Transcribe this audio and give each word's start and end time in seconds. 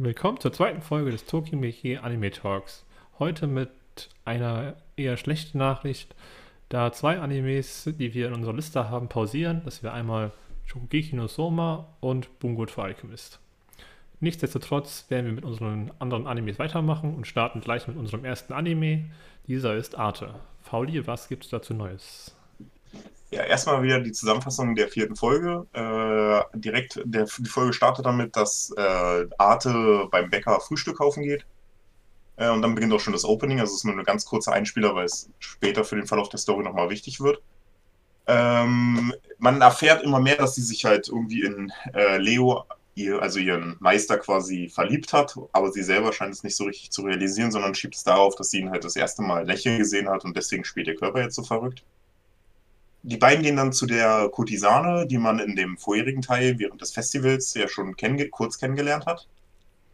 Willkommen 0.00 0.38
zur 0.38 0.52
zweiten 0.52 0.80
Folge 0.80 1.10
des 1.10 1.24
Tokyo 1.24 1.58
Meiji 1.58 1.96
Anime 1.96 2.30
Talks. 2.30 2.84
Heute 3.18 3.48
mit 3.48 3.70
einer 4.24 4.76
eher 4.94 5.16
schlechten 5.16 5.58
Nachricht, 5.58 6.14
da 6.68 6.92
zwei 6.92 7.18
Animes, 7.18 7.82
die 7.98 8.14
wir 8.14 8.28
in 8.28 8.34
unserer 8.34 8.54
Liste 8.54 8.90
haben, 8.90 9.08
pausieren. 9.08 9.60
Das 9.64 9.82
wäre 9.82 9.94
einmal 9.94 10.30
Shokugeki 10.66 11.16
no 11.16 11.26
Soma 11.26 11.88
und 11.98 12.38
Bungo 12.38 12.64
for 12.68 12.84
Alchemist. 12.84 13.40
Nichtsdestotrotz 14.20 15.06
werden 15.08 15.26
wir 15.26 15.32
mit 15.32 15.44
unseren 15.44 15.90
anderen 15.98 16.28
Animes 16.28 16.60
weitermachen 16.60 17.16
und 17.16 17.26
starten 17.26 17.60
gleich 17.60 17.88
mit 17.88 17.96
unserem 17.96 18.24
ersten 18.24 18.52
Anime. 18.52 19.06
Dieser 19.48 19.74
ist 19.74 19.98
Arte. 19.98 20.36
Fauli, 20.62 21.08
was 21.08 21.28
gibt 21.28 21.42
es 21.42 21.50
dazu 21.50 21.74
Neues? 21.74 22.37
Ja, 23.30 23.42
erstmal 23.42 23.82
wieder 23.82 24.00
die 24.00 24.12
Zusammenfassung 24.12 24.74
der 24.74 24.88
vierten 24.88 25.14
Folge. 25.14 25.66
Äh, 25.74 26.58
direkt, 26.58 27.00
der, 27.04 27.26
die 27.38 27.48
Folge 27.48 27.74
startet 27.74 28.06
damit, 28.06 28.34
dass 28.36 28.72
äh, 28.76 29.26
Arte 29.36 30.08
beim 30.10 30.30
Bäcker 30.30 30.58
Frühstück 30.60 30.96
kaufen 30.96 31.22
geht. 31.22 31.44
Äh, 32.36 32.48
und 32.48 32.62
dann 32.62 32.74
beginnt 32.74 32.92
auch 32.94 33.00
schon 33.00 33.12
das 33.12 33.26
Opening. 33.26 33.60
Also 33.60 33.72
es 33.72 33.78
ist 33.80 33.84
nur 33.84 33.94
eine 33.94 34.04
ganz 34.04 34.24
kurze 34.24 34.52
Einspieler, 34.52 34.94
weil 34.94 35.04
es 35.04 35.28
später 35.40 35.84
für 35.84 35.96
den 35.96 36.06
Verlauf 36.06 36.30
der 36.30 36.38
Story 36.38 36.64
nochmal 36.64 36.88
wichtig 36.88 37.20
wird. 37.20 37.42
Ähm, 38.26 39.12
man 39.38 39.60
erfährt 39.60 40.02
immer 40.02 40.20
mehr, 40.20 40.36
dass 40.36 40.54
sie 40.54 40.62
sich 40.62 40.86
halt 40.86 41.08
irgendwie 41.08 41.42
in 41.42 41.70
äh, 41.94 42.16
Leo, 42.16 42.64
ihr, 42.94 43.20
also 43.20 43.38
ihren 43.40 43.76
Meister 43.80 44.18
quasi 44.18 44.70
verliebt 44.70 45.12
hat, 45.12 45.36
aber 45.52 45.70
sie 45.70 45.82
selber 45.82 46.12
scheint 46.12 46.34
es 46.34 46.44
nicht 46.44 46.56
so 46.56 46.64
richtig 46.64 46.90
zu 46.90 47.02
realisieren, 47.02 47.52
sondern 47.52 47.74
schiebt 47.74 47.94
es 47.94 48.04
darauf, 48.04 48.36
dass 48.36 48.50
sie 48.50 48.60
ihn 48.60 48.70
halt 48.70 48.84
das 48.84 48.96
erste 48.96 49.22
Mal 49.22 49.46
lächeln 49.46 49.78
gesehen 49.78 50.08
hat 50.08 50.24
und 50.24 50.36
deswegen 50.36 50.64
spielt 50.64 50.88
ihr 50.88 50.96
Körper 50.96 51.22
jetzt 51.22 51.36
so 51.36 51.42
verrückt 51.42 51.84
die 53.08 53.16
beiden 53.16 53.42
gehen 53.42 53.56
dann 53.56 53.72
zu 53.72 53.86
der 53.86 54.28
Kurtisane, 54.28 55.06
die 55.06 55.16
man 55.16 55.38
in 55.38 55.56
dem 55.56 55.78
vorherigen 55.78 56.20
Teil 56.20 56.58
während 56.58 56.82
des 56.82 56.92
Festivals 56.92 57.54
ja 57.54 57.66
schon 57.66 57.96
kenn 57.96 58.30
kurz 58.30 58.58
kennengelernt 58.58 59.06
hat. 59.06 59.26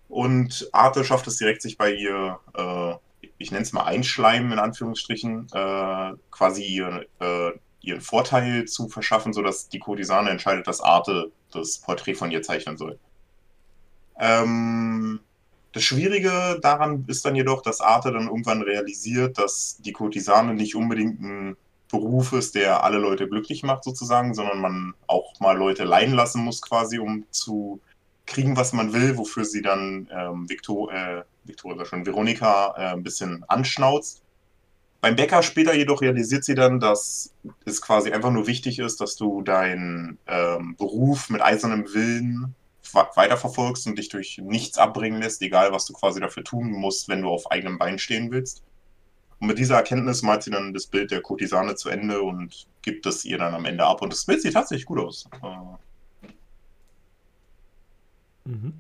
Und 0.09 0.69
Arte 0.73 1.05
schafft 1.05 1.29
es 1.29 1.37
direkt, 1.37 1.63
sich 1.63 1.79
bei 1.79 1.93
ihr, 1.93 2.41
äh, 2.57 2.95
ich 3.39 3.53
nenne 3.53 3.63
es 3.63 3.73
mal 3.73 3.85
einschleimen 3.85 4.51
in 4.51 4.59
Anführungsstrichen, 4.59 5.47
äh, 5.53 6.13
quasi 6.33 6.65
ihr, 6.65 7.07
äh, 7.21 7.53
ihren 7.83 8.01
Vorteil 8.01 8.65
zu 8.65 8.89
verschaffen, 8.89 9.33
sodass 9.33 9.69
die 9.69 9.79
Kurtisane 9.79 10.31
entscheidet, 10.31 10.67
dass 10.67 10.81
Arte 10.81 11.31
das 11.53 11.79
Porträt 11.79 12.15
von 12.15 12.33
ihr 12.33 12.43
zeichnen 12.43 12.77
soll. 12.77 12.99
Ähm, 14.19 15.21
das 15.71 15.85
Schwierige 15.85 16.59
daran 16.63 17.05
ist 17.07 17.25
dann 17.25 17.37
jedoch, 17.37 17.63
dass 17.63 17.81
Arte 17.81 18.11
dann 18.11 18.27
irgendwann 18.27 18.63
realisiert, 18.63 19.39
dass 19.39 19.79
die 19.79 19.93
Kurtisane 19.93 20.55
nicht 20.55 20.75
unbedingt 20.75 21.21
ein 21.21 21.57
Beruf 21.95 22.33
ist, 22.33 22.57
der 22.57 22.83
alle 22.83 22.99
Leute 22.99 23.29
glücklich 23.29 23.63
macht 23.63 23.85
sozusagen, 23.85 24.35
sondern 24.35 24.61
man 24.61 24.95
auch 25.07 25.39
mal 25.39 25.57
Leute 25.57 25.85
leiden 25.85 26.15
lassen 26.15 26.43
muss 26.43 26.61
quasi, 26.61 26.99
um 26.99 27.25
zu 27.31 27.81
kriegen, 28.27 28.57
was 28.57 28.73
man 28.73 28.93
will, 28.93 29.17
wofür 29.17 29.45
sie 29.45 29.63
dann 29.63 30.09
ähm, 30.13 30.49
Victor, 30.49 30.93
äh, 30.93 31.23
Victoria 31.45 31.85
schon 31.85 32.05
Veronika 32.05 32.75
äh, 32.77 32.95
ein 32.95 33.05
bisschen 33.05 33.45
anschnauzt. 33.47 34.23
Beim 35.01 35.15
Bäcker 35.15 35.43
später 35.43 35.75
jedoch 35.75 36.01
realisiert 36.01 36.45
sie 36.45 36.55
dann, 36.55 36.81
dass 36.81 37.33
es 37.65 37.81
quasi 37.81 38.11
einfach 38.11 38.31
nur 38.31 38.47
wichtig 38.47 38.79
ist, 38.79 39.01
dass 39.01 39.15
du 39.17 39.43
deinen 39.43 40.19
ähm, 40.27 40.75
Beruf 40.77 41.29
mit 41.31 41.43
eisernem 41.43 41.85
Willen 41.93 42.55
weiterverfolgst 42.93 43.87
und 43.87 43.99
dich 43.99 44.09
durch 44.09 44.41
nichts 44.43 44.79
abbringen 44.79 45.21
lässt, 45.21 45.43
egal 45.43 45.73
was 45.73 45.87
du 45.87 45.93
quasi 45.93 46.21
dafür 46.21 46.43
tun 46.43 46.71
musst, 46.71 47.09
wenn 47.09 47.23
du 47.23 47.29
auf 47.29 47.51
eigenem 47.51 47.79
Bein 47.79 47.99
stehen 47.99 48.31
willst. 48.31 48.63
Und 49.41 49.49
mit 49.49 49.59
dieser 49.59 49.77
Erkenntnis 49.77 50.23
malt 50.23 50.43
sie 50.43 50.51
dann 50.51 50.73
das 50.73 50.87
Bild 50.87 51.11
der 51.11 51.21
Kurtisane 51.21 51.75
zu 51.75 51.89
Ende 51.89 52.23
und 52.23 52.67
gibt 52.83 53.07
es 53.07 53.25
ihr 53.25 53.39
dann 53.39 53.55
am 53.55 53.65
Ende 53.65 53.85
ab. 53.85 54.03
Und 54.03 54.13
das 54.13 54.25
Bild 54.25 54.43
sieht 54.43 54.55
tatsächlich 54.55 54.87
gut 54.87 54.99
aus. 54.99 55.29
Äh. 55.43 56.29
Mhm. 58.45 58.75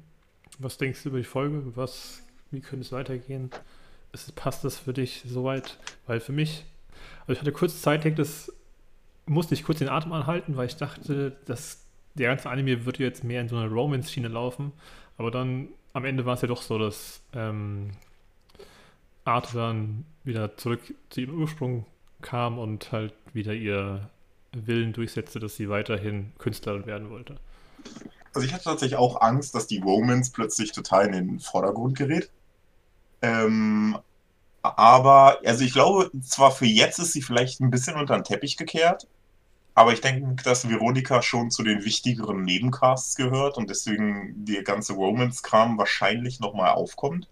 Was 0.59 0.79
denkst 0.79 1.03
du 1.03 1.09
über 1.11 1.19
die 1.19 1.25
Folge? 1.25 1.77
Was, 1.77 2.23
wie 2.51 2.61
könnte 2.61 2.85
es 2.85 2.93
weitergehen? 2.93 3.51
Ist, 4.13 4.35
passt 4.37 4.65
das 4.65 4.79
für 4.79 4.93
dich 4.93 5.25
soweit? 5.27 5.79
Weil 6.07 6.21
für 6.21 6.33
mich, 6.33 6.65
also 7.23 7.33
ich 7.33 7.41
hatte 7.41 7.53
kurz 7.53 7.83
Zeit, 7.83 8.19
das 8.19 8.53
musste 9.27 9.55
ich 9.55 9.65
kurz 9.65 9.79
den 9.79 9.89
Atem 9.89 10.13
anhalten, 10.13 10.57
weil 10.57 10.67
ich 10.67 10.77
dachte, 10.77 11.37
dass 11.47 11.85
der 12.15 12.29
ganze 12.29 12.49
Anime 12.51 12.87
wird 12.87 12.99
jetzt 12.99 13.25
mehr 13.25 13.41
in 13.41 13.49
so 13.49 13.57
eine 13.57 13.71
Romance-Schiene 13.71 14.29
laufen. 14.29 14.73
Aber 15.17 15.31
dann 15.31 15.69
am 15.93 16.05
Ende 16.05 16.25
war 16.27 16.35
es 16.35 16.43
ja 16.43 16.49
doch 16.49 16.63
so, 16.63 16.79
dass 16.79 17.23
ähm, 17.33 17.91
Arthur 19.25 19.61
dann 19.61 20.05
wieder 20.25 20.57
zurück 20.57 20.81
zu 21.11 21.21
ihrem 21.21 21.41
Ursprung 21.41 21.87
kam 22.23 22.59
und 22.59 22.91
halt 22.93 23.15
wieder 23.33 23.53
ihr 23.53 24.11
Willen 24.53 24.93
durchsetzte, 24.93 25.41
dass 25.41 25.57
sie 25.57 25.69
weiterhin 25.69 26.33
Künstlerin 26.39 26.87
werden 26.87 27.11
wollte. 27.11 27.37
Also 28.33 28.47
ich 28.47 28.53
hatte 28.53 28.65
tatsächlich 28.65 28.99
auch 28.99 29.21
Angst, 29.21 29.55
dass 29.55 29.67
die 29.67 29.79
Romance 29.79 30.33
plötzlich 30.33 30.73
total 30.73 31.07
in 31.07 31.13
den 31.13 31.41
Vordergrund 31.41 31.97
gerät. 31.97 32.31
Ähm, 33.23 33.97
aber, 34.63 35.41
also 35.45 35.65
ich 35.65 35.73
glaube, 35.73 36.11
zwar 36.23 36.51
für 36.51 36.67
jetzt 36.67 36.99
ist 36.99 37.13
sie 37.13 37.23
vielleicht 37.23 37.61
ein 37.61 37.71
bisschen 37.71 37.97
unter 37.97 38.15
den 38.15 38.25
Teppich 38.25 38.57
gekehrt, 38.57 39.07
aber 39.75 39.93
ich 39.93 40.01
denke, 40.01 40.43
dass 40.43 40.69
Veronika 40.69 41.21
schon 41.23 41.51
zu 41.51 41.63
den 41.63 41.85
wichtigeren 41.85 42.43
Nebencasts 42.45 43.17
gehört 43.17 43.57
und 43.57 43.71
deswegen 43.71 44.45
der 44.45 44.63
ganze 44.63 44.95
Romance-Kram 44.95 45.79
wahrscheinlich 45.79 46.41
nochmal 46.41 46.71
aufkommt. 46.71 47.29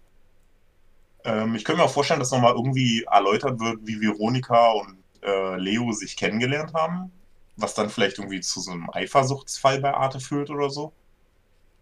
Ähm, 1.23 1.55
ich 1.55 1.63
könnte 1.63 1.81
mir 1.81 1.85
auch 1.85 1.93
vorstellen, 1.93 2.19
dass 2.19 2.31
nochmal 2.31 2.53
irgendwie 2.53 3.03
erläutert 3.03 3.59
wird, 3.59 3.79
wie 3.83 3.99
Veronika 4.01 4.71
und 4.71 4.97
äh, 5.21 5.57
Leo 5.57 5.91
sich 5.91 6.17
kennengelernt 6.17 6.73
haben. 6.73 7.11
Was 7.55 7.75
dann 7.75 7.89
vielleicht 7.89 8.17
irgendwie 8.17 8.41
zu 8.41 8.59
so 8.61 8.71
einem 8.71 8.89
Eifersuchtsfall 8.91 9.79
bei 9.79 9.93
Arte 9.93 10.19
führt 10.19 10.49
oder 10.49 10.69
so. 10.69 10.91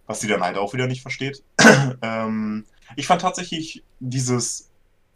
Was 0.05 0.19
sie 0.19 0.27
dann 0.27 0.43
halt 0.43 0.57
auch 0.57 0.73
wieder 0.73 0.87
nicht 0.87 1.01
versteht. 1.01 1.43
ähm, 2.01 2.65
ich 2.95 3.07
fand 3.07 3.21
tatsächlich 3.21 3.83
dieses 3.99 4.69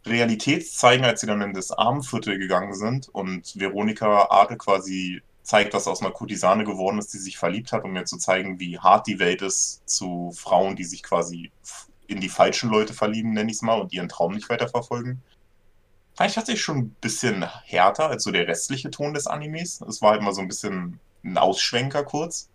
Realitätszeigen, 0.06 1.04
als 1.04 1.20
sie 1.20 1.26
dann 1.26 1.42
in 1.42 1.52
das 1.52 1.72
Armviertel 1.72 2.38
gegangen 2.38 2.74
sind 2.74 3.08
und 3.08 3.58
Veronika 3.58 4.28
Arte 4.30 4.56
quasi 4.56 5.20
zeigt, 5.42 5.74
dass 5.74 5.86
aus 5.86 6.00
einer 6.00 6.10
Kurtisane 6.10 6.64
geworden 6.64 6.98
ist, 6.98 7.12
die 7.12 7.18
sich 7.18 7.38
verliebt 7.38 7.72
hat, 7.72 7.84
um 7.84 7.92
mir 7.92 8.04
zu 8.04 8.18
zeigen, 8.18 8.58
wie 8.58 8.78
hart 8.78 9.06
die 9.06 9.18
Welt 9.18 9.42
ist 9.42 9.88
zu 9.88 10.32
Frauen, 10.34 10.76
die 10.76 10.84
sich 10.84 11.02
quasi 11.02 11.50
in 12.08 12.20
die 12.20 12.28
falschen 12.28 12.70
Leute 12.70 12.92
verlieben, 12.94 13.32
nenne 13.32 13.50
ich 13.50 13.56
es 13.56 13.62
mal, 13.62 13.80
und 13.80 13.92
ihren 13.92 14.08
Traum 14.08 14.32
nicht 14.32 14.48
weiterverfolgen. 14.48 15.22
Fand 16.14 16.30
ich 16.30 16.34
tatsächlich 16.34 16.62
schon 16.62 16.78
ein 16.78 16.96
bisschen 17.00 17.44
härter 17.64 18.08
als 18.08 18.24
so 18.24 18.30
der 18.30 18.48
restliche 18.48 18.90
Ton 18.90 19.12
des 19.12 19.26
Animes. 19.26 19.80
Es 19.82 20.00
war 20.00 20.12
halt 20.12 20.22
mal 20.22 20.32
so 20.32 20.40
ein 20.40 20.48
bisschen 20.48 20.98
ein 21.24 21.36
Ausschwenker 21.36 22.04
kurz. 22.04 22.48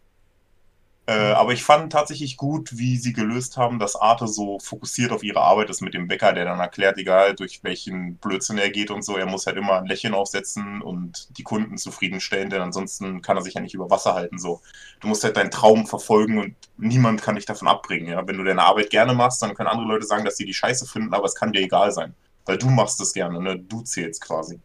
Äh, 1.08 1.34
aber 1.34 1.52
ich 1.52 1.64
fand 1.64 1.92
tatsächlich 1.92 2.38
gut, 2.38 2.78
wie 2.78 2.96
sie 2.96 3.12
gelöst 3.12 3.58
haben, 3.58 3.80
dass 3.80 3.96
Arte 3.96 4.28
so 4.28 4.60
fokussiert 4.60 5.12
auf 5.12 5.24
ihre 5.24 5.42
Arbeit 5.42 5.70
ist 5.70 5.82
mit 5.82 5.96
dem 5.96 6.08
Bäcker, 6.08 6.32
der 6.32 6.46
dann 6.46 6.60
erklärt, 6.60 6.98
egal 6.98 7.36
durch 7.36 7.64
welchen 7.64 8.18
Blödsinn 8.18 8.60
er 8.60 8.70
geht 8.70 8.92
und 8.92 9.04
so, 9.04 9.18
er 9.18 9.26
muss 9.26 9.48
halt 9.48 9.58
immer 9.58 9.78
ein 9.78 9.88
Lächeln 9.88 10.14
aufsetzen 10.14 10.82
und 10.82 11.28
die 11.38 11.44
Kunden 11.44 11.78
zufriedenstellen, 11.78 12.52
denn 12.52 12.62
ansonsten 12.62 13.22
kann 13.24 13.36
er 13.36 13.44
sich 13.44 13.56
ja 13.56 13.62
nicht 13.62 13.74
über 13.74 13.90
Wasser 13.90 14.14
halten. 14.14 14.38
So. 14.38 14.62
Du 15.00 15.08
musst 15.08 15.24
halt 15.24 15.38
deinen 15.38 15.52
Traum 15.52 15.88
verfolgen 15.88 16.38
und 16.38 16.56
niemand 16.82 17.22
kann 17.22 17.36
dich 17.36 17.46
davon 17.46 17.68
abbringen. 17.68 18.08
Ja? 18.08 18.28
Wenn 18.28 18.38
du 18.38 18.44
deine 18.44 18.64
Arbeit 18.64 18.90
gerne 18.90 19.14
machst, 19.14 19.42
dann 19.42 19.54
können 19.54 19.70
andere 19.70 19.88
Leute 19.88 20.06
sagen, 20.06 20.26
dass 20.26 20.38
sie 20.38 20.46
die 20.46 20.54
Scheiße 20.54 20.86
finden, 20.86 21.14
aber 21.14 21.26
es 21.26 21.36
kann 21.36 21.54
dir 21.54 21.62
egal 21.62 21.92
sein. 21.92 22.14
Weil 22.46 22.58
du 22.58 22.70
machst 22.70 23.00
es 23.02 23.14
gerne, 23.14 23.40
ne? 23.40 23.58
Du 23.60 23.82
zählst 23.82 24.22
quasi. 24.22 24.60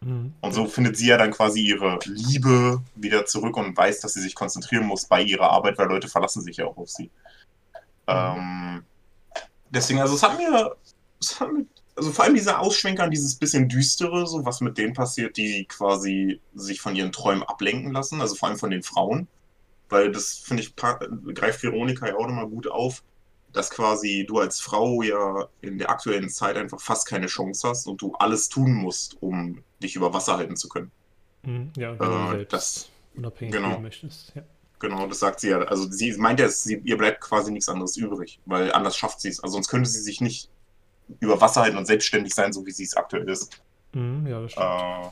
Mhm. 0.00 0.32
Und 0.40 0.52
so 0.52 0.66
findet 0.66 0.96
sie 0.96 1.08
ja 1.08 1.18
dann 1.18 1.30
quasi 1.30 1.60
ihre 1.60 1.98
Liebe 2.06 2.82
wieder 2.94 3.26
zurück 3.26 3.56
und 3.56 3.76
weiß, 3.76 4.00
dass 4.00 4.14
sie 4.14 4.22
sich 4.22 4.34
konzentrieren 4.34 4.86
muss 4.86 5.04
bei 5.04 5.22
ihrer 5.22 5.50
Arbeit, 5.50 5.76
weil 5.78 5.88
Leute 5.88 6.08
verlassen 6.08 6.42
sich 6.42 6.56
ja 6.56 6.64
auch 6.64 6.76
auf 6.76 6.88
sie. 6.88 7.10
Mhm. 8.06 8.08
Ähm, 8.08 8.82
deswegen, 9.70 10.00
also 10.00 10.14
es 10.14 10.22
hat 10.22 10.38
mir, 10.38 10.74
es 11.20 11.38
hat 11.38 11.52
mir, 11.52 11.66
also 11.96 12.12
vor 12.12 12.24
allem 12.24 12.34
dieser 12.34 12.60
Ausschwenker 12.60 13.04
an 13.04 13.10
dieses 13.10 13.34
bisschen 13.34 13.68
düstere, 13.68 14.26
so 14.26 14.44
was 14.46 14.60
mit 14.60 14.78
denen 14.78 14.94
passiert, 14.94 15.36
die 15.36 15.66
quasi 15.66 16.40
sich 16.54 16.80
von 16.80 16.94
ihren 16.96 17.12
Träumen 17.12 17.42
ablenken 17.42 17.92
lassen, 17.92 18.20
also 18.20 18.36
vor 18.36 18.48
allem 18.48 18.58
von 18.58 18.70
den 18.70 18.82
Frauen. 18.84 19.28
Weil 19.88 20.12
das, 20.12 20.38
finde 20.38 20.62
ich, 20.62 20.76
greift 20.76 21.62
Veronika 21.62 22.06
ja 22.06 22.16
auch 22.16 22.26
nochmal 22.26 22.48
gut 22.48 22.66
auf 22.66 23.02
dass 23.52 23.70
quasi 23.70 24.24
du 24.28 24.38
als 24.38 24.60
Frau 24.60 25.02
ja 25.02 25.48
in 25.60 25.78
der 25.78 25.90
aktuellen 25.90 26.28
Zeit 26.28 26.56
einfach 26.56 26.80
fast 26.80 27.06
keine 27.06 27.26
Chance 27.26 27.68
hast 27.68 27.86
und 27.86 28.00
du 28.00 28.14
alles 28.14 28.48
tun 28.48 28.72
musst, 28.72 29.20
um 29.22 29.62
dich 29.82 29.96
über 29.96 30.12
Wasser 30.12 30.36
halten 30.36 30.56
zu 30.56 30.68
können. 30.68 30.90
Mhm, 31.42 31.72
ja, 31.76 31.98
wenn 31.98 32.36
du 32.36 32.42
äh, 32.42 32.46
das 32.46 32.90
unabhängig 33.16 33.54
genau, 33.54 33.78
möchtest. 33.80 34.32
Ja. 34.34 34.42
Genau, 34.80 35.06
das 35.06 35.18
sagt 35.18 35.40
sie 35.40 35.48
ja. 35.48 35.58
Also 35.58 35.90
sie 35.90 36.12
meint 36.18 36.40
ja, 36.40 36.48
sie, 36.48 36.80
ihr 36.84 36.96
bleibt 36.96 37.20
quasi 37.20 37.50
nichts 37.50 37.68
anderes 37.68 37.96
übrig, 37.96 38.38
weil 38.46 38.72
anders 38.72 38.96
schafft 38.96 39.20
sie 39.20 39.28
es. 39.28 39.42
Also 39.42 39.54
sonst 39.54 39.68
könnte 39.68 39.88
sie 39.88 40.00
sich 40.00 40.20
nicht 40.20 40.50
über 41.20 41.40
Wasser 41.40 41.62
halten 41.62 41.78
und 41.78 41.86
selbstständig 41.86 42.34
sein, 42.34 42.52
so 42.52 42.64
wie 42.66 42.70
sie 42.70 42.84
es 42.84 42.96
aktuell 42.96 43.28
ist. 43.28 43.60
Mhm, 43.92 44.26
ja, 44.26 44.40
das 44.40 44.52
stimmt. 44.52 44.66
Äh, 44.66 45.10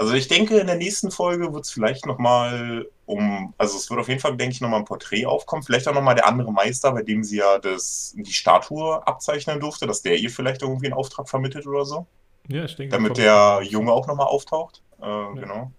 also 0.00 0.14
ich 0.14 0.28
denke, 0.28 0.58
in 0.58 0.66
der 0.66 0.76
nächsten 0.76 1.10
Folge 1.10 1.52
wird 1.52 1.64
es 1.64 1.70
vielleicht 1.70 2.06
nochmal 2.06 2.88
um, 3.04 3.52
also 3.58 3.76
es 3.76 3.90
wird 3.90 4.00
auf 4.00 4.08
jeden 4.08 4.20
Fall, 4.20 4.36
denke 4.36 4.54
ich, 4.54 4.60
nochmal 4.60 4.80
ein 4.80 4.86
Porträt 4.86 5.26
aufkommen. 5.26 5.62
Vielleicht 5.62 5.86
auch 5.88 5.94
nochmal 5.94 6.14
der 6.14 6.26
andere 6.26 6.52
Meister, 6.52 6.92
bei 6.92 7.02
dem 7.02 7.22
sie 7.22 7.36
ja 7.36 7.58
das, 7.58 8.14
die 8.16 8.32
Statue 8.32 9.06
abzeichnen 9.06 9.60
durfte, 9.60 9.86
dass 9.86 10.00
der 10.00 10.16
ihr 10.16 10.30
vielleicht 10.30 10.62
irgendwie 10.62 10.86
einen 10.86 10.94
Auftrag 10.94 11.28
vermittelt 11.28 11.66
oder 11.66 11.84
so. 11.84 12.06
Ja, 12.48 12.64
ich 12.64 12.76
denke. 12.76 12.96
Damit 12.96 13.18
der 13.18 13.60
Junge 13.62 13.92
auch 13.92 14.06
nochmal 14.06 14.28
auftaucht. 14.28 14.80
Äh, 15.02 15.06
ja. 15.06 15.32
Genau. 15.34 15.70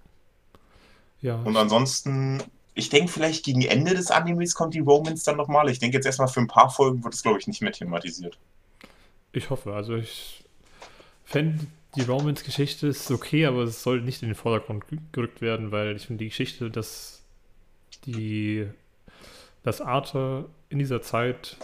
Ja. 1.21 1.39
Und 1.43 1.57
ansonsten 1.57 2.43
ich 2.73 2.89
denke, 2.89 3.11
vielleicht 3.11 3.43
gegen 3.43 3.61
Ende 3.63 3.93
des 3.93 4.11
Animes 4.11 4.55
kommt 4.55 4.73
die 4.73 4.79
Romance 4.79 5.23
dann 5.23 5.37
nochmal. 5.37 5.69
Ich 5.69 5.79
denke 5.79 5.97
jetzt 5.97 6.05
erstmal 6.05 6.27
für 6.27 6.39
ein 6.39 6.47
paar 6.47 6.69
Folgen 6.69 7.03
wird 7.03 7.13
es, 7.13 7.23
glaube 7.23 7.39
ich, 7.39 7.47
nicht 7.47 7.61
mehr 7.61 7.71
thematisiert. 7.71 8.37
Ich 9.33 9.49
hoffe. 9.49 9.73
Also 9.73 9.95
ich 9.95 10.43
fände 11.25 11.65
die 11.95 12.01
Romance-Geschichte 12.01 12.87
ist 12.87 13.11
okay, 13.11 13.45
aber 13.45 13.63
es 13.63 13.83
soll 13.83 14.01
nicht 14.01 14.21
in 14.21 14.29
den 14.29 14.35
Vordergrund 14.35 14.85
gerückt 15.11 15.41
werden, 15.41 15.71
weil 15.71 15.95
ich 15.95 16.07
finde 16.07 16.23
die 16.23 16.29
Geschichte, 16.29 16.69
dass 16.69 17.23
die 18.05 18.67
dass 19.63 19.81
Arthur 19.81 20.49
in 20.69 20.79
dieser 20.79 21.01
Zeit 21.01 21.57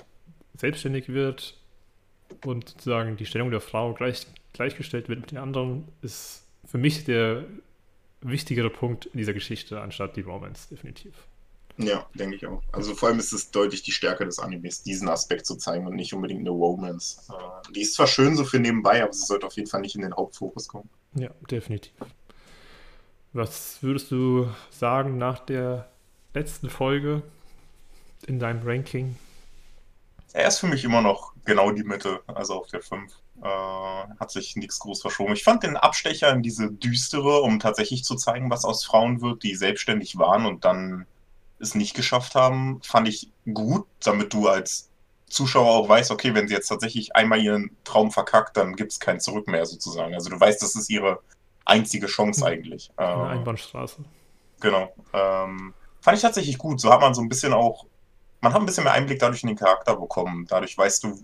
selbstständig 0.55 1.09
wird 1.09 1.57
und 2.45 2.69
sozusagen 2.69 3.17
die 3.17 3.25
Stellung 3.25 3.51
der 3.51 3.61
Frau 3.61 3.93
gleich, 3.93 4.27
gleichgestellt 4.53 5.09
wird 5.09 5.21
mit 5.21 5.31
den 5.31 5.37
anderen, 5.37 5.87
ist 6.01 6.45
für 6.65 6.77
mich 6.77 7.05
der 7.05 7.45
wichtigere 8.21 8.69
Punkt 8.69 9.05
in 9.07 9.17
dieser 9.17 9.33
Geschichte 9.33 9.81
anstatt 9.81 10.15
die 10.15 10.21
Romance, 10.21 10.67
definitiv. 10.69 11.13
Ja, 11.77 12.07
denke 12.15 12.35
ich 12.35 12.47
auch. 12.47 12.63
Also 12.71 12.95
vor 12.95 13.09
allem 13.09 13.19
ist 13.19 13.33
es 13.33 13.51
deutlich 13.51 13.83
die 13.83 13.91
Stärke 13.91 14.25
des 14.25 14.39
Animes, 14.39 14.81
diesen 14.81 15.07
Aspekt 15.09 15.45
zu 15.45 15.55
zeigen 15.57 15.85
und 15.85 15.95
nicht 15.95 16.13
unbedingt 16.13 16.41
eine 16.41 16.49
Romance. 16.49 17.21
Äh, 17.29 17.71
die 17.73 17.81
ist 17.81 17.93
zwar 17.93 18.07
schön 18.07 18.35
so 18.35 18.43
für 18.43 18.59
nebenbei, 18.59 19.03
aber 19.03 19.13
sie 19.13 19.25
sollte 19.25 19.45
auf 19.45 19.53
jeden 19.53 19.69
Fall 19.69 19.81
nicht 19.81 19.95
in 19.95 20.01
den 20.01 20.15
Hauptfokus 20.15 20.67
kommen. 20.67 20.89
Ja, 21.13 21.29
definitiv. 21.49 21.93
Was 23.33 23.83
würdest 23.83 24.09
du 24.09 24.49
sagen 24.71 25.17
nach 25.19 25.39
der 25.39 25.87
letzten 26.33 26.69
Folge 26.69 27.21
in 28.25 28.39
deinem 28.39 28.67
Ranking? 28.67 29.15
Er 30.33 30.47
ist 30.47 30.59
für 30.59 30.67
mich 30.67 30.83
immer 30.83 31.01
noch 31.01 31.33
genau 31.45 31.71
die 31.71 31.83
Mitte, 31.83 32.21
also 32.27 32.55
auf 32.55 32.67
der 32.67 32.81
5. 32.81 33.11
Äh, 33.39 33.47
hat 34.19 34.31
sich 34.31 34.55
nichts 34.55 34.79
groß 34.79 35.01
verschoben. 35.01 35.33
Ich 35.33 35.43
fand 35.43 35.61
den 35.61 35.77
Abstecher 35.77 36.31
in 36.31 36.41
diese 36.41 36.71
düstere, 36.71 37.41
um 37.41 37.59
tatsächlich 37.59 38.03
zu 38.03 38.15
zeigen, 38.15 38.49
was 38.49 38.65
aus 38.65 38.83
Frauen 38.83 39.21
wird, 39.21 39.43
die 39.43 39.53
selbstständig 39.53 40.17
waren 40.17 40.47
und 40.47 40.65
dann 40.65 41.05
es 41.59 41.75
nicht 41.75 41.95
geschafft 41.95 42.35
haben, 42.35 42.81
fand 42.83 43.07
ich 43.07 43.31
gut, 43.51 43.85
damit 44.03 44.33
du 44.33 44.47
als 44.47 44.89
Zuschauer 45.29 45.71
auch 45.71 45.89
weißt, 45.89 46.11
okay, 46.11 46.33
wenn 46.33 46.47
sie 46.47 46.53
jetzt 46.53 46.67
tatsächlich 46.67 47.15
einmal 47.15 47.41
ihren 47.41 47.75
Traum 47.83 48.11
verkackt, 48.11 48.55
dann 48.57 48.75
gibt 48.75 48.93
es 48.93 48.99
kein 48.99 49.19
Zurück 49.19 49.47
mehr 49.47 49.65
sozusagen. 49.65 50.13
Also 50.13 50.29
du 50.29 50.39
weißt, 50.39 50.61
das 50.61 50.75
ist 50.75 50.89
ihre 50.89 51.19
einzige 51.65 52.07
Chance 52.07 52.41
hm. 52.41 52.47
eigentlich. 52.47 52.91
Eine 52.95 53.11
ähm, 53.11 53.21
Einbahnstraße. 53.21 53.97
Genau. 54.59 54.93
Ähm, 55.13 55.73
fand 56.01 56.17
ich 56.17 56.21
tatsächlich 56.21 56.57
gut. 56.57 56.79
So 56.79 56.91
hat 56.91 57.01
man 57.01 57.13
so 57.13 57.21
ein 57.21 57.29
bisschen 57.29 57.53
auch, 57.53 57.85
man 58.41 58.53
hat 58.53 58.61
ein 58.61 58.65
bisschen 58.65 58.85
mehr 58.85 58.93
Einblick 58.93 59.19
dadurch 59.19 59.43
in 59.43 59.49
den 59.49 59.57
Charakter 59.57 59.95
bekommen. 59.97 60.45
Dadurch 60.47 60.77
weißt 60.77 61.03
du, 61.03 61.19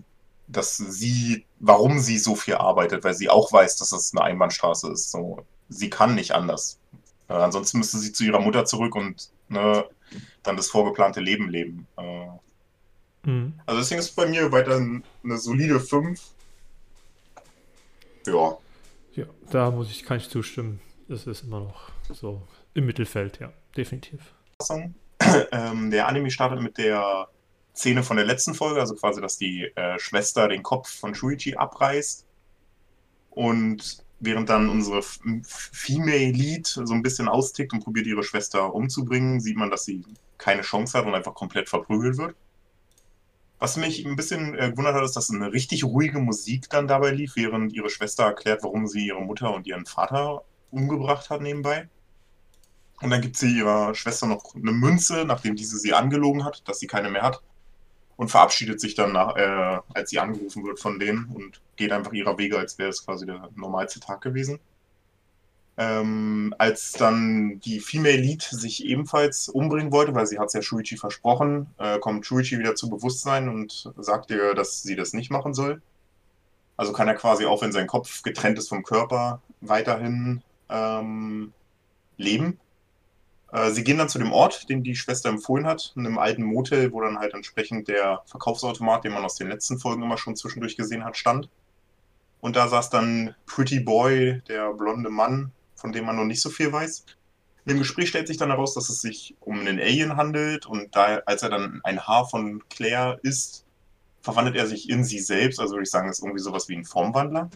dass 0.46 0.76
sie, 0.76 1.46
warum 1.58 1.98
sie 1.98 2.18
so 2.18 2.36
viel 2.36 2.56
arbeitet, 2.56 3.04
weil 3.04 3.14
sie 3.14 3.30
auch 3.30 3.52
weiß, 3.52 3.76
dass 3.76 3.92
es 3.92 4.12
eine 4.14 4.24
Einbahnstraße 4.24 4.92
ist. 4.92 5.10
So, 5.10 5.38
sie 5.70 5.88
kann 5.88 6.14
nicht 6.14 6.32
anders. 6.32 6.78
Äh, 7.28 7.34
ansonsten 7.34 7.78
müsste 7.78 7.98
sie 7.98 8.12
zu 8.12 8.24
ihrer 8.24 8.40
Mutter 8.40 8.66
zurück 8.66 8.94
und 8.94 9.30
ne, 9.48 9.86
dann 10.42 10.56
das 10.56 10.68
vorgeplante 10.68 11.20
Leben 11.20 11.48
leben. 11.48 11.86
Äh, 11.96 12.26
mhm. 13.24 13.54
Also 13.66 13.80
deswegen 13.80 14.00
ist 14.00 14.16
bei 14.16 14.26
mir 14.26 14.50
weiterhin 14.52 15.04
eine 15.22 15.38
solide 15.38 15.80
5. 15.80 16.20
Ja. 18.26 18.58
Ja, 19.14 19.26
da 19.50 19.70
muss 19.70 19.90
ich, 19.90 20.04
kann 20.04 20.16
ich 20.16 20.28
zustimmen. 20.28 20.80
Es 21.08 21.26
ist 21.26 21.44
immer 21.44 21.60
noch 21.60 21.90
so 22.10 22.42
im 22.74 22.86
Mittelfeld, 22.86 23.38
ja, 23.40 23.52
definitiv. 23.76 24.20
Ähm, 25.52 25.90
der 25.90 26.06
Anime 26.06 26.30
startet 26.30 26.60
mit 26.60 26.76
der 26.76 27.28
Szene 27.74 28.02
von 28.02 28.16
der 28.16 28.26
letzten 28.26 28.54
Folge, 28.54 28.80
also 28.80 28.94
quasi, 28.94 29.20
dass 29.20 29.38
die 29.38 29.64
äh, 29.74 29.98
Schwester 29.98 30.48
den 30.48 30.62
Kopf 30.62 30.88
von 30.88 31.14
Shuichi 31.14 31.56
abreißt. 31.56 32.26
Und 33.30 34.03
während 34.24 34.48
dann 34.48 34.68
unsere 34.68 35.02
Female 35.02 36.30
Lead 36.30 36.66
so 36.66 36.92
ein 36.94 37.02
bisschen 37.02 37.28
austickt 37.28 37.72
und 37.72 37.84
probiert, 37.84 38.06
ihre 38.06 38.24
Schwester 38.24 38.74
umzubringen, 38.74 39.40
sieht 39.40 39.56
man, 39.56 39.70
dass 39.70 39.84
sie 39.84 40.04
keine 40.38 40.62
Chance 40.62 40.98
hat 40.98 41.06
und 41.06 41.14
einfach 41.14 41.34
komplett 41.34 41.68
verprügelt 41.68 42.18
wird. 42.18 42.36
Was 43.58 43.76
mich 43.76 44.04
ein 44.04 44.16
bisschen 44.16 44.58
äh, 44.58 44.70
gewundert 44.70 44.94
hat, 44.94 45.04
ist, 45.04 45.16
dass 45.16 45.30
eine 45.30 45.52
richtig 45.52 45.84
ruhige 45.84 46.18
Musik 46.18 46.68
dann 46.68 46.88
dabei 46.88 47.12
lief, 47.12 47.36
während 47.36 47.72
ihre 47.72 47.88
Schwester 47.88 48.24
erklärt, 48.24 48.62
warum 48.62 48.86
sie 48.86 49.06
ihre 49.06 49.22
Mutter 49.22 49.54
und 49.54 49.66
ihren 49.66 49.86
Vater 49.86 50.42
umgebracht 50.70 51.30
hat 51.30 51.40
nebenbei. 51.40 51.88
Und 53.00 53.10
dann 53.10 53.20
gibt 53.20 53.36
sie 53.36 53.56
ihrer 53.56 53.94
Schwester 53.94 54.26
noch 54.26 54.54
eine 54.54 54.72
Münze, 54.72 55.24
nachdem 55.24 55.56
diese 55.56 55.78
sie 55.78 55.94
angelogen 55.94 56.44
hat, 56.44 56.68
dass 56.68 56.78
sie 56.78 56.86
keine 56.86 57.10
mehr 57.10 57.22
hat. 57.22 57.42
Und 58.16 58.28
verabschiedet 58.30 58.80
sich 58.80 58.94
dann, 58.94 59.12
nach, 59.12 59.36
äh, 59.36 59.80
als 59.92 60.10
sie 60.10 60.20
angerufen 60.20 60.64
wird 60.64 60.78
von 60.78 60.98
denen 60.98 61.26
und 61.34 61.60
geht 61.76 61.92
einfach 61.92 62.12
ihrer 62.12 62.38
Wege, 62.38 62.58
als 62.58 62.78
wäre 62.78 62.90
es 62.90 63.04
quasi 63.04 63.26
der 63.26 63.48
normalste 63.56 64.00
Tag 64.00 64.20
gewesen. 64.20 64.60
Ähm, 65.76 66.54
als 66.58 66.92
dann 66.92 67.58
die 67.58 67.80
Female 67.80 68.16
Lead 68.16 68.42
sich 68.42 68.84
ebenfalls 68.84 69.48
umbringen 69.48 69.90
wollte, 69.90 70.14
weil 70.14 70.26
sie 70.26 70.38
hat 70.38 70.46
es 70.46 70.52
ja 70.52 70.62
Shuichi 70.62 70.96
versprochen, 70.96 71.66
äh, 71.78 71.98
kommt 71.98 72.24
Shuichi 72.24 72.60
wieder 72.60 72.76
zu 72.76 72.88
Bewusstsein 72.88 73.48
und 73.48 73.92
sagt 73.96 74.30
ihr, 74.30 74.54
dass 74.54 74.82
sie 74.82 74.94
das 74.94 75.14
nicht 75.14 75.30
machen 75.30 75.52
soll. 75.52 75.82
Also 76.76 76.92
kann 76.92 77.08
er 77.08 77.14
quasi 77.14 77.44
auch, 77.46 77.62
wenn 77.62 77.72
sein 77.72 77.88
Kopf 77.88 78.22
getrennt 78.22 78.58
ist 78.58 78.68
vom 78.68 78.84
Körper, 78.84 79.40
weiterhin 79.60 80.42
ähm, 80.68 81.52
leben. 82.16 82.60
Äh, 83.54 83.70
sie 83.70 83.84
gehen 83.84 83.98
dann 83.98 84.08
zu 84.08 84.18
dem 84.18 84.32
Ort, 84.32 84.68
den 84.68 84.82
die 84.82 84.96
Schwester 84.96 85.28
empfohlen 85.28 85.64
hat, 85.64 85.92
in 85.94 86.04
einem 86.04 86.18
alten 86.18 86.42
Motel, 86.42 86.92
wo 86.92 87.00
dann 87.00 87.18
halt 87.18 87.34
entsprechend 87.34 87.86
der 87.86 88.22
Verkaufsautomat, 88.26 89.04
den 89.04 89.12
man 89.12 89.24
aus 89.24 89.36
den 89.36 89.48
letzten 89.48 89.78
Folgen 89.78 90.02
immer 90.02 90.18
schon 90.18 90.34
zwischendurch 90.34 90.76
gesehen 90.76 91.04
hat, 91.04 91.16
stand. 91.16 91.48
Und 92.40 92.56
da 92.56 92.66
saß 92.66 92.90
dann 92.90 93.36
Pretty 93.46 93.78
Boy, 93.78 94.42
der 94.48 94.72
blonde 94.74 95.08
Mann, 95.08 95.52
von 95.76 95.92
dem 95.92 96.04
man 96.04 96.16
noch 96.16 96.24
nicht 96.24 96.42
so 96.42 96.50
viel 96.50 96.72
weiß. 96.72 97.06
In 97.64 97.74
dem 97.74 97.78
Gespräch 97.78 98.08
stellt 98.08 98.26
sich 98.26 98.36
dann 98.38 98.50
heraus, 98.50 98.74
dass 98.74 98.88
es 98.88 99.00
sich 99.00 99.36
um 99.40 99.60
einen 99.60 99.78
Alien 99.78 100.16
handelt 100.16 100.66
und 100.66 100.94
da, 100.96 101.22
als 101.24 101.44
er 101.44 101.48
dann 101.48 101.80
ein 101.84 102.06
Haar 102.06 102.28
von 102.28 102.62
Claire 102.68 103.20
ist, 103.22 103.64
verwandelt 104.20 104.56
er 104.56 104.66
sich 104.66 104.90
in 104.90 105.04
sie 105.04 105.20
selbst. 105.20 105.60
Also 105.60 105.74
würde 105.74 105.84
ich 105.84 105.90
sagen, 105.90 106.08
ist 106.08 106.22
irgendwie 106.22 106.42
sowas 106.42 106.68
wie 106.68 106.76
ein 106.76 106.84
Formwandler. 106.84 107.48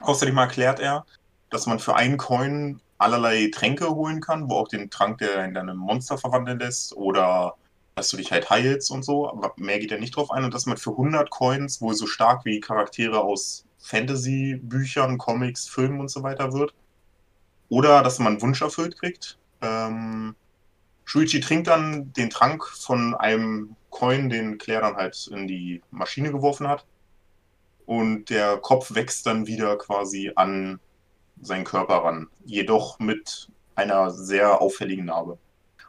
Außerdem 0.00 0.38
erklärt 0.38 0.78
er, 0.78 1.04
dass 1.50 1.66
man 1.66 1.80
für 1.80 1.96
einen 1.96 2.16
Coin 2.16 2.80
allerlei 2.98 3.50
Tränke 3.52 3.88
holen 3.90 4.20
kann, 4.20 4.50
wo 4.50 4.54
auch 4.54 4.68
den 4.68 4.90
Trank, 4.90 5.18
der 5.18 5.44
in 5.44 5.54
deinem 5.54 5.76
Monster 5.76 6.18
verwandeln 6.18 6.58
lässt, 6.58 6.96
oder 6.96 7.54
dass 7.94 8.10
du 8.10 8.16
dich 8.16 8.32
halt 8.32 8.50
heilst 8.50 8.90
und 8.90 9.04
so. 9.04 9.28
Aber 9.28 9.52
mehr 9.56 9.78
geht 9.78 9.92
er 9.92 9.98
nicht 9.98 10.16
drauf 10.16 10.30
ein. 10.30 10.44
Und 10.44 10.54
dass 10.54 10.66
man 10.66 10.76
für 10.76 10.90
100 10.90 11.30
Coins 11.30 11.80
wohl 11.80 11.94
so 11.94 12.06
stark 12.06 12.44
wie 12.44 12.60
Charaktere 12.60 13.20
aus 13.20 13.64
Fantasy-Büchern, 13.78 15.18
Comics, 15.18 15.68
Filmen 15.68 16.00
und 16.00 16.10
so 16.10 16.22
weiter 16.22 16.52
wird. 16.52 16.74
Oder 17.68 18.02
dass 18.02 18.18
man 18.18 18.34
einen 18.34 18.42
Wunsch 18.42 18.62
erfüllt 18.62 18.98
kriegt. 18.98 19.38
Ähm, 19.60 20.34
Shuichi 21.04 21.40
trinkt 21.40 21.68
dann 21.68 22.12
den 22.12 22.30
Trank 22.30 22.66
von 22.66 23.14
einem 23.14 23.76
Coin, 23.90 24.28
den 24.28 24.58
Claire 24.58 24.82
dann 24.82 24.96
halt 24.96 25.28
in 25.32 25.46
die 25.46 25.82
Maschine 25.90 26.30
geworfen 26.30 26.68
hat. 26.68 26.84
Und 27.86 28.30
der 28.30 28.58
Kopf 28.58 28.94
wächst 28.94 29.26
dann 29.26 29.46
wieder 29.46 29.76
quasi 29.78 30.32
an 30.36 30.78
seinen 31.40 31.64
Körper 31.64 32.04
ran. 32.04 32.28
Jedoch 32.44 32.98
mit 32.98 33.48
einer 33.74 34.10
sehr 34.10 34.60
auffälligen 34.60 35.06
Narbe. 35.06 35.38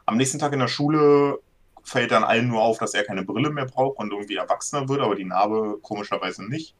Am 0.06 0.16
nächsten 0.16 0.38
Tag 0.38 0.52
in 0.52 0.60
der 0.60 0.68
Schule 0.68 1.40
fällt 1.82 2.10
dann 2.10 2.24
allen 2.24 2.48
nur 2.48 2.62
auf, 2.62 2.78
dass 2.78 2.94
er 2.94 3.04
keine 3.04 3.24
Brille 3.24 3.50
mehr 3.50 3.66
braucht 3.66 3.98
und 3.98 4.12
irgendwie 4.12 4.36
erwachsener 4.36 4.88
wird, 4.88 5.00
aber 5.00 5.14
die 5.14 5.24
Narbe 5.24 5.78
komischerweise 5.82 6.44
nicht. 6.44 6.74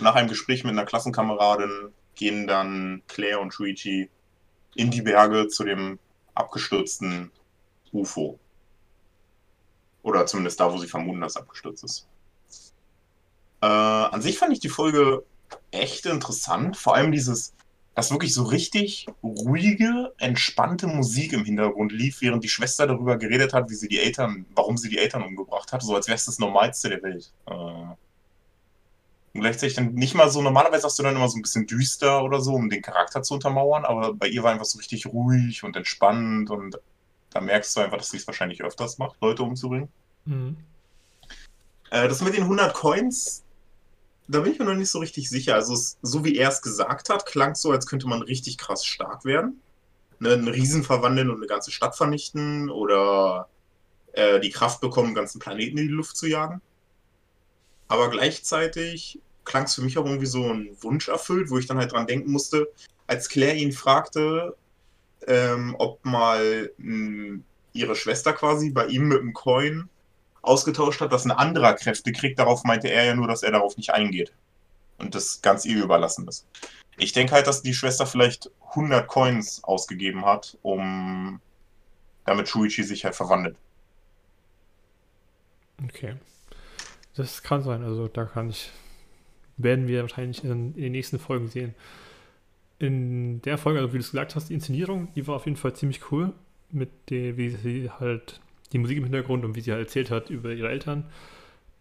Nach 0.00 0.14
einem 0.14 0.28
Gespräch 0.28 0.64
mit 0.64 0.72
einer 0.72 0.84
Klassenkameradin 0.84 1.92
gehen 2.14 2.46
dann 2.46 3.02
Claire 3.08 3.40
und 3.40 3.52
Shuichi 3.52 4.10
in 4.74 4.90
die 4.90 5.02
Berge 5.02 5.48
zu 5.48 5.64
dem 5.64 5.98
abgestürzten 6.34 7.30
UFO. 7.92 8.38
Oder 10.02 10.26
zumindest 10.26 10.60
da, 10.60 10.72
wo 10.72 10.78
sie 10.78 10.86
vermuten, 10.86 11.20
dass 11.20 11.32
es 11.32 11.42
abgestürzt 11.42 11.84
ist. 11.84 12.06
Äh, 13.62 13.66
an 13.66 14.22
sich 14.22 14.38
fand 14.38 14.52
ich 14.52 14.60
die 14.60 14.68
Folge 14.68 15.24
echt 15.70 16.06
interessant. 16.06 16.76
Vor 16.76 16.94
allem 16.94 17.10
dieses, 17.10 17.54
dass 17.96 18.10
wirklich 18.10 18.34
so 18.34 18.42
richtig 18.42 19.06
ruhige, 19.22 20.12
entspannte 20.18 20.86
Musik 20.86 21.32
im 21.32 21.46
Hintergrund 21.46 21.92
lief, 21.92 22.20
während 22.20 22.44
die 22.44 22.48
Schwester 22.50 22.86
darüber 22.86 23.16
geredet 23.16 23.54
hat, 23.54 23.70
wie 23.70 23.74
sie 23.74 23.88
die 23.88 23.98
Eltern, 23.98 24.44
warum 24.54 24.76
sie 24.76 24.90
die 24.90 24.98
Eltern 24.98 25.22
umgebracht 25.22 25.72
hat, 25.72 25.82
so 25.82 25.94
als 25.94 26.06
wäre 26.06 26.16
es 26.16 26.26
das 26.26 26.38
Normalste 26.38 26.90
der 26.90 27.02
Welt. 27.02 27.32
Äh, 27.46 27.52
und 27.54 27.96
gleichzeitig 29.40 29.76
dann 29.76 29.94
nicht 29.94 30.14
mal 30.14 30.28
so, 30.28 30.42
normalerweise 30.42 30.84
hast 30.84 30.98
du 30.98 31.02
dann 31.04 31.16
immer 31.16 31.28
so 31.30 31.38
ein 31.38 31.42
bisschen 31.42 31.66
düster 31.66 32.22
oder 32.22 32.42
so, 32.42 32.52
um 32.52 32.68
den 32.68 32.82
Charakter 32.82 33.22
zu 33.22 33.32
untermauern, 33.32 33.86
aber 33.86 34.12
bei 34.12 34.28
ihr 34.28 34.42
war 34.42 34.52
einfach 34.52 34.66
so 34.66 34.76
richtig 34.76 35.06
ruhig 35.06 35.64
und 35.64 35.74
entspannt 35.74 36.50
und 36.50 36.78
da 37.30 37.40
merkst 37.40 37.74
du 37.76 37.80
einfach, 37.80 37.96
dass 37.96 38.10
sie 38.10 38.18
es 38.18 38.26
wahrscheinlich 38.26 38.62
öfters 38.62 38.98
macht, 38.98 39.16
Leute 39.22 39.42
umzubringen. 39.42 39.88
Mhm. 40.26 40.58
Äh, 41.90 42.08
das 42.08 42.20
mit 42.20 42.36
den 42.36 42.42
100 42.42 42.74
Coins, 42.74 43.42
da 44.28 44.40
bin 44.40 44.52
ich 44.52 44.58
mir 44.58 44.64
noch 44.64 44.74
nicht 44.74 44.90
so 44.90 44.98
richtig 44.98 45.28
sicher. 45.28 45.54
Also, 45.54 45.74
es, 45.74 45.98
so 46.02 46.24
wie 46.24 46.36
er 46.36 46.50
es 46.50 46.62
gesagt 46.62 47.08
hat, 47.10 47.26
klang 47.26 47.52
es 47.52 47.62
so, 47.62 47.70
als 47.70 47.86
könnte 47.86 48.08
man 48.08 48.22
richtig 48.22 48.58
krass 48.58 48.84
stark 48.84 49.24
werden. 49.24 49.60
Ne, 50.18 50.32
einen 50.32 50.48
Riesen 50.48 50.82
verwandeln 50.82 51.28
und 51.28 51.36
eine 51.36 51.46
ganze 51.46 51.70
Stadt 51.70 51.94
vernichten 51.94 52.70
oder 52.70 53.48
äh, 54.12 54.40
die 54.40 54.50
Kraft 54.50 54.80
bekommen, 54.80 55.08
einen 55.08 55.14
ganzen 55.14 55.40
Planeten 55.40 55.78
in 55.78 55.88
die 55.88 55.92
Luft 55.92 56.16
zu 56.16 56.26
jagen. 56.26 56.62
Aber 57.88 58.10
gleichzeitig 58.10 59.20
klang 59.44 59.64
es 59.64 59.74
für 59.74 59.82
mich 59.82 59.98
auch 59.98 60.06
irgendwie 60.06 60.26
so 60.26 60.50
ein 60.50 60.76
Wunsch 60.80 61.08
erfüllt, 61.08 61.50
wo 61.50 61.58
ich 61.58 61.66
dann 61.66 61.78
halt 61.78 61.92
dran 61.92 62.06
denken 62.06 62.32
musste, 62.32 62.68
als 63.06 63.28
Claire 63.28 63.56
ihn 63.56 63.72
fragte, 63.72 64.56
ähm, 65.26 65.76
ob 65.78 66.04
mal 66.04 66.70
ein 66.78 67.44
ihre 67.76 67.94
Schwester 67.94 68.32
quasi 68.32 68.70
bei 68.70 68.86
ihm 68.86 69.08
mit 69.08 69.20
einem 69.20 69.32
Coin 69.32 69.88
ausgetauscht 70.46 71.00
hat, 71.00 71.12
dass 71.12 71.24
ein 71.24 71.30
anderer 71.30 71.74
Kräfte 71.74 72.12
kriegt. 72.12 72.38
Darauf 72.38 72.64
meinte 72.64 72.88
er 72.88 73.04
ja 73.04 73.14
nur, 73.14 73.28
dass 73.28 73.42
er 73.42 73.52
darauf 73.52 73.76
nicht 73.76 73.90
eingeht. 73.90 74.32
Und 74.98 75.14
das 75.14 75.42
ganz 75.42 75.64
ihr 75.64 75.82
überlassen 75.82 76.26
ist. 76.26 76.46
Ich 76.96 77.12
denke 77.12 77.34
halt, 77.34 77.46
dass 77.46 77.62
die 77.62 77.74
Schwester 77.74 78.06
vielleicht 78.06 78.50
100 78.70 79.06
Coins 79.06 79.62
ausgegeben 79.64 80.24
hat, 80.24 80.56
um 80.62 81.40
damit 82.24 82.48
Shuichi 82.48 82.82
sich 82.82 83.04
halt 83.04 83.14
verwandelt. 83.14 83.56
Okay. 85.84 86.16
Das 87.14 87.42
kann 87.42 87.62
sein. 87.62 87.82
Also 87.82 88.08
da 88.08 88.24
kann 88.24 88.50
ich, 88.50 88.70
werden 89.56 89.88
wir 89.88 90.02
wahrscheinlich 90.02 90.44
in, 90.44 90.74
in 90.74 90.82
den 90.82 90.92
nächsten 90.92 91.18
Folgen 91.18 91.48
sehen. 91.48 91.74
In 92.78 93.40
der 93.42 93.58
Folge, 93.58 93.80
also 93.80 93.92
wie 93.92 93.98
du 93.98 94.02
es 94.02 94.10
gesagt 94.10 94.34
hast, 94.34 94.48
die 94.48 94.54
Inszenierung, 94.54 95.08
die 95.14 95.26
war 95.26 95.36
auf 95.36 95.46
jeden 95.46 95.56
Fall 95.56 95.74
ziemlich 95.74 96.10
cool. 96.10 96.32
Mit 96.70 96.90
der, 97.10 97.36
wie 97.36 97.50
sie 97.50 97.90
halt 97.90 98.40
die 98.72 98.78
Musik 98.78 98.98
im 98.98 99.04
Hintergrund 99.04 99.44
und 99.44 99.54
wie 99.54 99.60
sie 99.60 99.72
halt 99.72 99.82
erzählt 99.82 100.10
hat 100.10 100.30
über 100.30 100.52
ihre 100.52 100.68
Eltern. 100.68 101.04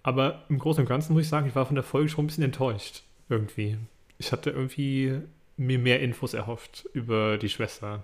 Aber 0.04 0.44
im 0.50 0.60
Großen 0.60 0.82
und 0.82 0.88
Ganzen 0.88 1.14
muss 1.14 1.24
ich 1.24 1.30
sagen, 1.30 1.48
ich 1.48 1.56
war 1.56 1.66
von 1.66 1.76
der 1.76 1.84
Folge 1.84 2.10
schon 2.10 2.26
ein 2.26 2.28
bisschen 2.28 2.44
enttäuscht. 2.44 3.04
Irgendwie. 3.28 3.78
Ich 4.18 4.32
hatte 4.32 4.52
irgendwie 4.52 5.20
mir 5.58 5.80
mehr 5.80 6.00
Infos 6.02 6.34
erhofft 6.34 6.88
über 6.94 7.38
die 7.38 7.50
Schwester. 7.50 8.04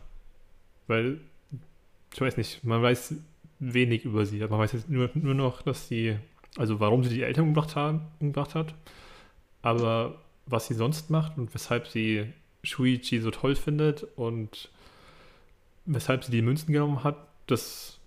Weil, 0.88 1.20
ich 2.14 2.20
weiß 2.20 2.38
nicht, 2.38 2.64
man 2.64 2.82
weiß 2.82 3.16
wenig 3.60 4.06
über 4.06 4.26
sie. 4.26 4.40
Man 4.40 4.60
weiß 4.60 4.74
jetzt 4.74 4.90
nur, 4.90 5.10
nur 5.14 5.36
noch, 5.36 5.62
dass 5.62 5.88
sie, 5.88 6.18
also 6.58 6.80
warum 6.80 7.04
sie 7.04 7.14
die 7.14 7.22
Eltern 7.22 7.50
umgebracht, 7.50 7.76
haben, 7.76 8.02
umgebracht 8.20 8.56
hat. 8.56 8.74
Aber 9.62 10.20
was 10.48 10.68
sie 10.68 10.74
sonst 10.74 11.10
macht 11.10 11.38
und 11.38 11.54
weshalb 11.54 11.88
sie 11.88 12.34
Shuichi 12.64 13.20
so 13.20 13.32
toll 13.32 13.56
findet 13.56 14.08
und 14.16 14.70
weshalb 15.86 16.24
sie 16.24 16.32
die 16.32 16.42
Münzen 16.42 16.74
genommen 16.74 17.04
hat, 17.04 17.18
das 17.48 18.00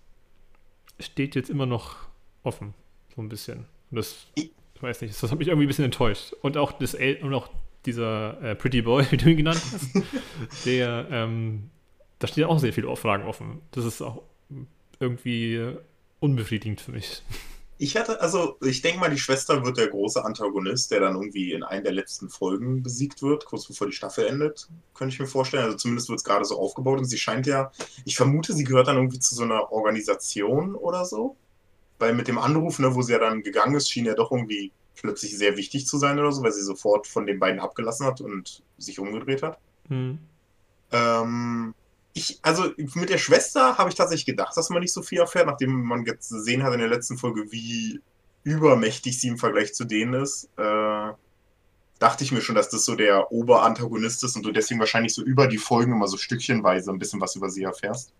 steht 1.00 1.34
jetzt 1.34 1.50
immer 1.50 1.66
noch 1.66 1.96
offen. 2.42 2.74
So 3.14 3.22
ein 3.22 3.28
bisschen. 3.28 3.66
Und 3.90 3.96
das, 3.96 4.26
ich 4.34 4.50
weiß 4.80 5.00
nicht, 5.02 5.22
das 5.22 5.30
hat 5.30 5.38
mich 5.38 5.48
irgendwie 5.48 5.66
ein 5.66 5.68
bisschen 5.68 5.84
enttäuscht. 5.84 6.32
Und 6.42 6.56
auch, 6.56 6.72
das 6.72 6.94
El 6.94 7.16
und 7.22 7.34
auch 7.34 7.48
dieser 7.86 8.40
äh, 8.42 8.54
Pretty 8.54 8.82
Boy, 8.82 9.04
wie 9.10 9.16
du 9.16 9.30
ihn 9.30 9.36
genannt 9.36 9.60
hast, 9.72 10.66
der, 10.66 11.06
ähm, 11.10 11.70
da 12.18 12.26
stehen 12.26 12.44
auch 12.44 12.58
sehr 12.58 12.72
viele 12.72 12.94
Fragen 12.96 13.24
offen. 13.24 13.60
Das 13.70 13.84
ist 13.84 14.02
auch 14.02 14.22
irgendwie 15.00 15.74
unbefriedigend 16.20 16.80
für 16.80 16.92
mich. 16.92 17.22
Ich 17.76 17.96
hatte, 17.96 18.20
also 18.20 18.56
ich 18.62 18.82
denke 18.82 19.00
mal, 19.00 19.10
die 19.10 19.18
Schwester 19.18 19.64
wird 19.64 19.78
der 19.78 19.88
große 19.88 20.24
Antagonist, 20.24 20.92
der 20.92 21.00
dann 21.00 21.14
irgendwie 21.14 21.52
in 21.52 21.64
einer 21.64 21.82
der 21.82 21.92
letzten 21.92 22.28
Folgen 22.28 22.82
besiegt 22.82 23.20
wird, 23.20 23.46
kurz 23.46 23.66
bevor 23.66 23.88
die 23.88 23.92
Staffel 23.92 24.26
endet, 24.26 24.68
könnte 24.94 25.12
ich 25.12 25.20
mir 25.20 25.26
vorstellen. 25.26 25.64
Also 25.64 25.76
zumindest 25.76 26.08
wird 26.08 26.20
es 26.20 26.24
gerade 26.24 26.44
so 26.44 26.58
aufgebaut 26.58 26.98
und 26.98 27.06
sie 27.06 27.18
scheint 27.18 27.46
ja, 27.46 27.72
ich 28.04 28.16
vermute, 28.16 28.52
sie 28.52 28.64
gehört 28.64 28.86
dann 28.86 28.96
irgendwie 28.96 29.18
zu 29.18 29.34
so 29.34 29.42
einer 29.42 29.72
Organisation 29.72 30.76
oder 30.76 31.04
so. 31.04 31.36
Weil 31.98 32.14
mit 32.14 32.28
dem 32.28 32.38
Anruf, 32.38 32.78
ne, 32.78 32.94
wo 32.94 33.02
sie 33.02 33.12
ja 33.12 33.18
dann 33.18 33.42
gegangen 33.42 33.74
ist, 33.74 33.90
schien 33.90 34.04
ja 34.04 34.14
doch 34.14 34.30
irgendwie 34.30 34.72
plötzlich 34.94 35.36
sehr 35.36 35.56
wichtig 35.56 35.86
zu 35.86 35.98
sein 35.98 36.18
oder 36.18 36.32
so, 36.32 36.42
weil 36.42 36.52
sie 36.52 36.62
sofort 36.62 37.06
von 37.06 37.26
den 37.26 37.38
beiden 37.38 37.60
abgelassen 37.60 38.06
hat 38.06 38.20
und 38.20 38.62
sich 38.78 38.98
umgedreht 38.98 39.42
hat. 39.42 39.58
Hm. 39.88 40.18
Ähm, 40.92 41.74
ich, 42.14 42.38
also 42.42 42.70
mit 42.76 43.10
der 43.10 43.18
Schwester 43.18 43.76
habe 43.76 43.90
ich 43.90 43.96
tatsächlich 43.96 44.26
gedacht, 44.26 44.56
dass 44.56 44.70
man 44.70 44.80
nicht 44.80 44.92
so 44.92 45.02
viel 45.02 45.18
erfährt, 45.18 45.46
nachdem 45.46 45.82
man 45.82 46.06
jetzt 46.06 46.30
gesehen 46.30 46.62
hat 46.62 46.72
in 46.72 46.78
der 46.78 46.88
letzten 46.88 47.18
Folge, 47.18 47.50
wie 47.50 48.00
übermächtig 48.44 49.20
sie 49.20 49.28
im 49.28 49.38
Vergleich 49.38 49.74
zu 49.74 49.84
denen 49.84 50.14
ist. 50.14 50.48
Äh, 50.56 51.12
dachte 51.98 52.22
ich 52.24 52.32
mir 52.32 52.40
schon, 52.40 52.54
dass 52.54 52.68
das 52.68 52.84
so 52.84 52.94
der 52.94 53.32
Oberantagonist 53.32 54.22
ist 54.24 54.36
und 54.36 54.44
du 54.44 54.52
deswegen 54.52 54.80
wahrscheinlich 54.80 55.14
so 55.14 55.22
über 55.22 55.48
die 55.48 55.58
Folgen 55.58 55.92
immer 55.92 56.06
so 56.06 56.16
stückchenweise 56.16 56.90
ein 56.90 56.98
bisschen 56.98 57.20
was 57.20 57.34
über 57.34 57.50
sie 57.50 57.64
erfährst. 57.64 58.12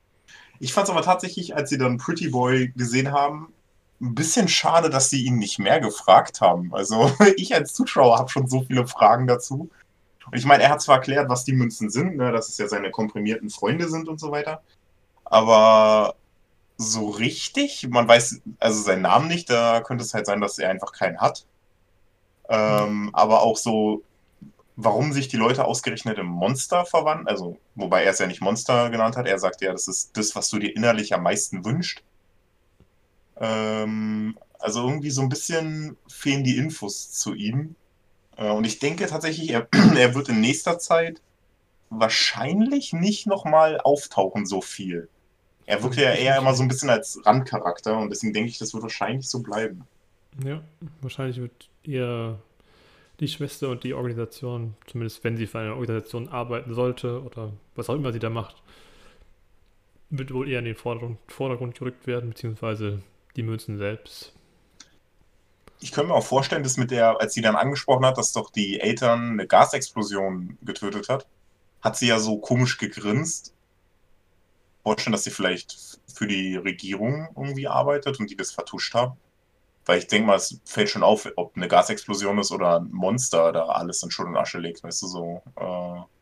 Ich 0.59 0.73
fand 0.73 0.89
es 0.89 0.91
aber 0.91 1.03
tatsächlich, 1.03 1.55
als 1.55 1.71
sie 1.71 1.79
dann 1.79 1.99
Pretty 1.99 2.29
Boy 2.29 2.73
gesehen 2.75 3.13
haben, 3.13 3.53
ein 4.01 4.15
bisschen 4.15 4.49
schade, 4.49 4.91
dass 4.91 5.11
sie 5.11 5.25
ihn 5.25 5.37
nicht 5.37 5.59
mehr 5.59 5.81
gefragt 5.81 6.41
haben. 6.41 6.75
Also 6.75 7.13
ich 7.37 7.55
als 7.55 7.75
Zuschauer 7.75 8.19
habe 8.19 8.31
schon 8.31 8.49
so 8.49 8.63
viele 8.63 8.87
Fragen 8.87 9.27
dazu. 9.27 9.71
Und 10.31 10.39
ich 10.39 10.45
meine, 10.47 10.63
er 10.63 10.71
hat 10.71 10.83
zwar 10.83 10.97
erklärt, 10.97 11.29
was 11.29 11.45
die 11.45 11.53
Münzen 11.53 11.91
sind, 11.91 12.17
ne, 12.17 12.33
dass 12.33 12.49
es 12.49 12.59
ja 12.59 12.69
seine 12.69 12.91
komprimierten 12.91 13.51
Freunde 13.51 13.89
sind 13.89 14.09
und 14.09 14.19
so 14.21 14.31
weiter. 14.31 14.63
Aber 15.25 16.15
so 16.77 17.09
richtig, 17.11 17.87
man 17.89 18.09
weiß 18.09 18.43
also 18.59 18.83
seinen 18.83 19.03
Namen 19.03 19.29
nicht, 19.29 19.51
da 19.51 19.81
könnte 19.81 20.05
es 20.05 20.15
halt 20.15 20.27
sein, 20.27 20.41
dass 20.41 20.59
er 20.59 20.71
einfach 20.71 20.93
keinen 20.93 21.21
hat. 21.21 21.47
Ähm, 22.49 23.11
aber 23.13 23.43
auch 23.43 23.57
so, 23.57 24.03
warum 24.77 25.13
sich 25.13 25.29
die 25.29 25.37
Leute 25.37 25.65
ausgerechnet 25.65 26.19
im 26.19 26.27
Monster 26.27 26.85
verwandeln, 26.85 27.29
also 27.29 27.59
wobei 27.75 28.05
er 28.05 28.13
es 28.13 28.19
ja 28.19 28.27
nicht 28.27 28.41
Monster 28.41 28.91
genannt 28.91 29.17
hat, 29.17 29.27
er 29.27 29.39
sagt 29.39 29.61
ja, 29.63 29.73
das 29.73 29.89
ist 29.89 30.17
das, 30.17 30.35
was 30.35 30.51
du 30.51 30.59
dir 30.59 30.75
innerlich 30.75 31.15
am 31.15 31.23
meisten 31.23 31.65
wünscht. 31.65 32.03
Ähm, 33.37 34.37
also 34.59 34.87
irgendwie 34.87 35.11
so 35.11 35.23
ein 35.23 35.29
bisschen 35.29 35.97
fehlen 36.09 36.45
die 36.45 36.57
Infos 36.57 37.13
zu 37.13 37.35
ihm. 37.35 37.77
Äh, 38.37 38.51
und 38.51 38.65
ich 38.65 38.79
denke 38.79 39.07
tatsächlich, 39.07 39.51
er, 39.51 39.69
er 39.97 40.15
wird 40.15 40.29
in 40.29 40.41
nächster 40.41 40.79
Zeit 40.79 41.21
wahrscheinlich 41.91 42.93
nicht 42.93 43.27
nochmal 43.27 43.81
auftauchen 43.81 44.47
so 44.47 44.61
viel. 44.61 45.09
Er 45.67 45.83
wirkt 45.83 45.97
ja 45.97 46.13
eher 46.13 46.39
immer 46.39 46.55
so 46.55 46.63
ein 46.63 46.69
bisschen 46.69 46.91
als 46.91 47.21
Randcharakter 47.25 47.99
und 47.99 48.11
deswegen 48.11 48.35
denke 48.35 48.51
ich, 48.51 48.59
das 48.59 48.75
wird 48.75 48.83
wahrscheinlich 48.83 49.29
so 49.29 49.43
bleiben. 49.43 49.85
Ja, 50.45 50.63
wahrscheinlich 51.01 51.41
wird 51.41 51.71
eher 51.85 52.39
die 53.21 53.29
Schwester 53.29 53.71
und 53.71 53.85
die 53.85 53.95
Organisation, 53.95 54.75
zumindest 54.87 55.23
wenn 55.25 55.37
sie 55.37 55.47
für 55.47 55.61
eine 55.61 55.75
Organisation 55.75 56.29
arbeiten 56.29 56.75
sollte 56.75 57.23
oder 57.23 57.53
was 57.77 57.89
auch 57.89 57.95
immer 57.95 58.13
sie 58.13 58.19
da 58.19 58.29
macht, 58.29 58.63
wird 60.11 60.33
wohl 60.33 60.49
eher 60.49 60.59
in 60.59 60.65
den 60.65 60.75
Vordergrund, 60.75 61.19
Vordergrund 61.29 61.79
gerückt 61.79 62.07
werden, 62.07 62.31
beziehungsweise 62.31 63.03
die 63.37 63.43
Münzen 63.43 63.79
selbst 63.79 64.35
ich 65.85 65.93
könnte 65.93 66.09
mir 66.09 66.15
auch 66.15 66.25
vorstellen, 66.25 66.63
dass 66.63 66.79
mit 66.79 66.91
der, 66.91 67.21
als 67.21 67.35
sie 67.35 67.43
dann 67.43 67.57
angesprochen 67.57 68.07
hat, 68.07 68.17
dass 68.17 68.33
doch 68.33 68.49
die 68.49 68.81
Eltern 68.81 69.33
eine 69.33 69.47
Gasexplosion 69.47 70.57
getötet 70.63 71.11
hat, 71.11 71.27
hat 71.83 71.99
sie 71.99 72.07
ja 72.07 72.19
so 72.19 72.39
komisch 72.39 72.79
gegrinst. 72.79 73.55
Vorstellen, 74.83 75.13
dass 75.13 75.25
sie 75.25 75.31
vielleicht 75.31 76.01
für 76.07 76.27
die 76.27 76.57
Regierung 76.57 77.29
irgendwie 77.37 77.69
arbeitet 77.69 78.19
und 78.19 78.31
die 78.31 78.37
das 78.37 78.51
vertuscht 78.51 78.95
haben. 78.95 79.19
Weil 79.85 79.99
ich 79.99 80.07
denke 80.07 80.27
mal, 80.27 80.37
es 80.37 80.59
fällt 80.65 80.89
schon 80.89 81.03
auf, 81.03 81.31
ob 81.37 81.55
eine 81.55 81.69
Gasexplosion 81.69 82.39
ist 82.39 82.51
oder 82.51 82.81
ein 82.81 82.91
Monster 82.91 83.53
da 83.53 83.67
alles 83.67 84.03
in 84.03 84.11
Schutt 84.11 84.29
und 84.29 84.39
Asche 84.39 84.61
legt, 84.61 84.83
weißt 84.83 85.03
du, 85.03 85.07
so. 85.07 85.43
Äh, 85.57 86.14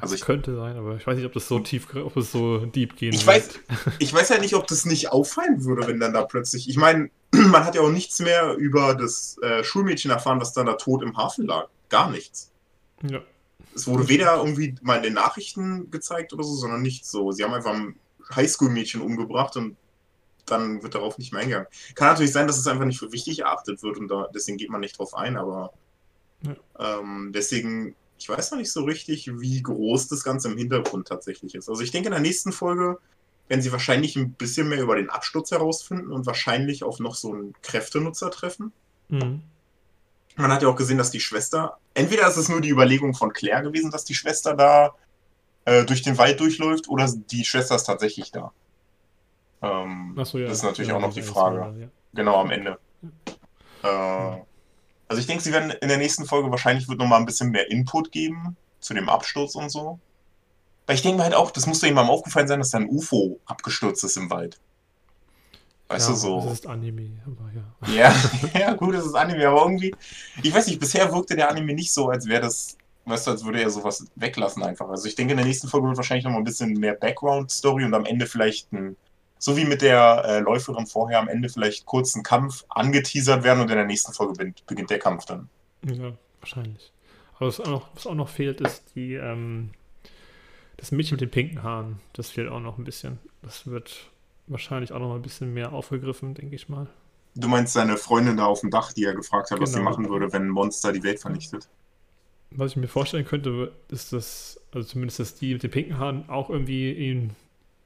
also 0.00 0.14
ich, 0.16 0.22
könnte 0.22 0.56
sein, 0.56 0.76
aber 0.76 0.96
ich 0.96 1.06
weiß 1.06 1.16
nicht, 1.16 1.26
ob 1.26 1.32
das 1.32 1.46
so 1.46 1.60
tief, 1.60 1.94
ob 1.94 2.16
es 2.16 2.32
so 2.32 2.66
deep 2.66 2.96
gehen 2.96 3.12
ich 3.12 3.26
wird. 3.26 3.60
Weiß, 3.68 3.94
ich 4.00 4.12
weiß 4.12 4.28
ja 4.30 4.38
nicht, 4.38 4.54
ob 4.54 4.66
das 4.66 4.84
nicht 4.84 5.12
auffallen 5.12 5.64
würde, 5.64 5.86
wenn 5.86 6.00
dann 6.00 6.12
da 6.12 6.22
plötzlich. 6.22 6.68
Ich 6.68 6.76
meine, 6.76 7.10
man 7.32 7.64
hat 7.64 7.76
ja 7.76 7.82
auch 7.82 7.90
nichts 7.90 8.18
mehr 8.18 8.54
über 8.54 8.94
das 8.94 9.38
äh, 9.42 9.62
Schulmädchen 9.62 10.10
erfahren, 10.10 10.40
was 10.40 10.52
dann 10.52 10.66
da 10.66 10.74
tot 10.74 11.02
im 11.02 11.16
Hafen 11.16 11.46
lag. 11.46 11.68
Gar 11.88 12.10
nichts. 12.10 12.50
Ja. 13.08 13.20
Es 13.74 13.86
wurde 13.86 14.08
weder 14.08 14.36
irgendwie 14.38 14.74
mal 14.82 14.96
in 14.96 15.04
den 15.04 15.14
Nachrichten 15.14 15.90
gezeigt 15.90 16.32
oder 16.32 16.42
so, 16.42 16.54
sondern 16.54 16.82
nichts 16.82 17.10
so. 17.10 17.30
Sie 17.30 17.44
haben 17.44 17.54
einfach 17.54 17.74
ein 17.74 17.94
Highschool-Mädchen 18.34 19.00
umgebracht 19.00 19.56
und 19.56 19.76
dann 20.46 20.82
wird 20.82 20.94
darauf 20.94 21.18
nicht 21.18 21.32
mehr 21.32 21.42
eingegangen. 21.42 21.68
Kann 21.94 22.08
natürlich 22.08 22.32
sein, 22.32 22.46
dass 22.46 22.58
es 22.58 22.66
einfach 22.66 22.84
nicht 22.84 22.98
für 22.98 23.12
wichtig 23.12 23.40
erachtet 23.40 23.82
wird 23.82 23.98
und 23.98 24.08
da, 24.08 24.28
deswegen 24.34 24.58
geht 24.58 24.70
man 24.70 24.80
nicht 24.80 24.98
drauf 24.98 25.14
ein, 25.14 25.36
aber 25.36 25.72
ja. 26.42 26.56
ähm, 26.98 27.30
deswegen, 27.32 27.94
ich 28.20 28.28
weiß 28.28 28.50
noch 28.50 28.58
nicht 28.58 28.70
so 28.70 28.84
richtig, 28.84 29.30
wie 29.40 29.62
groß 29.62 30.08
das 30.08 30.22
Ganze 30.22 30.50
im 30.50 30.58
Hintergrund 30.58 31.08
tatsächlich 31.08 31.54
ist. 31.54 31.70
Also 31.70 31.82
ich 31.82 31.90
denke, 31.90 32.08
in 32.08 32.12
der 32.12 32.20
nächsten 32.20 32.52
Folge 32.52 32.98
werden 33.48 33.62
sie 33.62 33.72
wahrscheinlich 33.72 34.14
ein 34.14 34.32
bisschen 34.32 34.68
mehr 34.68 34.82
über 34.82 34.96
den 34.96 35.08
Absturz 35.08 35.50
herausfinden 35.50 36.12
und 36.12 36.26
wahrscheinlich 36.26 36.84
auf 36.84 37.00
noch 37.00 37.14
so 37.14 37.32
einen 37.32 37.54
Kräftenutzer 37.62 38.30
treffen. 38.30 38.72
Mhm. 39.08 39.40
Man 40.36 40.52
hat 40.52 40.62
ja 40.62 40.68
auch 40.68 40.76
gesehen, 40.76 40.98
dass 40.98 41.10
die 41.10 41.20
Schwester, 41.20 41.78
entweder 41.94 42.28
ist 42.28 42.36
es 42.36 42.50
nur 42.50 42.60
die 42.60 42.68
Überlegung 42.68 43.14
von 43.14 43.32
Claire 43.32 43.62
gewesen, 43.62 43.90
dass 43.90 44.04
die 44.04 44.14
Schwester 44.14 44.54
da 44.54 44.94
äh, 45.64 45.84
durch 45.84 46.02
den 46.02 46.18
Wald 46.18 46.40
durchläuft, 46.40 46.88
oder 46.88 47.10
die 47.30 47.44
Schwester 47.44 47.74
ist 47.74 47.84
tatsächlich 47.84 48.30
da. 48.30 48.52
Ähm, 49.62 50.14
so, 50.24 50.38
ja. 50.38 50.46
Das 50.46 50.58
ist 50.58 50.62
natürlich 50.62 50.90
ja, 50.90 50.96
auch 50.96 51.00
noch 51.00 51.14
die 51.14 51.22
Frage. 51.22 51.58
Mal, 51.58 51.80
ja. 51.80 51.88
Genau, 52.14 52.40
am 52.40 52.50
Ende. 52.50 52.78
Äh, 53.82 54.36
also 55.10 55.18
ich 55.18 55.26
denke, 55.26 55.42
sie 55.42 55.52
werden 55.52 55.72
in 55.72 55.88
der 55.88 55.98
nächsten 55.98 56.24
Folge 56.24 56.52
wahrscheinlich 56.52 56.88
wird 56.88 57.00
noch 57.00 57.06
mal 57.08 57.16
ein 57.16 57.26
bisschen 57.26 57.50
mehr 57.50 57.68
Input 57.68 58.12
geben 58.12 58.56
zu 58.78 58.94
dem 58.94 59.08
Absturz 59.08 59.56
und 59.56 59.68
so. 59.68 59.98
Weil 60.86 60.94
ich 60.94 61.02
denke 61.02 61.18
mir 61.18 61.24
halt 61.24 61.34
auch, 61.34 61.50
das 61.50 61.66
muss 61.66 61.80
doch 61.80 61.88
jemandem 61.88 62.14
aufgefallen 62.14 62.46
sein, 62.46 62.60
dass 62.60 62.70
da 62.70 62.78
ein 62.78 62.88
UFO 62.88 63.40
abgestürzt 63.44 64.04
ist 64.04 64.16
im 64.16 64.30
Wald. 64.30 64.60
Weißt 65.88 66.06
ja, 66.06 66.14
du 66.14 66.20
so? 66.20 66.40
Das 66.42 66.52
ist 66.52 66.66
Anime, 66.68 67.10
aber 67.26 67.92
ja. 67.92 67.92
Ja, 67.92 68.14
ja, 68.60 68.72
gut, 68.74 68.94
das 68.94 69.04
ist 69.04 69.16
Anime, 69.16 69.48
aber 69.48 69.62
irgendwie, 69.62 69.92
ich 70.44 70.54
weiß 70.54 70.68
nicht, 70.68 70.78
bisher 70.78 71.12
wirkte 71.12 71.34
der 71.34 71.50
Anime 71.50 71.74
nicht 71.74 71.92
so, 71.92 72.08
als 72.08 72.28
wäre 72.28 72.42
das, 72.42 72.78
weißt 73.06 73.26
du, 73.26 73.30
als 73.32 73.44
würde 73.44 73.60
er 73.60 73.70
sowas 73.70 74.06
weglassen 74.14 74.62
einfach. 74.62 74.88
Also 74.90 75.08
ich 75.08 75.16
denke, 75.16 75.32
in 75.32 75.38
der 75.38 75.46
nächsten 75.46 75.66
Folge 75.66 75.88
wird 75.88 75.96
wahrscheinlich 75.96 76.24
noch 76.24 76.30
mal 76.30 76.38
ein 76.38 76.44
bisschen 76.44 76.74
mehr 76.74 76.94
Background-Story 76.94 77.84
und 77.84 77.94
am 77.94 78.04
Ende 78.04 78.28
vielleicht 78.28 78.72
ein, 78.72 78.96
so 79.40 79.56
wie 79.56 79.64
mit 79.64 79.82
der 79.82 80.22
äh, 80.26 80.38
Läuferin 80.40 80.86
vorher, 80.86 81.18
am 81.18 81.28
Ende 81.28 81.48
vielleicht 81.48 81.86
kurz 81.86 82.14
ein 82.14 82.22
Kampf 82.22 82.64
angeteasert 82.68 83.42
werden 83.42 83.60
und 83.60 83.70
in 83.70 83.76
der 83.76 83.86
nächsten 83.86 84.12
Folge 84.12 84.34
beginnt, 84.34 84.66
beginnt 84.66 84.90
der 84.90 84.98
Kampf 85.00 85.24
dann. 85.24 85.48
Ja, 85.84 86.12
wahrscheinlich. 86.40 86.92
Aber 87.36 87.48
was 87.48 87.58
auch 87.58 87.66
noch, 87.68 87.88
was 87.94 88.06
auch 88.06 88.14
noch 88.14 88.28
fehlt, 88.28 88.60
ist 88.60 88.94
die, 88.94 89.14
ähm, 89.14 89.70
das 90.76 90.92
Mädchen 90.92 91.14
mit 91.14 91.22
den 91.22 91.30
pinken 91.30 91.62
Haaren, 91.62 92.00
das 92.12 92.30
fehlt 92.30 92.50
auch 92.50 92.60
noch 92.60 92.78
ein 92.78 92.84
bisschen. 92.84 93.18
Das 93.42 93.66
wird 93.66 94.10
wahrscheinlich 94.46 94.92
auch 94.92 94.98
noch 94.98 95.08
mal 95.08 95.16
ein 95.16 95.22
bisschen 95.22 95.52
mehr 95.54 95.72
aufgegriffen, 95.72 96.34
denke 96.34 96.54
ich 96.54 96.68
mal. 96.68 96.86
Du 97.34 97.48
meinst 97.48 97.72
seine 97.72 97.96
Freundin 97.96 98.36
da 98.36 98.44
auf 98.46 98.60
dem 98.60 98.70
Dach, 98.70 98.92
die 98.92 99.04
er 99.04 99.14
gefragt 99.14 99.50
hat, 99.50 99.60
was 99.60 99.70
sie 99.72 99.78
Genau. 99.78 99.90
machen 99.90 100.08
würde, 100.10 100.32
wenn 100.32 100.42
ein 100.42 100.48
Monster 100.50 100.92
die 100.92 101.02
Welt 101.02 101.20
vernichtet. 101.20 101.68
Was 102.50 102.72
ich 102.72 102.76
mir 102.76 102.88
vorstellen 102.88 103.24
könnte, 103.24 103.72
ist, 103.88 104.12
dass, 104.12 104.60
also 104.72 104.86
zumindest, 104.88 105.20
dass 105.20 105.36
die 105.36 105.52
mit 105.54 105.62
den 105.62 105.70
pinken 105.70 105.98
Haaren 105.98 106.28
auch 106.28 106.50
irgendwie 106.50 106.90
in 106.90 107.00
ihn 107.22 107.36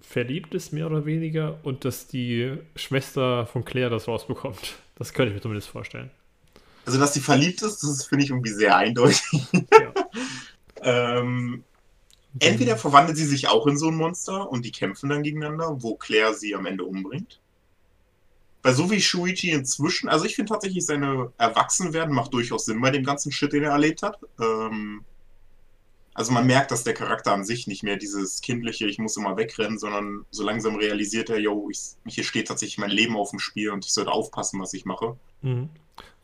verliebt 0.00 0.54
ist, 0.54 0.72
mehr 0.72 0.86
oder 0.86 1.06
weniger, 1.06 1.58
und 1.62 1.84
dass 1.84 2.06
die 2.06 2.58
Schwester 2.76 3.46
von 3.46 3.64
Claire 3.64 3.90
das 3.90 4.08
rausbekommt. 4.08 4.76
Das 4.96 5.12
könnte 5.12 5.30
ich 5.30 5.34
mir 5.34 5.42
zumindest 5.42 5.68
vorstellen. 5.68 6.10
Also, 6.86 6.98
dass 6.98 7.14
sie 7.14 7.20
verliebt 7.20 7.62
ist, 7.62 7.82
das 7.82 8.04
finde 8.04 8.24
ich 8.24 8.30
irgendwie 8.30 8.52
sehr 8.52 8.76
eindeutig. 8.76 9.22
Ja. 9.52 9.94
ähm, 11.18 11.64
entweder 12.38 12.76
verwandelt 12.76 13.16
sie 13.16 13.26
sich 13.26 13.48
auch 13.48 13.66
in 13.66 13.78
so 13.78 13.88
ein 13.88 13.94
Monster 13.94 14.50
und 14.50 14.64
die 14.64 14.72
kämpfen 14.72 15.08
dann 15.08 15.22
gegeneinander, 15.22 15.82
wo 15.82 15.96
Claire 15.96 16.34
sie 16.34 16.54
am 16.54 16.66
Ende 16.66 16.84
umbringt. 16.84 17.40
Weil 18.62 18.74
so 18.74 18.90
wie 18.90 19.00
Shuichi 19.00 19.50
inzwischen, 19.50 20.08
also 20.08 20.24
ich 20.24 20.36
finde 20.36 20.52
tatsächlich, 20.52 20.86
seine 20.86 21.32
Erwachsenwerden 21.38 22.14
macht 22.14 22.32
durchaus 22.32 22.64
Sinn 22.64 22.80
bei 22.80 22.90
dem 22.90 23.04
ganzen 23.04 23.30
Shit, 23.30 23.52
den 23.52 23.64
er 23.64 23.72
erlebt 23.72 24.02
hat. 24.02 24.18
Ähm, 24.40 25.04
also 26.14 26.32
man 26.32 26.46
merkt, 26.46 26.70
dass 26.70 26.84
der 26.84 26.94
Charakter 26.94 27.32
an 27.32 27.44
sich 27.44 27.66
nicht 27.66 27.82
mehr 27.82 27.96
dieses 27.96 28.40
kindliche, 28.40 28.86
ich 28.86 28.98
muss 28.98 29.16
immer 29.16 29.36
wegrennen, 29.36 29.78
sondern 29.78 30.24
so 30.30 30.44
langsam 30.44 30.76
realisiert 30.76 31.28
er, 31.28 31.40
yo, 31.40 31.68
ich, 31.70 31.96
hier 32.06 32.22
steht 32.22 32.46
tatsächlich 32.48 32.78
mein 32.78 32.90
Leben 32.90 33.16
auf 33.16 33.30
dem 33.30 33.40
Spiel 33.40 33.70
und 33.70 33.84
ich 33.84 33.92
sollte 33.92 34.12
aufpassen, 34.12 34.60
was 34.60 34.72
ich 34.74 34.84
mache. 34.84 35.16
Mhm. 35.42 35.70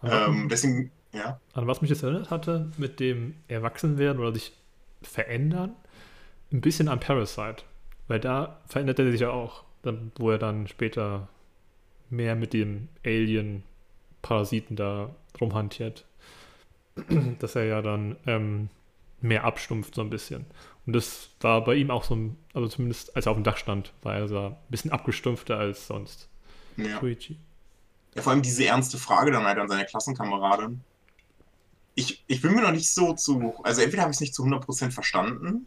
Ähm, 0.04 0.48
deswegen, 0.48 0.92
ja. 1.12 1.40
An 1.54 1.66
was 1.66 1.82
mich 1.82 1.90
das 1.90 2.04
erinnert 2.04 2.30
hatte, 2.30 2.70
mit 2.78 3.00
dem 3.00 3.34
Erwachsenwerden 3.48 4.20
oder 4.20 4.32
sich 4.32 4.52
verändern, 5.02 5.74
ein 6.52 6.60
bisschen 6.60 6.88
an 6.88 7.00
Parasite. 7.00 7.64
Weil 8.06 8.20
da 8.20 8.60
verändert 8.66 8.98
er 9.00 9.10
sich 9.10 9.20
ja 9.20 9.30
auch, 9.30 9.64
dann, 9.82 10.12
wo 10.16 10.30
er 10.30 10.38
dann 10.38 10.68
später 10.68 11.28
mehr 12.10 12.36
mit 12.36 12.52
dem 12.52 12.88
Alien-Parasiten 13.04 14.76
da 14.76 15.14
rumhantiert. 15.40 16.04
Dass 17.38 17.56
er 17.56 17.64
ja 17.64 17.82
dann 17.82 18.16
ähm, 18.26 18.68
mehr 19.20 19.44
abstumpft, 19.44 19.94
so 19.94 20.00
ein 20.02 20.10
bisschen. 20.10 20.46
Und 20.86 20.94
das 20.94 21.30
war 21.40 21.62
bei 21.64 21.74
ihm 21.74 21.90
auch 21.90 22.04
so 22.04 22.16
ein, 22.16 22.36
also 22.54 22.68
zumindest 22.68 23.14
als 23.16 23.26
er 23.26 23.32
auf 23.32 23.38
dem 23.38 23.44
Dach 23.44 23.56
stand, 23.56 23.92
war 24.02 24.16
er 24.16 24.28
so 24.28 24.38
ein 24.38 24.56
bisschen 24.68 24.90
abgestumpfter 24.90 25.58
als 25.58 25.86
sonst. 25.86 26.28
ja. 26.76 27.00
Ja, 28.14 28.22
vor 28.22 28.32
allem 28.32 28.42
diese 28.42 28.64
ernste 28.64 28.98
Frage 28.98 29.30
dann 29.30 29.44
halt 29.44 29.58
an 29.58 29.68
seine 29.68 29.84
Klassenkameradin. 29.84 30.80
Ich, 31.94 32.24
ich 32.26 32.40
bin 32.40 32.54
mir 32.54 32.62
noch 32.62 32.72
nicht 32.72 32.90
so 32.90 33.12
zu. 33.12 33.54
Also, 33.62 33.82
entweder 33.82 34.02
habe 34.02 34.10
ich 34.10 34.16
es 34.16 34.20
nicht 34.20 34.34
zu 34.34 34.42
100% 34.42 34.90
verstanden. 34.90 35.66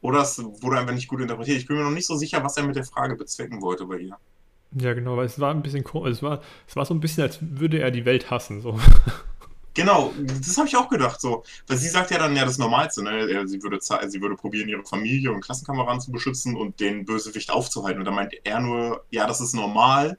Oder 0.00 0.22
es 0.22 0.42
wurde 0.62 0.78
einfach 0.78 0.94
nicht 0.94 1.08
gut 1.08 1.20
interpretiert. 1.20 1.58
Ich 1.58 1.66
bin 1.66 1.76
mir 1.76 1.84
noch 1.84 1.90
nicht 1.90 2.06
so 2.06 2.16
sicher, 2.16 2.42
was 2.42 2.56
er 2.56 2.64
mit 2.64 2.76
der 2.76 2.84
Frage 2.84 3.16
bezwecken 3.16 3.60
wollte 3.60 3.84
bei 3.84 3.98
ihr. 3.98 4.16
Ja, 4.72 4.94
genau, 4.94 5.16
weil 5.16 5.26
es 5.26 5.38
war 5.38 5.52
ein 5.52 5.62
bisschen 5.62 5.84
komisch. 5.84 6.12
Es 6.12 6.22
war, 6.22 6.40
es 6.66 6.76
war 6.76 6.86
so 6.86 6.94
ein 6.94 7.00
bisschen, 7.00 7.24
als 7.24 7.38
würde 7.40 7.80
er 7.80 7.90
die 7.90 8.04
Welt 8.04 8.30
hassen. 8.30 8.60
So. 8.60 8.78
Genau, 9.80 10.12
das 10.46 10.58
habe 10.58 10.68
ich 10.68 10.76
auch 10.76 10.90
gedacht. 10.90 11.22
So. 11.22 11.42
Weil 11.66 11.78
sie 11.78 11.88
sagt 11.88 12.10
ja 12.10 12.18
dann 12.18 12.36
ja 12.36 12.44
das 12.44 12.58
Normalste. 12.58 13.02
Ne? 13.02 13.48
Sie, 13.48 13.62
würde, 13.62 13.78
sie 13.80 14.20
würde 14.20 14.36
probieren, 14.36 14.68
ihre 14.68 14.84
Familie 14.84 15.32
und 15.32 15.40
Klassenkameraden 15.40 16.02
zu 16.02 16.12
beschützen 16.12 16.54
und 16.54 16.80
den 16.80 17.06
Bösewicht 17.06 17.50
aufzuhalten. 17.50 18.00
Und 18.00 18.04
dann 18.04 18.14
meint 18.14 18.34
er 18.44 18.60
nur, 18.60 19.06
ja, 19.08 19.26
das 19.26 19.40
ist 19.40 19.54
normal. 19.54 20.18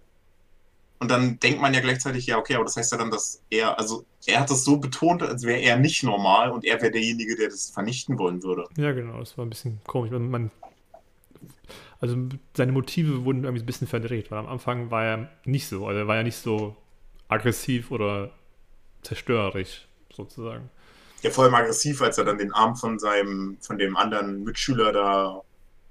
Und 0.97 1.11
dann 1.11 1.39
denkt 1.39 1.61
man 1.61 1.75
ja 1.75 1.79
gleichzeitig, 1.79 2.25
ja, 2.25 2.39
okay, 2.39 2.55
aber 2.55 2.63
das 2.63 2.75
heißt 2.75 2.91
ja 2.91 2.97
dann, 2.97 3.11
dass 3.11 3.43
er, 3.51 3.77
also 3.77 4.03
er 4.25 4.39
hat 4.39 4.49
das 4.49 4.63
so 4.63 4.77
betont, 4.77 5.21
als 5.21 5.43
wäre 5.43 5.59
er 5.59 5.77
nicht 5.77 6.01
normal 6.01 6.49
und 6.49 6.65
er 6.65 6.81
wäre 6.81 6.91
derjenige, 6.91 7.35
der 7.35 7.49
das 7.49 7.69
vernichten 7.69 8.17
wollen 8.17 8.41
würde. 8.41 8.65
Ja, 8.77 8.93
genau, 8.93 9.19
das 9.19 9.37
war 9.37 9.45
ein 9.45 9.49
bisschen 9.49 9.79
komisch. 9.85 10.09
Man, 10.09 10.31
man, 10.31 10.51
also 11.99 12.17
seine 12.57 12.71
Motive 12.71 13.25
wurden 13.25 13.43
irgendwie 13.43 13.61
ein 13.61 13.67
bisschen 13.67 13.87
verdreht, 13.87 14.31
weil 14.31 14.39
am 14.39 14.47
Anfang 14.47 14.89
war 14.89 15.05
er 15.05 15.29
nicht 15.45 15.67
so, 15.67 15.85
also 15.85 15.99
er 15.99 16.07
war 16.07 16.15
ja 16.15 16.23
nicht 16.23 16.37
so 16.37 16.75
aggressiv 17.27 17.91
oder 17.91 18.31
zerstörerisch, 19.01 19.87
sozusagen. 20.15 20.69
Ja, 21.21 21.29
vor 21.29 21.43
allem 21.43 21.55
aggressiv, 21.55 22.01
als 22.01 22.17
er 22.17 22.25
dann 22.25 22.37
den 22.37 22.53
Arm 22.53 22.75
von 22.75 22.97
seinem, 22.97 23.57
von 23.61 23.77
dem 23.77 23.95
anderen 23.95 24.43
Mitschüler 24.43 24.91
da 24.91 25.41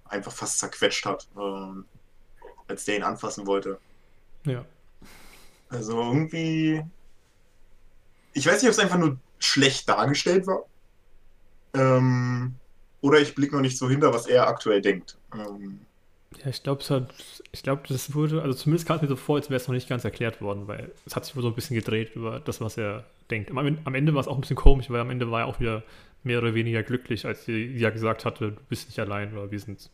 einfach 0.04 0.32
fast 0.32 0.58
zerquetscht 0.58 1.06
hat, 1.06 1.28
ähm, 1.37 1.85
als 2.66 2.85
der 2.85 2.96
ihn 2.96 3.02
anfassen 3.02 3.46
wollte. 3.46 3.78
Ja. 4.44 4.64
Also 5.68 6.00
irgendwie. 6.00 6.82
Ich 8.32 8.46
weiß 8.46 8.62
nicht, 8.62 8.68
ob 8.68 8.72
es 8.72 8.78
einfach 8.78 8.98
nur 8.98 9.18
schlecht 9.38 9.88
dargestellt 9.88 10.46
war. 10.46 10.64
Ähm, 11.74 12.54
oder 13.00 13.20
ich 13.20 13.35
blicke 13.35 13.54
noch 13.54 13.62
nicht 13.62 13.78
so 13.78 13.88
hinter, 13.88 14.12
was 14.12 14.26
er 14.26 14.48
aktuell 14.48 14.80
denkt. 14.80 15.16
Ähm, 15.35 15.80
Ja, 16.38 16.46
ich 16.48 16.62
glaube, 16.62 16.80
es 16.80 16.90
hat, 16.90 17.12
ich 17.52 17.62
glaube, 17.62 17.82
das 17.88 18.14
wurde, 18.14 18.42
also 18.42 18.56
zumindest 18.56 18.86
kam 18.86 18.96
es 18.96 19.02
mir 19.02 19.08
so 19.08 19.16
vor, 19.16 19.36
als 19.36 19.50
wäre 19.50 19.60
es 19.60 19.66
noch 19.66 19.74
nicht 19.74 19.88
ganz 19.88 20.04
erklärt 20.04 20.40
worden, 20.40 20.68
weil 20.68 20.92
es 21.04 21.16
hat 21.16 21.24
sich 21.24 21.34
wohl 21.34 21.42
so 21.42 21.48
ein 21.48 21.54
bisschen 21.54 21.74
gedreht 21.74 22.14
über 22.14 22.40
das, 22.40 22.60
was 22.60 22.76
er 22.76 23.04
denkt. 23.30 23.50
Am, 23.50 23.78
am 23.84 23.94
Ende 23.94 24.14
war 24.14 24.20
es 24.20 24.28
auch 24.28 24.36
ein 24.36 24.40
bisschen 24.40 24.56
komisch, 24.56 24.88
weil 24.90 25.00
am 25.00 25.10
Ende 25.10 25.30
war 25.30 25.40
er 25.40 25.46
auch 25.46 25.60
wieder 25.60 25.82
mehr 26.22 26.38
oder 26.38 26.54
weniger 26.54 26.82
glücklich, 26.82 27.26
als 27.26 27.44
sie 27.46 27.76
ja 27.76 27.90
gesagt 27.90 28.24
hatte, 28.24 28.52
du 28.52 28.60
bist 28.68 28.88
nicht 28.88 28.98
allein 29.00 29.32
oder 29.36 29.50
wir 29.50 29.58
sind 29.58 29.90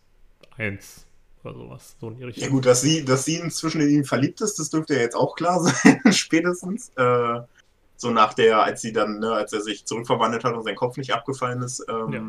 eins 0.58 1.06
oder 1.42 1.54
sowas. 1.54 1.96
So 2.00 2.10
in 2.10 2.22
Richtung. 2.22 2.44
ja, 2.44 2.50
gut, 2.50 2.66
dass 2.66 2.82
sie, 2.82 3.04
dass 3.04 3.24
sie 3.24 3.36
inzwischen 3.36 3.80
in 3.80 3.88
ihn 3.90 4.04
verliebt 4.04 4.40
ist, 4.40 4.58
das 4.58 4.70
dürfte 4.70 4.94
ja 4.94 5.00
jetzt 5.00 5.16
auch 5.16 5.36
klar 5.36 5.60
sein, 5.62 6.00
spätestens. 6.12 6.90
Äh, 6.96 7.40
so 7.96 8.10
nach 8.10 8.34
der, 8.34 8.62
als 8.62 8.82
sie 8.82 8.92
dann, 8.92 9.20
ne, 9.20 9.32
als 9.32 9.52
er 9.54 9.62
sich 9.62 9.86
zurückverwandelt 9.86 10.44
hat 10.44 10.54
und 10.54 10.64
sein 10.64 10.74
Kopf 10.76 10.98
nicht 10.98 11.14
abgefallen 11.14 11.62
ist. 11.62 11.84
Ähm, 11.88 12.12
Ja. 12.12 12.22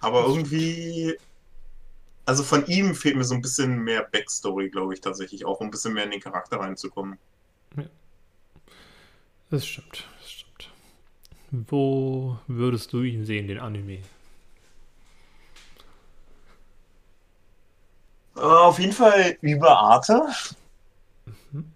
Aber 0.00 0.26
irgendwie. 0.26 1.16
Also 2.26 2.42
von 2.42 2.66
ihm 2.66 2.94
fehlt 2.94 3.16
mir 3.16 3.24
so 3.24 3.34
ein 3.34 3.42
bisschen 3.42 3.82
mehr 3.82 4.02
Backstory, 4.02 4.70
glaube 4.70 4.94
ich, 4.94 5.00
tatsächlich 5.00 5.44
auch, 5.44 5.60
um 5.60 5.68
ein 5.68 5.70
bisschen 5.70 5.92
mehr 5.92 6.04
in 6.04 6.10
den 6.10 6.20
Charakter 6.20 6.58
reinzukommen. 6.58 7.18
Das 9.50 9.66
stimmt, 9.66 10.04
das 10.20 10.30
stimmt. 10.30 10.70
Wo 11.50 12.38
würdest 12.48 12.92
du 12.92 13.02
ihn 13.02 13.24
sehen, 13.24 13.46
den 13.46 13.58
Anime? 13.60 14.00
Äh, 18.36 18.40
auf 18.40 18.78
jeden 18.78 18.92
Fall 18.92 19.38
über 19.42 19.78
Arte. 19.78 20.22
Mhm. 21.52 21.72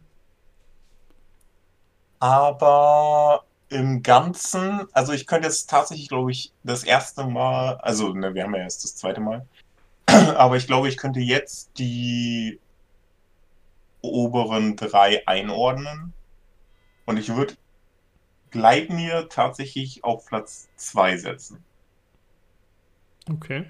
Aber 2.19 3.45
im 3.69 4.03
Ganzen, 4.03 4.89
also 4.93 5.13
ich 5.13 5.27
könnte 5.27 5.47
jetzt 5.47 5.71
tatsächlich, 5.71 6.09
glaube 6.09 6.33
ich, 6.33 6.53
das 6.65 6.83
erste 6.83 7.27
Mal, 7.27 7.77
also 7.77 8.13
ne, 8.13 8.35
wir 8.35 8.45
haben 8.45 8.55
ja 8.55 8.63
erst 8.63 8.83
das 8.83 8.97
zweite 8.97 9.21
Mal, 9.21 9.47
aber 10.37 10.57
ich 10.57 10.67
glaube, 10.67 10.89
ich 10.89 10.97
könnte 10.97 11.21
jetzt 11.21 11.79
die 11.79 12.61
oberen 14.03 14.75
drei 14.77 15.27
einordnen. 15.29 16.13
Und 17.07 17.17
ich 17.19 17.35
würde 17.35 17.57
Gleitnir 18.51 19.29
tatsächlich 19.31 20.05
auf 20.05 20.27
Platz 20.27 20.69
zwei 20.77 21.17
setzen. 21.17 21.65
Okay. 23.31 23.65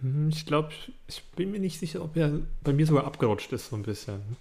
Hm, 0.00 0.28
Ich 0.30 0.46
glaube, 0.46 0.70
ich 1.06 1.22
bin 1.36 1.50
mir 1.50 1.60
nicht 1.60 1.78
sicher, 1.78 2.02
ob 2.02 2.16
er 2.16 2.40
bei 2.62 2.72
mir 2.72 2.86
sogar 2.86 3.04
abgerutscht 3.04 3.52
ist, 3.52 3.68
so 3.70 3.76
ein 3.76 3.82
bisschen. 3.82 4.36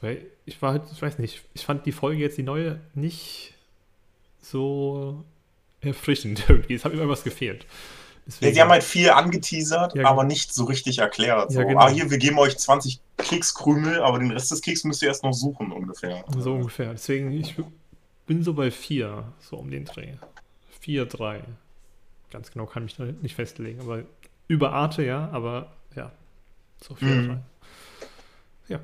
Weil 0.00 0.26
ich 0.46 0.60
war 0.62 0.72
halt, 0.72 0.84
ich 0.92 1.00
weiß 1.02 1.18
nicht, 1.18 1.44
ich 1.54 1.64
fand 1.64 1.86
die 1.86 1.92
Folge 1.92 2.22
jetzt, 2.22 2.38
die 2.38 2.42
neue, 2.42 2.80
nicht 2.94 3.54
so 4.42 5.24
erfrischend 5.80 6.44
irgendwie. 6.50 6.74
Es 6.74 6.84
hat 6.84 6.92
mir 6.92 6.98
irgendwas 7.00 7.24
gefehlt. 7.24 7.66
Ja, 8.26 8.30
Deswegen, 8.32 8.54
sie 8.54 8.60
haben 8.62 8.70
halt 8.70 8.82
viel 8.84 9.10
angeteasert, 9.10 9.92
Ja, 9.94 9.98
genau. 10.02 10.08
aber 10.10 10.24
nicht 10.24 10.52
so 10.54 10.64
richtig 10.64 10.98
erklärt. 10.98 11.52
So, 11.52 11.60
Ja, 11.60 11.66
genau. 11.66 11.80
ah, 11.80 11.88
hier, 11.90 12.10
wir 12.10 12.16
geben 12.18 12.38
euch 12.38 12.56
20 12.56 13.00
Kekskrümel, 13.18 14.00
aber 14.02 14.18
den 14.18 14.30
Rest 14.30 14.50
des 14.50 14.62
Keks 14.62 14.84
müsst 14.84 15.02
ihr 15.02 15.08
erst 15.08 15.22
noch 15.24 15.34
suchen, 15.34 15.70
ungefähr. 15.72 16.24
so 16.38 16.54
ungefähr. 16.54 16.92
Deswegen, 16.92 17.32
ich 17.32 17.54
bin 18.26 18.42
so 18.42 18.54
bei 18.54 18.70
vier, 18.70 19.30
so 19.40 19.56
um 19.56 19.70
den 19.70 19.84
Dreh. 19.84 20.14
Vier, 20.80 21.04
drei. 21.06 21.42
Ganz 22.30 22.50
genau 22.50 22.64
kann 22.66 22.86
ich 22.86 22.96
da 22.96 23.04
nicht 23.04 23.34
festlegen, 23.34 23.80
aber 23.82 24.02
über 24.48 24.72
Arte 24.72 25.02
ja, 25.04 25.28
aber 25.30 25.72
ja, 25.94 26.10
so 26.82 26.94
vier, 26.94 27.08
Mhm. 27.08 27.26
drei. 27.28 27.38
Ja. 28.68 28.80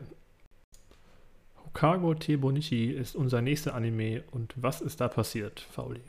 Hokago 1.65 2.15
Tebonichi 2.15 2.91
ist 2.91 3.17
unser 3.17 3.43
nächster 3.43 3.75
Anime 3.75 4.23
und 4.33 4.53
was 4.57 4.81
ist 4.81 5.01
da 5.01 5.09
passiert, 5.09 5.61
Fauli? 5.73 6.01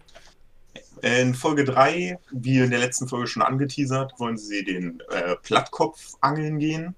In 1.02 1.34
Folge 1.34 1.64
3, 1.64 2.20
wie 2.32 2.60
in 2.60 2.70
der 2.70 2.80
letzten 2.80 3.08
Folge 3.08 3.28
schon 3.28 3.42
angeteasert, 3.42 4.14
wollen 4.20 4.38
sie 4.38 4.64
den 4.64 5.02
äh, 5.10 5.36
Plattkopf 5.36 6.16
angeln 6.22 6.60
gehen. 6.60 6.96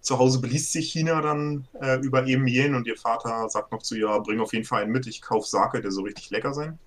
Zu 0.00 0.18
Hause 0.18 0.40
beließt 0.40 0.72
sich 0.72 0.92
China 0.92 1.20
dann 1.20 1.66
äh, 1.80 1.98
über 2.00 2.26
eben 2.26 2.46
Yen 2.46 2.74
und 2.74 2.86
ihr 2.86 2.96
Vater 2.96 3.48
sagt 3.48 3.72
noch 3.72 3.82
zu 3.82 3.96
ihr, 3.96 4.08
bring 4.20 4.40
auf 4.40 4.52
jeden 4.52 4.64
Fall 4.64 4.82
einen 4.82 4.92
mit, 4.92 5.06
ich 5.06 5.22
kauf 5.22 5.46
Sake, 5.46 5.80
der 5.80 5.90
so 5.90 6.02
richtig 6.02 6.30
lecker 6.30 6.54
sein. 6.54 6.78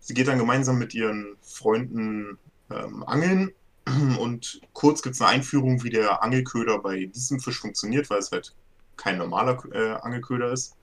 Sie 0.00 0.14
geht 0.14 0.28
dann 0.28 0.38
gemeinsam 0.38 0.78
mit 0.78 0.94
ihren 0.94 1.36
Freunden 1.42 2.38
ähm, 2.70 3.02
angeln 3.04 3.52
und 4.18 4.60
kurz 4.72 5.02
gibt 5.02 5.14
es 5.14 5.20
eine 5.20 5.30
Einführung, 5.30 5.82
wie 5.84 5.90
der 5.90 6.22
Angelköder 6.22 6.78
bei 6.78 7.06
diesem 7.06 7.40
Fisch 7.40 7.60
funktioniert, 7.60 8.08
weil 8.10 8.18
es 8.18 8.30
halt 8.30 8.54
kein 8.96 9.18
normaler 9.18 9.62
äh, 9.72 9.92
Angelköder 10.02 10.52
ist. 10.52 10.77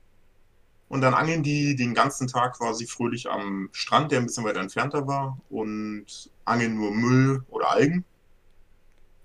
Und 0.87 1.01
dann 1.01 1.13
angeln 1.13 1.43
die 1.43 1.75
den 1.75 1.93
ganzen 1.93 2.27
Tag 2.27 2.57
quasi 2.57 2.85
fröhlich 2.87 3.29
am 3.29 3.69
Strand, 3.73 4.11
der 4.11 4.19
ein 4.19 4.25
bisschen 4.27 4.43
weiter 4.45 4.61
entfernter 4.61 5.07
war, 5.07 5.37
und 5.49 6.05
angeln 6.45 6.75
nur 6.75 6.91
Müll 6.91 7.43
oder 7.49 7.71
Algen. 7.71 8.05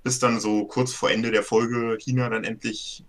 bis 0.02 0.18
dann 0.18 0.40
so 0.40 0.66
kurz 0.66 0.92
vor 0.92 1.10
Ende 1.10 1.30
der 1.30 1.42
Folge 1.42 1.96
China 2.00 2.28
dann 2.28 2.44
endlich 2.44 3.04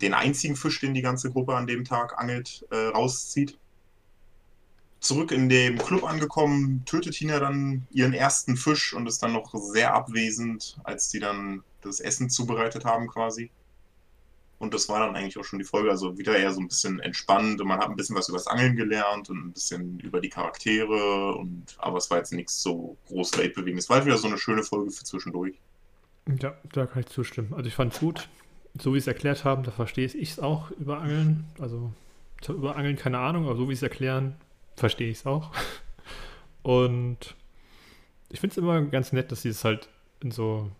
den 0.00 0.14
einzigen 0.14 0.56
Fisch, 0.56 0.80
den 0.80 0.94
die 0.94 1.02
ganze 1.02 1.30
Gruppe 1.30 1.54
an 1.56 1.66
dem 1.66 1.84
Tag 1.84 2.18
angelt, 2.18 2.66
äh, 2.70 2.88
rauszieht. 2.88 3.58
Zurück 5.00 5.30
in 5.32 5.48
dem 5.48 5.78
Club 5.78 6.02
angekommen, 6.04 6.82
tötet 6.86 7.14
Tina 7.14 7.38
dann 7.38 7.86
ihren 7.90 8.14
ersten 8.14 8.56
Fisch 8.56 8.92
und 8.94 9.06
ist 9.06 9.22
dann 9.22 9.32
noch 9.32 9.54
sehr 9.54 9.94
abwesend, 9.94 10.78
als 10.82 11.08
die 11.10 11.20
dann 11.20 11.62
das 11.82 12.00
Essen 12.00 12.30
zubereitet 12.30 12.84
haben 12.84 13.06
quasi. 13.08 13.50
Und 14.64 14.72
das 14.72 14.88
war 14.88 15.00
dann 15.00 15.14
eigentlich 15.14 15.38
auch 15.38 15.44
schon 15.44 15.58
die 15.58 15.64
Folge. 15.64 15.90
Also 15.90 16.16
wieder 16.16 16.36
eher 16.36 16.52
so 16.52 16.60
ein 16.60 16.68
bisschen 16.68 16.98
entspannt 17.00 17.60
und 17.60 17.68
man 17.68 17.78
hat 17.78 17.88
ein 17.88 17.96
bisschen 17.96 18.16
was 18.16 18.28
über 18.28 18.38
das 18.38 18.46
Angeln 18.46 18.76
gelernt 18.76 19.28
und 19.28 19.46
ein 19.46 19.52
bisschen 19.52 20.00
über 20.00 20.20
die 20.20 20.30
Charaktere. 20.30 21.34
Und 21.34 21.76
aber 21.78 21.98
es 21.98 22.10
war 22.10 22.18
jetzt 22.18 22.32
nichts 22.32 22.62
so 22.62 22.96
groß 23.06 23.36
weltbewegendes. 23.36 23.84
Es 23.84 23.90
war 23.90 23.98
halt 23.98 24.06
wieder 24.06 24.16
so 24.16 24.26
eine 24.26 24.38
schöne 24.38 24.62
Folge 24.62 24.90
für 24.90 25.04
zwischendurch. 25.04 25.54
Ja, 26.40 26.54
da 26.72 26.86
kann 26.86 27.00
ich 27.00 27.08
zustimmen. 27.08 27.52
Also 27.54 27.68
ich 27.68 27.74
fand 27.74 27.92
es 27.92 28.00
gut. 28.00 28.28
So 28.80 28.92
wie 28.92 28.98
sie 28.98 29.04
es 29.04 29.06
erklärt 29.06 29.44
haben, 29.44 29.62
da 29.62 29.70
verstehe 29.70 30.06
ich 30.06 30.30
es 30.30 30.40
auch 30.40 30.70
über 30.72 30.98
Angeln. 30.98 31.44
Also 31.60 31.92
über 32.48 32.76
Angeln 32.76 32.96
keine 32.96 33.18
Ahnung, 33.18 33.44
aber 33.44 33.56
so 33.56 33.68
wie 33.68 33.74
es 33.74 33.82
erklären, 33.82 34.36
verstehe 34.76 35.10
ich 35.10 35.18
es 35.18 35.26
auch. 35.26 35.52
Und 36.62 37.36
ich 38.30 38.40
finde 38.40 38.52
es 38.52 38.58
immer 38.58 38.80
ganz 38.82 39.12
nett, 39.12 39.30
dass 39.30 39.42
sie 39.42 39.50
es 39.50 39.64
halt 39.64 39.90
in 40.22 40.30
so, 40.30 40.70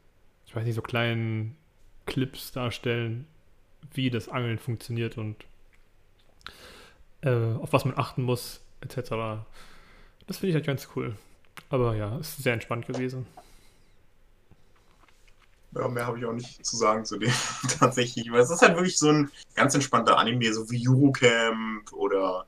ich 0.46 0.56
weiß 0.56 0.64
nicht, 0.64 0.74
so 0.74 0.82
kleinen 0.82 1.56
Clips 2.06 2.52
darstellen, 2.52 3.26
wie 3.92 4.10
das 4.10 4.28
Angeln 4.28 4.58
funktioniert 4.58 5.18
und 5.18 5.36
äh, 7.22 7.54
auf 7.60 7.72
was 7.72 7.84
man 7.84 7.96
achten 7.98 8.22
muss, 8.22 8.60
etc. 8.80 9.44
Das 10.26 10.38
finde 10.38 10.48
ich 10.48 10.54
halt 10.54 10.66
ganz 10.66 10.88
cool. 10.94 11.16
Aber 11.70 11.94
ja, 11.96 12.18
ist 12.18 12.42
sehr 12.42 12.52
entspannt 12.52 12.86
gewesen. 12.86 13.26
Ja, 15.72 15.88
mehr 15.88 16.06
habe 16.06 16.18
ich 16.18 16.24
auch 16.24 16.32
nicht 16.32 16.64
zu 16.64 16.76
sagen 16.76 17.04
zu 17.04 17.18
dem 17.18 17.32
tatsächlich. 17.78 18.30
Weil 18.30 18.40
es 18.40 18.50
ist 18.50 18.62
halt 18.62 18.76
wirklich 18.76 18.98
so 18.98 19.08
ein 19.08 19.30
ganz 19.54 19.74
entspannter 19.74 20.18
Anime, 20.18 20.52
so 20.52 20.70
wie 20.70 20.88
Eurocamp 20.88 21.92
oder. 21.92 22.46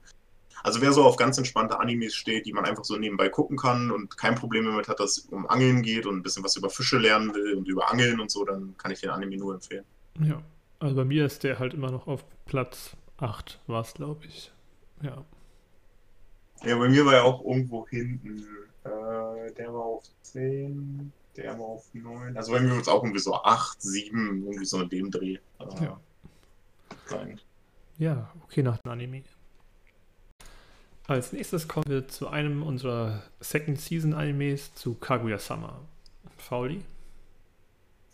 Also 0.63 0.81
wer 0.81 0.93
so 0.93 1.05
auf 1.05 1.17
ganz 1.17 1.39
entspannte 1.39 1.79
Animes 1.79 2.17
steht, 2.17 2.45
die 2.45 2.53
man 2.53 2.65
einfach 2.65 2.85
so 2.85 2.97
nebenbei 2.97 3.29
gucken 3.29 3.57
kann 3.57 3.93
und 3.93 4.17
kein 4.17 4.35
Problem 4.35 4.65
damit 4.65 4.89
hat, 4.89 4.99
dass 4.99 5.19
es 5.19 5.27
um 5.27 5.49
Angeln 5.49 5.83
geht 5.83 6.07
und 6.07 6.17
ein 6.17 6.23
bisschen 6.25 6.43
was 6.43 6.57
über 6.57 6.71
Fische 6.71 6.99
lernen 6.99 7.33
will 7.35 7.55
und 7.55 7.69
über 7.69 7.89
Angeln 7.89 8.19
und 8.19 8.33
so, 8.33 8.45
dann 8.45 8.75
kann 8.77 8.91
ich 8.91 9.01
den 9.01 9.11
Anime 9.11 9.37
nur 9.37 9.55
empfehlen. 9.55 9.85
Ja, 10.19 10.43
also 10.79 10.95
bei 10.95 11.05
mir 11.05 11.27
ist 11.27 11.45
der 11.45 11.59
halt 11.59 11.75
immer 11.75 11.91
noch 11.91 12.07
auf 12.07 12.25
Platz 12.45 12.97
8, 13.19 13.61
war 13.67 13.81
es, 13.81 13.95
glaube 13.95 14.27
ich. 14.27 14.53
Ja. 15.03 15.25
Ja, 16.65 16.77
bei 16.77 16.89
mir 16.89 17.05
war 17.05 17.15
er 17.15 17.25
auch 17.25 17.45
irgendwo 17.45 17.87
hinten. 17.89 18.47
Äh, 18.85 19.53
der 19.53 19.73
war 19.73 19.85
auf 19.85 20.05
10, 20.23 21.13
der 21.37 21.59
war 21.59 21.67
auf 21.67 21.87
9. 21.93 22.37
Also 22.37 22.53
bei 22.53 22.61
mir 22.61 22.71
wird 22.71 22.83
es 22.83 22.89
auch 22.89 23.03
irgendwie 23.03 23.21
so 23.21 23.35
8, 23.35 23.81
7, 23.81 24.43
irgendwie 24.45 24.65
so 24.65 24.81
in 24.81 24.89
dem 24.89 25.11
Dreh. 25.11 25.39
Äh, 25.59 25.85
ja. 25.85 26.01
Sein. 27.07 27.41
Ja, 27.99 28.33
okay, 28.45 28.63
nach 28.63 28.79
dem 28.79 28.93
Anime. 28.93 29.23
Als 31.07 31.33
nächstes 31.33 31.69
kommen 31.69 31.87
wir 31.89 32.09
zu 32.09 32.29
einem 32.29 32.63
unserer 32.63 33.23
Second 33.41 33.81
Season 33.81 34.13
Animes, 34.13 34.75
zu 34.75 34.95
Kaguya-sama. 34.95 35.81
Fauli? 36.37 36.83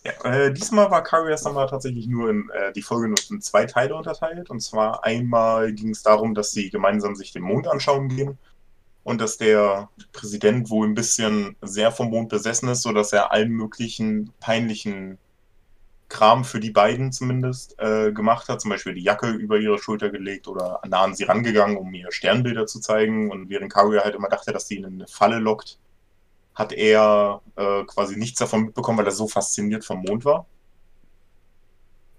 Ja, 0.04 0.12
äh, 0.24 0.52
diesmal 0.52 0.90
war 0.90 1.04
Kaguya-sama 1.04 1.66
tatsächlich 1.66 2.08
nur 2.08 2.28
in 2.28 2.50
äh, 2.50 2.72
die 2.72 2.82
Folge 2.82 3.06
nur 3.08 3.18
in 3.30 3.40
zwei 3.40 3.66
Teile 3.66 3.94
unterteilt. 3.94 4.50
Und 4.50 4.60
zwar 4.60 5.04
einmal 5.04 5.72
ging 5.72 5.90
es 5.90 6.02
darum, 6.02 6.34
dass 6.34 6.50
sie 6.50 6.70
gemeinsam 6.70 7.14
sich 7.14 7.32
den 7.32 7.42
Mond 7.42 7.68
anschauen 7.68 8.08
gehen 8.08 8.38
und 9.04 9.20
dass 9.20 9.36
der 9.38 9.90
Präsident 10.12 10.70
wohl 10.70 10.88
ein 10.88 10.94
bisschen 10.94 11.56
sehr 11.62 11.92
vom 11.92 12.10
Mond 12.10 12.30
besessen 12.30 12.68
ist, 12.68 12.82
sodass 12.82 13.12
er 13.12 13.30
allen 13.32 13.50
möglichen 13.50 14.32
peinlichen 14.40 15.18
Kram 16.08 16.44
für 16.44 16.60
die 16.60 16.70
beiden 16.70 17.12
zumindest 17.12 17.78
äh, 17.78 18.12
gemacht 18.12 18.48
hat. 18.48 18.60
Zum 18.60 18.70
Beispiel 18.70 18.94
die 18.94 19.02
Jacke 19.02 19.30
über 19.30 19.58
ihre 19.58 19.78
Schulter 19.78 20.10
gelegt 20.10 20.48
oder 20.48 20.80
nah 20.86 21.02
an 21.04 21.14
sie 21.14 21.24
rangegangen, 21.24 21.76
um 21.76 21.94
ihr 21.94 22.10
Sternbilder 22.10 22.66
zu 22.66 22.80
zeigen. 22.80 23.30
Und 23.30 23.48
während 23.50 23.72
Kaguya 23.72 24.02
halt 24.02 24.16
immer 24.16 24.28
dachte, 24.28 24.52
dass 24.52 24.66
sie 24.66 24.76
in 24.76 24.84
eine 24.84 25.06
Falle 25.06 25.38
lockt, 25.38 25.78
hat 26.54 26.72
er 26.72 27.40
äh, 27.56 27.84
quasi 27.84 28.16
nichts 28.16 28.38
davon 28.38 28.64
mitbekommen, 28.64 28.98
weil 28.98 29.06
er 29.06 29.12
so 29.12 29.28
fasziniert 29.28 29.84
vom 29.84 30.02
Mond 30.02 30.24
war. 30.24 30.46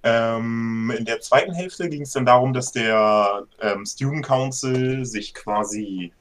Ähm, 0.03 0.93
in 0.97 1.05
der 1.05 1.21
zweiten 1.21 1.53
Hälfte 1.53 1.87
ging 1.87 2.01
es 2.01 2.11
dann 2.11 2.25
darum, 2.25 2.53
dass 2.53 2.71
der 2.71 3.45
ähm, 3.61 3.85
Student 3.85 4.25
Council 4.25 5.05
sich 5.05 5.33
quasi 5.33 6.11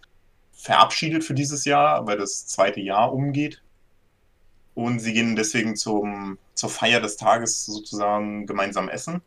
verabschiedet 0.52 1.24
für 1.24 1.34
dieses 1.34 1.64
Jahr, 1.64 2.06
weil 2.06 2.18
das 2.18 2.46
zweite 2.46 2.80
Jahr 2.80 3.12
umgeht. 3.12 3.62
Und 4.74 5.00
sie 5.00 5.12
gehen 5.12 5.36
deswegen 5.36 5.76
zum, 5.76 6.38
zur 6.54 6.70
Feier 6.70 7.00
des 7.00 7.16
Tages 7.16 7.66
sozusagen 7.66 8.46
gemeinsam 8.46 8.88
essen. 8.88 9.20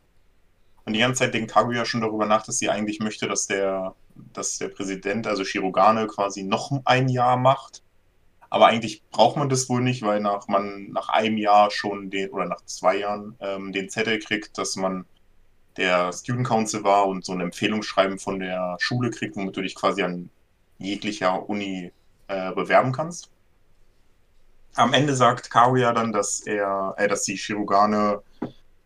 Und 0.85 0.93
die 0.93 0.99
ganze 0.99 1.19
Zeit 1.19 1.33
denkt 1.33 1.51
Kaguya 1.51 1.83
schon 1.83 2.01
darüber 2.01 2.25
nach, 2.25 2.43
dass 2.43 2.57
sie 2.57 2.69
eigentlich 2.69 2.99
möchte, 2.99 3.27
dass 3.27 3.47
der, 3.47 3.95
dass 4.33 4.57
der 4.59 4.69
Präsident, 4.69 5.27
also 5.27 5.43
Shirogane, 5.43 6.07
quasi 6.07 6.43
noch 6.43 6.71
ein 6.85 7.09
Jahr 7.09 7.37
macht. 7.37 7.83
Aber 8.49 8.67
eigentlich 8.67 9.03
braucht 9.11 9.37
man 9.37 9.49
das 9.49 9.69
wohl 9.69 9.81
nicht, 9.81 10.01
weil 10.03 10.19
nach, 10.19 10.47
man 10.47 10.91
nach 10.91 11.09
einem 11.09 11.37
Jahr 11.37 11.71
schon 11.71 12.09
den, 12.09 12.29
oder 12.29 12.45
nach 12.45 12.63
zwei 12.65 12.97
Jahren 12.97 13.35
ähm, 13.39 13.71
den 13.71 13.89
Zettel 13.89 14.19
kriegt, 14.19 14.57
dass 14.57 14.75
man 14.75 15.05
der 15.77 16.13
Student 16.13 16.47
Council 16.47 16.83
war 16.83 17.07
und 17.07 17.25
so 17.25 17.33
ein 17.33 17.41
Empfehlungsschreiben 17.41 18.17
von 18.19 18.39
der 18.39 18.77
Schule 18.79 19.09
kriegt, 19.09 19.35
womit 19.35 19.57
du 19.57 19.61
dich 19.61 19.75
quasi 19.75 20.03
an 20.03 20.29
jeglicher 20.77 21.49
Uni 21.49 21.91
äh, 22.27 22.53
bewerben 22.53 22.91
kannst. 22.91 23.29
Am 24.75 24.93
Ende 24.93 25.15
sagt 25.15 25.49
Kaguya 25.49 25.93
dann, 25.93 26.11
dass 26.11 26.41
er, 26.41 26.95
äh, 26.97 27.07
dass 27.07 27.25
sie 27.25 27.37
Shirogane 27.37 28.21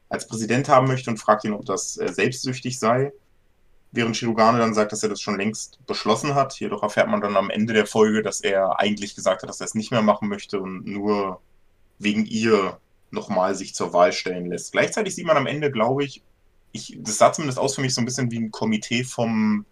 als 0.08 0.28
Präsident 0.28 0.70
haben 0.70 0.88
möchte 0.88 1.10
und 1.10 1.18
fragt 1.18 1.46
ihn, 1.46 1.54
ob 1.54 1.66
das 1.66 1.98
äh, 1.98 2.12
selbstsüchtig 2.12 2.80
sei 2.80 3.12
während 3.92 4.16
Shirogane 4.16 4.60
dann 4.60 4.74
sagt, 4.74 4.92
dass 4.92 5.04
er 5.04 5.10
das 5.10 5.22
schon 5.22 5.38
längst 5.38 5.86
beschlossen 5.88 6.36
hat. 6.36 6.60
Jedoch 6.60 6.84
erfährt 6.84 7.08
man 7.08 7.22
dann 7.22 7.38
am 7.38 7.50
Ende 7.50 7.74
der 7.74 7.88
Folge, 7.88 8.22
dass 8.22 8.42
er 8.42 8.80
eigentlich 8.80 9.16
gesagt 9.16 9.42
hat, 9.42 9.50
dass 9.50 9.60
er 9.60 9.66
es 9.66 9.76
nicht 9.76 9.92
mehr 9.92 10.02
machen 10.02 10.30
möchte 10.30 10.60
und 10.60 10.86
nur 10.86 11.42
wegen 11.98 12.26
ihr 12.26 12.80
nochmal 13.12 13.56
sich 13.56 13.74
zur 13.74 13.94
Wahl 13.94 14.14
stellen 14.14 14.46
lässt. 14.46 14.72
Gleichzeitig 14.72 15.16
sieht 15.16 15.26
man 15.26 15.38
am 15.38 15.48
Ende, 15.48 15.72
glaube 15.72 16.04
ich, 16.04 16.22
ich, 16.72 16.98
das 17.00 17.18
sah 17.18 17.34
zumindest 17.34 17.58
aus 17.58 17.76
für 17.76 17.82
mich 17.82 17.96
so 17.96 18.02
ein 18.02 18.06
bisschen 18.06 18.30
wie 18.30 18.40
ein 18.40 18.52
Komitee 18.52 19.04
vom, 19.04 19.66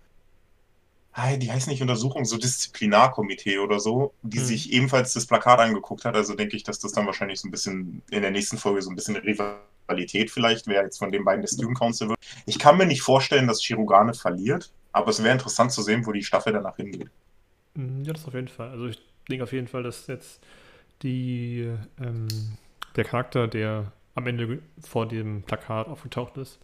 die 1.40 1.52
heißt 1.52 1.68
nicht 1.68 1.82
Untersuchung, 1.82 2.26
so 2.26 2.38
Disziplinarkomitee 2.38 3.60
oder 3.60 3.80
so, 3.80 4.14
die 4.24 4.40
hm. 4.40 4.46
sich 4.46 4.72
ebenfalls 4.74 5.14
das 5.14 5.28
Plakat 5.28 5.60
angeguckt 5.60 6.06
hat. 6.06 6.16
Also 6.16 6.34
denke 6.34 6.56
ich, 6.56 6.64
dass 6.64 6.80
das 6.80 6.92
dann 6.92 7.06
wahrscheinlich 7.06 7.40
so 7.40 7.48
ein 7.48 7.52
bisschen 7.52 8.02
in 8.10 8.22
der 8.24 8.32
nächsten 8.32 8.58
Folge 8.58 8.82
so 8.82 8.90
ein 8.90 8.96
bisschen 8.96 9.16
Rival 9.16 9.58
Qualität 9.88 10.30
vielleicht, 10.30 10.68
wer 10.68 10.84
jetzt 10.84 11.00
von 11.00 11.12
den 11.12 11.24
beiden 11.24 11.42
der 11.42 11.48
Student 11.48 11.78
Council 11.78 12.10
wird. 12.10 12.20
Ich 12.46 12.60
kann 12.60 12.78
mir 12.78 12.86
nicht 12.86 13.02
vorstellen, 13.02 13.48
dass 13.48 13.64
Shirogane 13.64 14.14
verliert, 14.14 14.72
aber 14.92 15.10
es 15.10 15.24
wäre 15.24 15.34
interessant 15.34 15.72
zu 15.72 15.82
sehen, 15.82 16.06
wo 16.06 16.12
die 16.12 16.24
Staffel 16.24 16.54
danach 16.54 16.76
hingeht. 16.76 17.10
Mhm, 17.74 18.04
ja, 18.04 18.14
das 18.14 18.28
auf 18.28 18.34
jeden 18.34 18.48
Fall. 18.48 18.70
Also 18.70 18.88
ich 18.88 19.00
denke 19.30 19.44
auf 19.44 19.54
jeden 19.54 19.68
Fall, 19.68 19.84
dass 19.84 20.08
jetzt 20.08 20.42
die, 21.04 21.72
ähm, 22.02 22.28
der 22.96 23.04
Charakter, 23.04 23.48
der 23.48 23.92
am 24.16 24.28
Ende 24.28 24.60
vor 24.80 25.08
dem 25.08 25.44
Plakat 25.44 25.88
aufgetaucht 25.88 26.38
ist, 26.38 26.60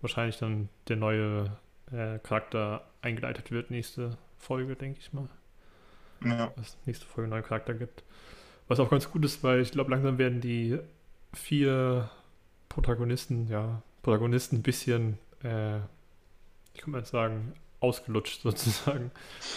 wahrscheinlich 0.00 0.38
dann 0.38 0.68
der 0.88 0.96
neue 0.96 1.56
äh, 1.92 2.18
Charakter 2.18 2.84
eingeleitet 3.02 3.50
wird, 3.50 3.70
nächste 3.70 4.16
Folge, 4.36 4.74
denke 4.76 5.00
ich 5.00 5.12
mal. 5.12 5.28
Ja. 6.24 6.52
Dass 6.56 6.76
nächste 6.86 7.06
Folge 7.06 7.24
einen 7.24 7.30
neuen 7.30 7.44
Charakter 7.44 7.74
gibt. 7.74 8.02
Was 8.66 8.80
auch 8.80 8.90
ganz 8.90 9.10
gut 9.10 9.24
ist, 9.24 9.42
weil 9.44 9.60
ich 9.60 9.70
glaube, 9.70 9.90
langsam 9.90 10.18
werden 10.18 10.40
die 10.40 10.78
vier 11.32 12.10
Protagonisten, 12.68 13.48
ja, 13.48 13.82
Protagonisten 14.02 14.56
ein 14.56 14.62
bisschen, 14.62 15.18
äh, 15.42 15.78
ich 16.74 16.80
kann 16.80 16.90
mal 16.92 17.04
sagen, 17.04 17.54
ausgelutscht 17.80 18.40
sozusagen, 18.42 19.10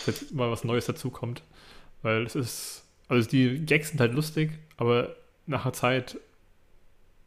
wenn 0.06 0.16
mal 0.34 0.52
was 0.52 0.64
Neues 0.64 0.86
dazukommt. 0.86 1.44
Weil 2.02 2.26
es 2.26 2.36
ist, 2.36 2.84
also 3.08 3.30
die 3.30 3.66
Gags 3.66 3.90
sind 3.90 4.00
halt 4.00 4.14
lustig, 4.14 4.58
aber 4.78 5.16
nach 5.46 5.66
einer 5.66 5.74
Zeit 5.74 6.18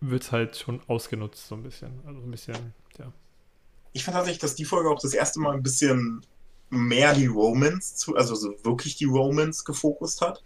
wird 0.01 0.23
es 0.23 0.33
halt 0.33 0.57
schon 0.57 0.81
ausgenutzt, 0.89 1.47
so 1.47 1.55
ein 1.55 1.63
bisschen. 1.63 2.01
Also 2.07 2.21
ein 2.21 2.31
bisschen, 2.31 2.75
ja. 2.99 3.13
Ich 3.93 4.05
fand 4.05 4.17
tatsächlich, 4.17 4.41
dass 4.41 4.57
die 4.57 4.65
Folge 4.65 4.91
auch 4.91 5.01
das 5.01 5.15
erste 5.15 5.41
Mal 5.41 5.55
ein 5.55 5.63
bisschen 5.63 6.25
mehr 6.71 7.15
die 7.15 7.27
Romans, 7.27 7.95
zu, 7.97 8.17
also 8.17 8.35
so 8.35 8.55
wirklich 8.65 8.97
die 8.97 9.05
Romans 9.05 9.65
gefokust 9.65 10.21
hat. 10.21 10.43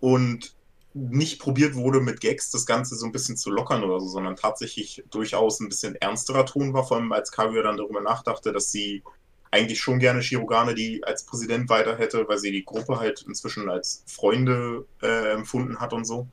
Und 0.00 0.54
nicht 0.94 1.40
probiert 1.40 1.74
wurde, 1.74 2.00
mit 2.00 2.20
Gags 2.20 2.50
das 2.50 2.66
Ganze 2.66 2.96
so 2.96 3.06
ein 3.06 3.12
bisschen 3.12 3.36
zu 3.36 3.50
lockern 3.50 3.82
oder 3.82 4.00
so, 4.00 4.08
sondern 4.08 4.36
tatsächlich 4.36 5.02
durchaus 5.10 5.60
ein 5.60 5.68
bisschen 5.68 5.94
ernsterer 5.96 6.44
Ton 6.44 6.74
war, 6.74 6.84
vor 6.86 6.98
allem 6.98 7.12
als 7.12 7.32
Kaguya 7.32 7.62
dann 7.62 7.78
darüber 7.78 8.00
nachdachte, 8.00 8.52
dass 8.52 8.70
sie 8.70 9.02
eigentlich 9.50 9.80
schon 9.80 9.98
gerne 9.98 10.22
Shirogane 10.22 10.74
die 10.74 11.04
als 11.04 11.24
Präsident 11.24 11.68
weiter 11.68 11.96
hätte, 11.96 12.26
weil 12.28 12.38
sie 12.38 12.50
die 12.50 12.64
Gruppe 12.64 12.98
halt 12.98 13.22
inzwischen 13.28 13.68
als 13.68 14.02
Freunde 14.06 14.86
äh, 15.02 15.32
empfunden 15.32 15.78
hat 15.80 15.92
und 15.92 16.06
so. 16.06 16.26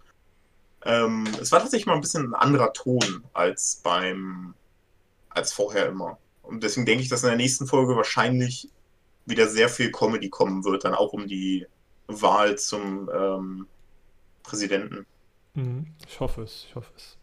Ähm, 0.86 1.28
es 1.42 1.52
war 1.52 1.60
tatsächlich 1.60 1.86
mal 1.86 1.96
ein 1.96 2.02
bisschen 2.02 2.30
ein 2.30 2.34
anderer 2.34 2.72
Ton 2.74 3.24
als 3.34 3.82
beim 3.84 4.54
als 5.30 5.54
vorher 5.54 5.88
immer. 5.88 6.18
Und 6.42 6.64
deswegen 6.64 6.86
denke 6.86 7.04
ich, 7.04 7.10
dass 7.10 7.24
in 7.24 7.30
der 7.30 7.38
nächsten 7.38 7.68
Folge 7.68 7.96
wahrscheinlich 7.96 8.70
wieder 9.26 9.48
sehr 9.48 9.70
viel 9.70 9.92
Comedy 9.92 10.30
kommen 10.30 10.64
wird, 10.64 10.86
dann 10.86 10.96
auch 10.96 11.14
um 11.14 11.28
die 11.28 11.68
Wahl 12.08 12.58
zum 12.58 13.10
ähm, 13.14 13.68
Präsidenten. 14.50 15.06
Mhm. 15.54 15.88
Ich 16.08 16.20
hoffe 16.20 16.44
es, 16.44 16.66
ich 16.68 16.76
hoffe 16.76 16.92
es. 16.96 17.18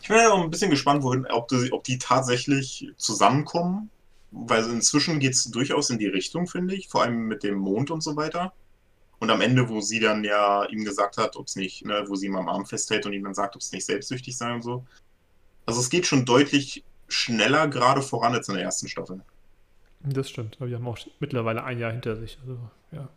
Ich 0.00 0.08
bin 0.08 0.16
ja 0.18 0.30
auch 0.30 0.42
ein 0.42 0.50
bisschen 0.50 0.70
gespannt, 0.70 1.02
wohin, 1.02 1.26
ob, 1.26 1.48
die, 1.48 1.72
ob 1.72 1.84
die 1.84 1.98
tatsächlich 1.98 2.90
zusammenkommen. 2.96 3.90
Weil 4.30 4.64
inzwischen 4.64 5.20
geht 5.20 5.32
es 5.32 5.44
durchaus 5.44 5.90
in 5.90 5.98
die 5.98 6.06
Richtung, 6.06 6.46
finde 6.46 6.74
ich. 6.74 6.88
Vor 6.88 7.02
allem 7.02 7.28
mit 7.28 7.42
dem 7.42 7.56
Mond 7.56 7.90
und 7.90 8.02
so 8.02 8.16
weiter. 8.16 8.52
Und 9.20 9.30
am 9.30 9.40
Ende, 9.40 9.68
wo 9.68 9.80
sie 9.80 10.00
dann 10.00 10.22
ja 10.22 10.64
ihm 10.66 10.84
gesagt 10.84 11.16
hat, 11.16 11.36
ob 11.36 11.46
es 11.46 11.56
nicht, 11.56 11.84
ne, 11.84 12.04
wo 12.06 12.14
sie 12.14 12.26
ihm 12.26 12.36
am 12.36 12.48
Arm 12.48 12.66
festhält 12.66 13.04
und 13.06 13.12
ihm 13.12 13.24
dann 13.24 13.34
sagt, 13.34 13.56
ob 13.56 13.62
es 13.62 13.72
nicht 13.72 13.84
selbstsüchtig 13.84 14.36
sei 14.36 14.54
und 14.54 14.62
so. 14.62 14.86
Also 15.66 15.80
es 15.80 15.90
geht 15.90 16.06
schon 16.06 16.24
deutlich 16.24 16.84
schneller 17.08 17.68
gerade 17.68 18.02
voran 18.02 18.34
als 18.34 18.48
in 18.48 18.54
der 18.54 18.64
ersten 18.64 18.86
Staffel. 18.88 19.20
Das 20.00 20.30
stimmt, 20.30 20.56
aber 20.58 20.68
wir 20.68 20.76
haben 20.76 20.86
auch 20.86 20.98
mittlerweile 21.18 21.64
ein 21.64 21.78
Jahr 21.78 21.90
hinter 21.90 22.16
sich. 22.16 22.38
Also, 22.40 22.58
ja. 22.92 23.08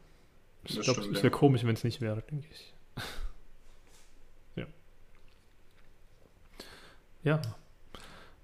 Ich 0.63 0.79
glaube, 0.81 1.01
es 1.01 1.23
wäre 1.23 1.31
komisch, 1.31 1.63
wenn 1.63 1.73
es 1.73 1.83
nicht 1.83 2.01
wäre, 2.01 2.21
denke 2.21 2.47
ich. 2.51 2.73
ja. 4.55 4.65
Ja. 7.23 7.41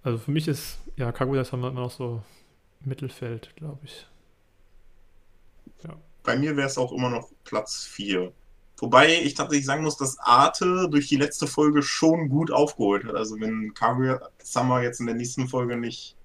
Also 0.03 0.17
für 0.17 0.31
mich 0.31 0.47
ist, 0.47 0.79
ja, 0.95 1.11
Kaguya 1.11 1.41
ist 1.41 1.53
immer 1.53 1.71
noch 1.71 1.91
so 1.91 2.23
Mittelfeld, 2.81 3.55
glaube 3.55 3.79
ich. 3.83 4.07
Ja. 5.83 5.95
Bei 6.23 6.37
mir 6.37 6.55
wäre 6.55 6.67
es 6.67 6.77
auch 6.77 6.91
immer 6.91 7.09
noch 7.09 7.29
Platz 7.43 7.85
4. 7.85 8.31
Wobei 8.79 9.21
ich 9.21 9.33
tatsächlich 9.33 9.65
sagen 9.65 9.83
muss, 9.83 9.97
dass 9.97 10.19
Arte 10.19 10.87
durch 10.89 11.07
die 11.07 11.15
letzte 11.15 11.47
Folge 11.47 11.81
schon 11.81 12.29
gut 12.29 12.51
aufgeholt 12.51 13.05
hat. 13.05 13.15
Also 13.15 13.39
wenn 13.39 13.73
Kaguya 13.73 14.21
Summer 14.43 14.81
jetzt 14.81 14.99
in 14.99 15.07
der 15.07 15.15
nächsten 15.15 15.47
Folge 15.47 15.77
nicht 15.77 16.16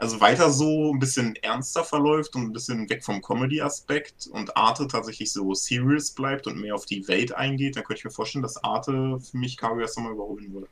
also 0.00 0.18
weiter 0.20 0.50
so 0.50 0.92
ein 0.92 0.98
bisschen 0.98 1.36
ernster 1.36 1.84
verläuft 1.84 2.34
und 2.34 2.44
ein 2.44 2.52
bisschen 2.52 2.88
weg 2.88 3.04
vom 3.04 3.20
Comedy-Aspekt 3.20 4.28
und 4.32 4.56
Arte 4.56 4.88
tatsächlich 4.88 5.30
so 5.30 5.52
serious 5.52 6.10
bleibt 6.12 6.46
und 6.46 6.58
mehr 6.58 6.74
auf 6.74 6.86
die 6.86 7.06
Welt 7.06 7.32
eingeht, 7.32 7.76
dann 7.76 7.84
könnte 7.84 7.98
ich 7.98 8.04
mir 8.06 8.10
vorstellen, 8.10 8.42
dass 8.42 8.64
Arte 8.64 9.20
für 9.20 9.36
mich 9.36 9.58
Kaguya 9.58 9.86
Summer 9.86 10.10
überholen 10.10 10.52
würde. 10.54 10.68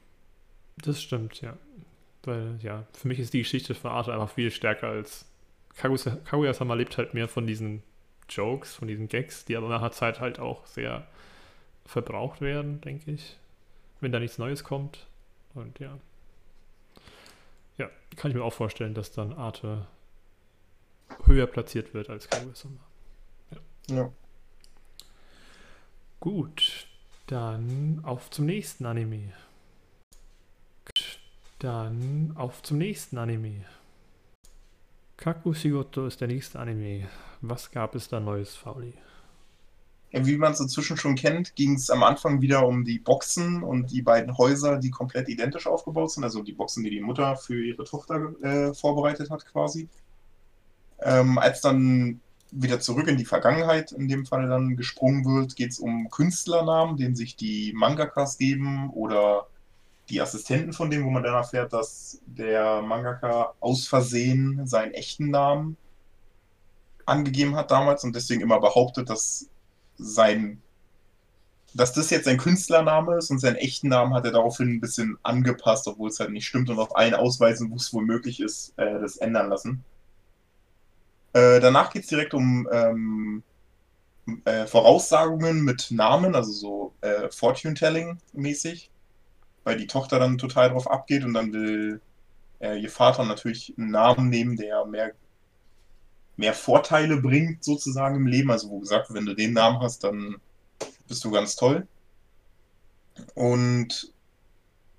Das 0.79 1.03
stimmt, 1.03 1.43
ja. 1.43 1.59
Weil, 2.23 2.59
ja, 2.63 2.87
für 2.95 3.07
mich 3.07 3.19
ist 3.19 3.35
die 3.35 3.41
Geschichte 3.41 3.75
von 3.75 3.91
Arte 3.91 4.15
einfach 4.15 4.31
viel 4.31 4.51
stärker 4.51 4.89
als 4.89 5.27
Kaguya-sama 5.77 6.75
lebt 6.75 6.99
halt 6.99 7.15
mehr 7.15 7.29
von 7.29 7.47
diesen 7.47 7.83
Jokes, 8.29 8.75
von 8.75 8.89
diesen 8.89 9.09
Gags, 9.09 9.45
die 9.45 9.57
aber 9.57 9.69
nach 9.69 9.81
einer 9.81 9.93
Zeit 9.93 10.21
halt 10.21 10.41
auch 10.41 10.67
sehr 10.67 11.07
verbraucht 11.85 12.41
werden, 12.41 12.81
denke 12.81 13.13
ich. 13.13 13.37
Wenn 14.01 14.11
da 14.11 14.19
nichts 14.19 14.39
Neues 14.39 14.65
kommt. 14.65 15.07
Und 15.55 15.79
ja. 15.79 15.99
Ja, 17.79 17.89
kann 18.17 18.31
ich 18.31 18.37
mir 18.37 18.45
auch 18.45 18.53
vorstellen, 18.53 18.95
dass 18.95 19.13
dann 19.13 19.33
Arte 19.33 19.87
höher 21.25 21.47
platziert 21.47 21.95
wird 21.95 22.11
als 22.11 22.29
Kaguya-sama. 22.29 22.81
Ja. 23.51 23.97
ja. 23.97 24.13
Gut, 26.21 26.87
dann 27.29 28.01
auf 28.05 28.31
zum 28.31 28.47
nächsten 28.47 28.85
Anime. 28.85 29.33
Dann 31.61 32.33
auf 32.37 32.63
zum 32.63 32.79
nächsten 32.79 33.19
Anime. 33.19 33.65
Kakushigoto 35.17 36.07
ist 36.07 36.21
der 36.21 36.29
nächste 36.29 36.59
Anime. 36.59 37.09
Was 37.41 37.71
gab 37.71 37.95
es 37.95 38.09
da 38.09 38.21
Neues, 38.21 38.55
Fauli? 38.55 38.95
Wie 40.11 40.39
man 40.39 40.53
es 40.53 40.61
inzwischen 40.61 40.97
schon 40.97 41.17
kennt, 41.17 41.55
ging 41.55 41.75
es 41.75 41.91
am 41.91 42.03
Anfang 42.03 42.41
wieder 42.41 42.67
um 42.67 42.85
die 42.85 42.99
Boxen 42.99 43.63
und 43.63 43.91
die 43.91 44.01
beiden 44.01 44.39
Häuser, 44.39 44.79
die 44.79 44.91
komplett 44.91 45.29
identisch 45.29 45.67
aufgebaut 45.67 46.13
sind. 46.13 46.25
Also 46.25 46.43
die 46.43 46.53
Boxen, 46.53 46.83
die 46.83 46.91
die 46.91 47.01
Mutter 47.01 47.37
für 47.37 47.63
ihre 47.63 47.85
Tochter 47.85 48.33
äh, 48.43 48.73
vorbereitet 48.73 49.31
hat, 49.31 49.45
quasi. 49.45 49.89
Ähm, 51.01 51.39
als 51.39 51.61
dann 51.61 52.21
wieder 52.51 52.81
zurück 52.81 53.09
in 53.09 53.19
die 53.19 53.27
Vergangenheit 53.27 53.93
in 53.93 54.09
dem 54.09 54.25
Fall 54.25 54.49
dann 54.49 54.77
gesprungen 54.77 55.27
wird, 55.27 55.57
geht 55.57 55.73
es 55.73 55.79
um 55.79 56.09
Künstlernamen, 56.09 56.97
den 56.97 57.15
sich 57.15 57.37
die 57.37 57.73
Mangakas 57.75 58.39
geben 58.39 58.91
oder 58.91 59.47
die 60.09 60.21
Assistenten 60.21 60.73
von 60.73 60.91
dem, 60.91 61.05
wo 61.05 61.11
man 61.11 61.23
dann 61.23 61.35
erfährt, 61.35 61.73
dass 61.73 62.21
der 62.27 62.81
Mangaka 62.81 63.53
aus 63.61 63.87
Versehen 63.87 64.67
seinen 64.67 64.93
echten 64.93 65.31
Namen 65.31 65.77
angegeben 67.05 67.57
hat 67.57 67.71
damals 67.71 68.05
und 68.05 68.17
deswegen 68.17 68.41
immer 68.41 68.61
behauptet, 68.61 69.11
dass 69.11 69.49
sein 69.99 70.63
dass 71.75 71.93
das 71.93 72.09
jetzt 72.09 72.25
sein 72.25 72.39
Künstlername 72.39 73.19
ist 73.19 73.31
und 73.31 73.41
seinen 73.41 73.57
echten 73.57 73.89
Namen 73.89 74.15
hat 74.15 74.25
er 74.25 74.33
daraufhin 74.33 74.69
ein 74.69 74.81
bisschen 74.81 75.19
angepasst, 75.23 75.87
obwohl 75.87 76.09
es 76.09 76.19
halt 76.19 76.31
nicht 76.31 76.47
stimmt 76.47 76.71
und 76.71 76.79
auf 76.79 76.97
allen 76.97 77.13
Ausweisen, 77.15 77.71
wo 77.71 77.77
es 77.77 77.93
wohl 77.93 78.07
möglich 78.07 78.41
ist, 78.41 78.73
äh, 78.79 78.99
das 78.99 79.19
ändern 79.19 79.51
lassen. 79.51 79.85
Äh, 81.35 81.61
danach 81.61 81.93
geht 81.93 82.05
es 82.05 82.09
direkt 82.09 82.33
um 82.33 82.67
ähm, 82.73 83.43
äh, 84.47 84.67
Voraussagungen 84.67 85.63
mit 85.63 85.91
Namen, 85.91 86.35
also 86.35 86.53
so 86.53 86.95
äh, 87.03 87.31
Fortune-Telling 87.31 88.19
mäßig 88.33 88.91
weil 89.69 89.77
die 89.77 89.87
Tochter 89.87 90.19
dann 90.19 90.39
total 90.39 90.71
drauf 90.71 90.91
abgeht 90.91 91.25
und 91.25 91.35
dann 91.35 91.53
will 91.53 92.01
äh, 92.59 92.81
ihr 92.81 92.89
Vater 92.89 93.27
natürlich 93.27 93.75
einen 93.77 93.91
Namen 93.91 94.31
nehmen, 94.31 94.57
der 94.57 94.87
mehr, 94.87 95.13
mehr 96.39 96.55
Vorteile 96.55 97.19
bringt, 97.19 97.63
sozusagen 97.65 98.17
im 98.17 98.27
Leben. 98.27 98.51
Also, 98.51 98.71
wo 98.71 98.79
gesagt, 98.79 99.13
wenn 99.13 99.27
du 99.27 99.35
den 99.35 99.53
Namen 99.53 99.81
hast, 99.81 100.05
dann 100.05 100.37
bist 101.07 101.23
du 101.25 101.31
ganz 101.31 101.57
toll. 101.57 101.87
Und 103.35 104.13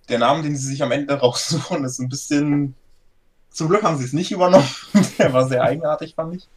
der 0.10 0.20
Name, 0.20 0.44
den 0.44 0.56
sie 0.56 0.68
sich 0.68 0.84
am 0.84 0.92
Ende 0.92 1.14
raussuchen, 1.20 1.84
ist 1.86 2.00
ein 2.00 2.10
bisschen. 2.10 2.76
Zum 3.52 3.68
Glück 3.70 3.82
haben 3.82 3.98
sie 3.98 4.06
es 4.06 4.14
nicht 4.14 4.32
übernommen. 4.32 4.70
der 5.18 5.34
war 5.34 5.48
sehr 5.48 5.64
eigenartig, 5.64 6.14
fand 6.14 6.36
ich. 6.36 6.48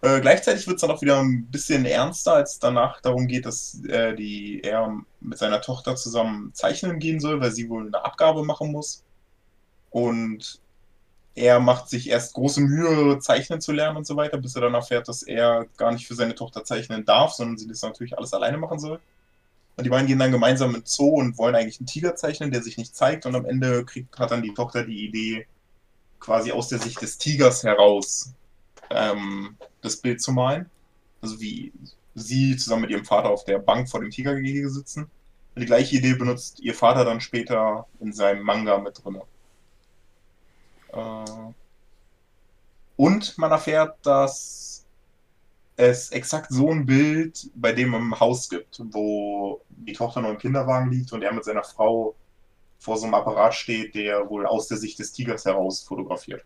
Äh, 0.00 0.20
gleichzeitig 0.20 0.66
wird 0.66 0.76
es 0.76 0.80
dann 0.80 0.90
auch 0.90 1.02
wieder 1.02 1.18
ein 1.18 1.46
bisschen 1.46 1.84
ernster, 1.84 2.34
als 2.34 2.60
danach 2.60 3.00
darum 3.00 3.26
geht, 3.26 3.44
dass 3.44 3.82
äh, 3.84 4.14
die, 4.14 4.62
er 4.62 4.96
mit 5.20 5.38
seiner 5.38 5.60
Tochter 5.60 5.96
zusammen 5.96 6.52
zeichnen 6.54 7.00
gehen 7.00 7.18
soll, 7.18 7.40
weil 7.40 7.50
sie 7.50 7.68
wohl 7.68 7.86
eine 7.86 8.04
Abgabe 8.04 8.44
machen 8.44 8.70
muss. 8.70 9.02
Und 9.90 10.60
er 11.38 11.60
macht 11.60 11.88
sich 11.88 12.08
erst 12.10 12.34
große 12.34 12.60
Mühe, 12.60 13.18
zeichnen 13.20 13.60
zu 13.60 13.72
lernen 13.72 13.98
und 13.98 14.06
so 14.06 14.16
weiter, 14.16 14.38
bis 14.38 14.56
er 14.56 14.62
dann 14.62 14.74
erfährt, 14.74 15.06
dass 15.08 15.22
er 15.22 15.66
gar 15.76 15.92
nicht 15.92 16.06
für 16.06 16.14
seine 16.14 16.34
Tochter 16.34 16.64
zeichnen 16.64 17.04
darf, 17.04 17.32
sondern 17.32 17.56
sie 17.56 17.68
das 17.68 17.82
natürlich 17.82 18.18
alles 18.18 18.34
alleine 18.34 18.58
machen 18.58 18.78
soll. 18.80 19.00
Und 19.76 19.84
die 19.84 19.90
beiden 19.90 20.08
gehen 20.08 20.18
dann 20.18 20.32
gemeinsam 20.32 20.74
ins 20.74 20.96
Zoo 20.96 21.14
und 21.14 21.38
wollen 21.38 21.54
eigentlich 21.54 21.78
einen 21.78 21.86
Tiger 21.86 22.16
zeichnen, 22.16 22.50
der 22.50 22.62
sich 22.62 22.76
nicht 22.76 22.96
zeigt. 22.96 23.26
Und 23.26 23.36
am 23.36 23.46
Ende 23.46 23.84
kriegt, 23.84 24.18
hat 24.18 24.32
dann 24.32 24.42
die 24.42 24.52
Tochter 24.52 24.84
die 24.84 25.06
Idee, 25.06 25.46
quasi 26.18 26.50
aus 26.50 26.68
der 26.68 26.80
Sicht 26.80 27.00
des 27.00 27.18
Tigers 27.18 27.62
heraus 27.62 28.32
ähm, 28.90 29.56
das 29.80 29.98
Bild 29.98 30.20
zu 30.20 30.32
malen. 30.32 30.68
Also 31.22 31.40
wie 31.40 31.72
sie 32.16 32.56
zusammen 32.56 32.82
mit 32.82 32.90
ihrem 32.90 33.04
Vater 33.04 33.30
auf 33.30 33.44
der 33.44 33.60
Bank 33.60 33.88
vor 33.88 34.00
dem 34.00 34.10
Tigergehege 34.10 34.68
sitzen. 34.68 35.02
Und 35.54 35.60
die 35.60 35.66
gleiche 35.66 35.96
Idee 35.96 36.14
benutzt 36.14 36.58
ihr 36.58 36.74
Vater 36.74 37.04
dann 37.04 37.20
später 37.20 37.86
in 38.00 38.12
seinem 38.12 38.42
Manga 38.42 38.78
mit 38.78 39.04
drin. 39.04 39.20
Äh, 40.92 41.52
und 42.96 43.38
man 43.38 43.50
erfährt, 43.50 43.96
dass 44.04 44.84
es 45.76 46.10
exakt 46.10 46.52
so 46.52 46.70
ein 46.70 46.86
Bild 46.86 47.50
bei 47.54 47.72
dem 47.72 47.94
im 47.94 48.18
Haus 48.18 48.48
gibt, 48.48 48.80
wo 48.90 49.60
die 49.68 49.92
Tochter 49.92 50.20
noch 50.20 50.30
im 50.30 50.38
Kinderwagen 50.38 50.90
liegt 50.90 51.12
und 51.12 51.22
er 51.22 51.32
mit 51.32 51.44
seiner 51.44 51.62
Frau 51.62 52.16
vor 52.80 52.96
so 52.96 53.04
einem 53.04 53.14
Apparat 53.14 53.54
steht, 53.54 53.94
der 53.94 54.28
wohl 54.28 54.46
aus 54.46 54.66
der 54.66 54.76
Sicht 54.76 54.98
des 54.98 55.12
Tigers 55.12 55.44
heraus 55.44 55.80
fotografiert. 55.80 56.44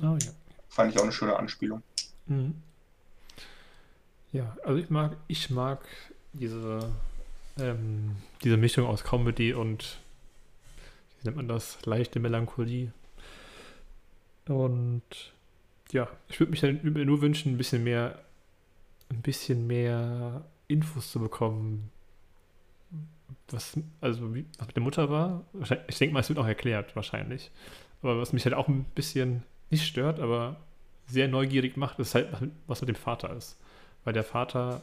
Oh 0.00 0.16
ja. 0.22 0.30
Fand 0.68 0.92
ich 0.92 0.98
auch 0.98 1.02
eine 1.02 1.12
schöne 1.12 1.36
Anspielung. 1.36 1.82
Mhm. 2.26 2.54
Ja, 4.32 4.56
also 4.64 4.78
ich 4.78 4.90
mag, 4.90 5.16
ich 5.26 5.50
mag 5.50 5.80
diese, 6.32 6.90
ähm, 7.58 8.16
diese 8.42 8.56
Mischung 8.56 8.86
aus 8.86 9.04
Comedy 9.04 9.52
und 9.54 9.98
wie 11.20 11.26
nennt 11.26 11.36
man 11.36 11.48
das? 11.48 11.78
Leichte 11.84 12.20
Melancholie. 12.20 12.92
Und 14.48 15.02
ja, 15.92 16.08
ich 16.28 16.40
würde 16.40 16.50
mich 16.50 16.60
dann 16.60 16.80
nur 16.82 17.20
wünschen, 17.20 17.54
ein 17.54 17.58
bisschen 17.58 17.84
mehr, 17.84 18.18
ein 19.10 19.22
bisschen 19.22 19.66
mehr 19.66 20.44
Infos 20.66 21.10
zu 21.12 21.20
bekommen, 21.20 21.90
was, 23.50 23.78
also 24.00 24.34
wie 24.34 24.44
was 24.58 24.66
mit 24.66 24.76
der 24.76 24.82
Mutter 24.82 25.10
war. 25.10 25.44
Ich 25.86 25.98
denke 25.98 26.12
mal, 26.12 26.20
es 26.20 26.28
wird 26.28 26.38
auch 26.38 26.46
erklärt, 26.46 26.94
wahrscheinlich. 26.96 27.50
Aber 28.02 28.18
was 28.20 28.32
mich 28.32 28.44
halt 28.44 28.54
auch 28.54 28.68
ein 28.68 28.84
bisschen 28.94 29.42
nicht 29.70 29.86
stört, 29.86 30.20
aber 30.20 30.56
sehr 31.06 31.28
neugierig 31.28 31.76
macht, 31.76 31.98
ist 31.98 32.14
halt, 32.14 32.28
was 32.66 32.80
mit 32.80 32.88
dem 32.88 32.96
Vater 32.96 33.34
ist. 33.34 33.58
Weil 34.04 34.12
der 34.12 34.24
Vater, 34.24 34.82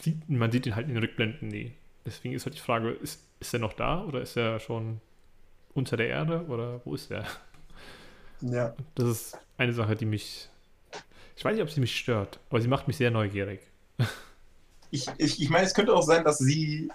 sieht, 0.00 0.28
man 0.28 0.50
sieht 0.50 0.66
ihn 0.66 0.76
halt 0.76 0.88
in 0.88 0.94
den 0.94 1.02
Rückblenden 1.02 1.48
nie. 1.48 1.72
Deswegen 2.06 2.34
ist 2.34 2.46
halt 2.46 2.54
die 2.54 2.60
Frage, 2.60 2.90
ist, 2.90 3.20
ist 3.40 3.54
er 3.54 3.60
noch 3.60 3.72
da 3.72 4.02
oder 4.04 4.20
ist 4.20 4.36
er 4.36 4.60
schon 4.60 5.00
unter 5.74 5.96
der 5.96 6.08
Erde 6.08 6.46
oder 6.46 6.80
wo 6.84 6.94
ist 6.94 7.10
er? 7.10 7.26
Ja. 8.40 8.74
Das 8.94 9.08
ist 9.08 9.38
eine 9.56 9.72
Sache, 9.72 9.96
die 9.96 10.06
mich, 10.06 10.48
ich 11.36 11.44
weiß 11.44 11.54
nicht, 11.54 11.62
ob 11.62 11.70
sie 11.70 11.80
mich 11.80 11.96
stört, 11.96 12.40
aber 12.50 12.60
sie 12.60 12.68
macht 12.68 12.86
mich 12.86 12.96
sehr 12.96 13.10
neugierig. 13.10 13.60
Ich, 14.90 15.08
ich, 15.18 15.42
ich 15.42 15.50
meine, 15.50 15.66
es 15.66 15.74
könnte 15.74 15.92
auch 15.92 16.02
sein, 16.02 16.22
dass 16.22 16.38
sie 16.38 16.90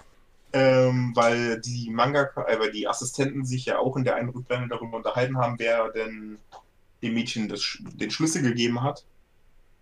ähm, 0.52 1.12
weil 1.14 1.60
die 1.60 1.90
Manga, 1.90 2.30
äh, 2.46 2.58
weil 2.58 2.72
die 2.72 2.88
Assistenten 2.88 3.44
sich 3.44 3.66
ja 3.66 3.78
auch 3.78 3.96
in 3.96 4.04
der 4.04 4.16
einen 4.16 4.30
Rückblende 4.30 4.68
darüber 4.68 4.96
unterhalten 4.96 5.38
haben, 5.38 5.58
wer 5.58 5.90
denn 5.90 6.38
dem 7.02 7.14
Mädchen 7.14 7.48
das, 7.48 7.78
den 7.80 8.10
Schlüssel 8.10 8.42
gegeben 8.42 8.82
hat. 8.82 9.04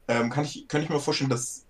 Ähm, 0.09 0.31
kann, 0.31 0.45
ich, 0.45 0.69
kann 0.69 0.83
ich 0.83 0.89
mir 0.89 1.01
vorstellen, 1.01 1.31
dass 1.31 1.65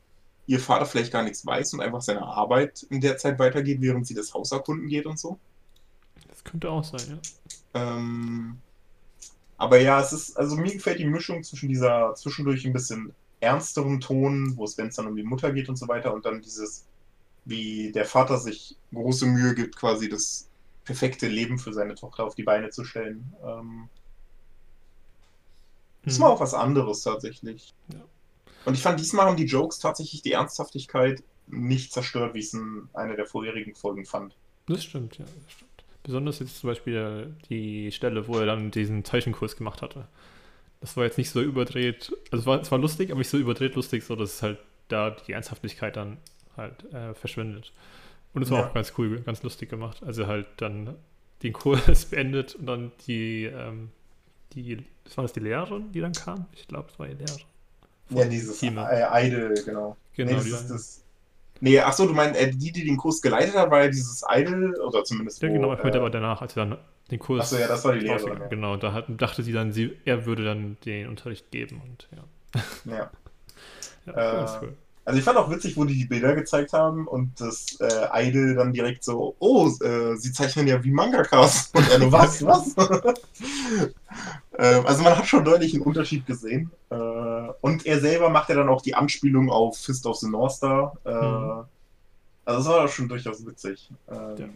ihr 0.46 0.61
Vater 0.61 0.87
vielleicht 0.87 1.12
gar 1.12 1.22
nichts 1.22 1.44
weiß 1.46 1.74
und 1.74 1.81
einfach 1.81 2.01
seine 2.01 2.22
Arbeit 2.22 2.87
in 2.90 3.01
der 3.01 3.18
Zeit 3.18 3.38
weitergeht, 3.38 3.81
während 3.81 4.07
sie 4.07 4.14
das 4.14 4.35
Haus 4.35 4.53
erkunden 4.53 4.88
geht 4.88 5.07
und 5.07 5.18
so. 5.18 5.38
Das 6.29 6.42
könnte 6.42 6.70
auch 6.70 6.85
sein, 6.85 7.20
ja. 7.74 7.96
Ähm, 7.96 8.59
aber 9.59 9.81
ja, 9.81 10.01
es 10.01 10.12
ist, 10.12 10.37
also 10.37 10.57
mir 10.57 10.73
gefällt 10.73 11.01
die 11.01 11.05
Mischung 11.05 11.42
zwischen 11.42 11.68
dieser 11.68 12.14
zwischendurch 12.14 12.64
ein 12.64 12.73
bisschen 12.73 13.12
ernsteren 13.40 14.01
Ton, 14.01 14.57
wo 14.57 14.64
es, 14.64 14.79
wenn 14.79 14.88
es 14.88 14.97
dann 14.97 15.09
um 15.09 15.16
die 15.16 15.25
Mutter 15.25 15.53
geht 15.53 15.68
und 15.68 15.77
so 15.77 15.88
weiter, 15.88 16.14
und 16.14 16.25
dann 16.25 16.40
dieses, 16.40 16.87
wie 17.44 17.90
der 17.92 18.05
Vater 18.05 18.38
sich 18.38 18.77
große 18.94 19.27
Mühe 19.27 19.55
gibt, 19.55 19.77
quasi 19.77 20.09
das 20.09 20.49
perfekte 20.85 21.27
Leben 21.27 21.59
für 21.59 21.73
seine 21.73 21.97
Tochter 21.97 22.25
auf 22.25 22.37
die 22.37 22.44
Beine 22.44 22.71
zu 22.71 22.85
stellen. 22.85 23.35
Ähm, 23.44 23.88
das 26.05 26.14
hm. 26.14 26.23
war 26.23 26.31
auch 26.31 26.40
was 26.40 26.55
anderes 26.55 27.03
tatsächlich. 27.03 27.75
Ja. 27.92 28.01
Und 28.64 28.75
ich 28.75 28.83
fand, 28.83 29.01
diesmal 29.01 29.27
haben 29.27 29.37
die 29.37 29.44
Jokes 29.44 29.81
tatsächlich 29.81 30.23
die 30.23 30.33
Ernsthaftigkeit 30.33 31.23
nicht 31.49 31.92
zerstört, 31.92 32.35
wie 32.35 32.40
ich 32.40 32.47
es 32.47 32.55
in 32.55 32.88
einer 32.92 33.16
der 33.16 33.27
vorherigen 33.27 33.75
Folgen 33.75 34.05
fand. 34.05 34.37
Das 34.66 34.85
stimmt, 34.85 35.18
ja, 35.18 35.25
das 35.25 35.53
stimmt. 35.53 35.67
Besonders 36.02 36.38
jetzt 36.38 36.61
zum 36.61 36.70
Beispiel 36.70 37.34
die 37.48 37.92
Stelle, 37.92 38.28
wo 38.28 38.38
er 38.38 38.46
dann 38.46 38.70
diesen 38.70 39.04
Zeichenkurs 39.04 39.56
gemacht 39.56 39.82
hatte. 39.82 40.06
Das 40.80 40.96
war 40.96 41.04
jetzt 41.04 41.18
nicht 41.18 41.30
so 41.30 41.42
überdreht, 41.42 42.12
also 42.30 42.42
es 42.42 42.46
war, 42.46 42.61
es 42.61 42.70
war 42.70 42.78
lustig, 42.78 43.11
aber 43.11 43.18
nicht 43.18 43.30
so 43.30 43.37
überdreht 43.37 43.74
lustig, 43.74 44.04
so 44.04 44.14
dass 44.14 44.42
halt 44.42 44.58
da 44.87 45.11
die 45.11 45.32
Ernsthaftigkeit 45.32 45.96
dann 45.96 46.18
halt 46.56 46.92
äh, 46.92 47.14
verschwindet. 47.14 47.72
Und 48.32 48.42
es 48.42 48.50
war 48.50 48.61
ja. 48.61 48.68
auch 48.68 48.74
ganz 48.74 48.92
cool, 48.98 49.20
ganz 49.20 49.42
lustig 49.42 49.68
gemacht. 49.70 50.02
Also 50.04 50.26
halt 50.26 50.46
dann 50.58 50.94
den 51.42 51.52
Kurs 51.52 52.04
beendet 52.11 52.54
und 52.54 52.66
dann 52.66 52.92
die, 53.06 53.44
ähm, 53.44 53.90
die, 54.52 54.84
das 55.04 55.16
war 55.16 55.22
das 55.22 55.32
die 55.32 55.40
Lehrerin, 55.40 55.92
die 55.92 56.00
dann 56.00 56.12
kam? 56.12 56.46
Ich 56.54 56.68
glaube, 56.68 56.88
es 56.92 56.98
war 56.98 57.06
die 57.06 57.14
Lehrerin. 57.14 57.44
Ja, 58.11 58.24
dieses 58.24 58.62
Idol, 58.62 59.54
genau. 59.64 59.96
Genau, 60.14 60.30
nee, 60.30 60.37
das 60.37 60.46
ist 60.46 60.68
das. 60.68 61.04
Nee, 61.61 61.81
achso, 61.81 62.07
du 62.07 62.14
meinst, 62.14 62.38
äh, 62.40 62.51
die, 62.51 62.73
die 62.73 62.85
den 62.85 62.97
Kurs 62.97 63.21
geleitet 63.21 63.55
hat, 63.57 63.71
war 63.71 63.83
ja 63.83 63.88
dieses 63.88 64.25
Idol, 64.29 64.75
oder 64.81 65.05
zumindest. 65.05 65.42
Ja, 65.42 65.49
wo, 65.49 65.53
genau, 65.53 65.73
ich 65.73 65.83
meinte 65.83 65.99
äh, 65.99 66.01
aber 66.01 66.11
danach, 66.11 66.40
als 66.40 66.55
sie 66.55 66.61
dann 66.61 66.79
den 67.11 67.18
Kurs. 67.18 67.53
Achso, 67.53 67.57
ja, 67.57 67.66
das 67.66 67.85
war 67.85 67.94
die 67.94 68.01
Lehrerin. 68.01 68.40
Ja. 68.40 68.47
Genau, 68.47 68.77
da 68.77 68.92
hat, 68.92 69.07
dachte 69.09 69.42
sie 69.42 69.53
dann, 69.53 69.73
sie, 69.73 69.97
er 70.05 70.27
würde 70.27 70.44
dann 70.44 70.77
den 70.85 71.09
Unterricht 71.09 71.51
geben 71.51 71.83
und 71.85 72.09
ja. 72.14 72.92
Ja. 72.92 73.11
ja 74.14 74.44
äh, 74.44 74.59
cool. 74.62 74.77
Also 75.09 75.21
ich 75.21 75.25
fand 75.25 75.38
auch 75.38 75.49
witzig, 75.49 75.75
wo 75.79 75.87
die 75.87 75.94
die 75.94 76.05
Bilder 76.05 76.35
gezeigt 76.35 76.75
haben 76.75 77.09
und 77.09 77.40
das 77.40 77.81
äh, 77.81 78.29
Idol 78.29 78.55
dann 78.55 78.75
direkt 78.75 79.03
so, 79.03 79.35
oh, 79.38 79.66
äh, 79.83 80.14
sie 80.16 80.33
zeichnen 80.33 80.66
ja 80.66 80.85
wie 80.85 80.90
Mangakas. 80.90 81.71
Und 81.75 81.90
er 81.90 81.99
nur, 81.99 82.12
was, 82.12 82.44
was? 82.44 82.77
ähm, 84.59 84.85
also 84.85 85.03
man 85.03 85.16
hat 85.16 85.27
schon 85.27 85.47
deutlich 85.47 85.73
einen 85.73 85.85
Unterschied 85.85 86.27
gesehen. 86.27 86.71
Äh, 86.90 86.94
und 87.62 87.87
er 87.87 88.01
selber 88.01 88.29
macht 88.29 88.51
ja 88.51 88.57
dann 88.57 88.68
auch 88.68 88.83
die 88.83 88.94
Anspielung 88.94 89.49
auf 89.49 89.79
Fist 89.79 90.05
of 90.05 90.16
the 90.16 90.29
North 90.29 90.53
Star. 90.53 90.99
Äh, 91.07 91.11
mhm. 91.11 91.64
Also 92.44 92.59
das 92.59 92.66
war 92.66 92.88
schon 92.88 93.09
durchaus 93.09 93.47
witzig. 93.47 93.90
Ähm, 94.11 94.37
ja. 94.37 94.47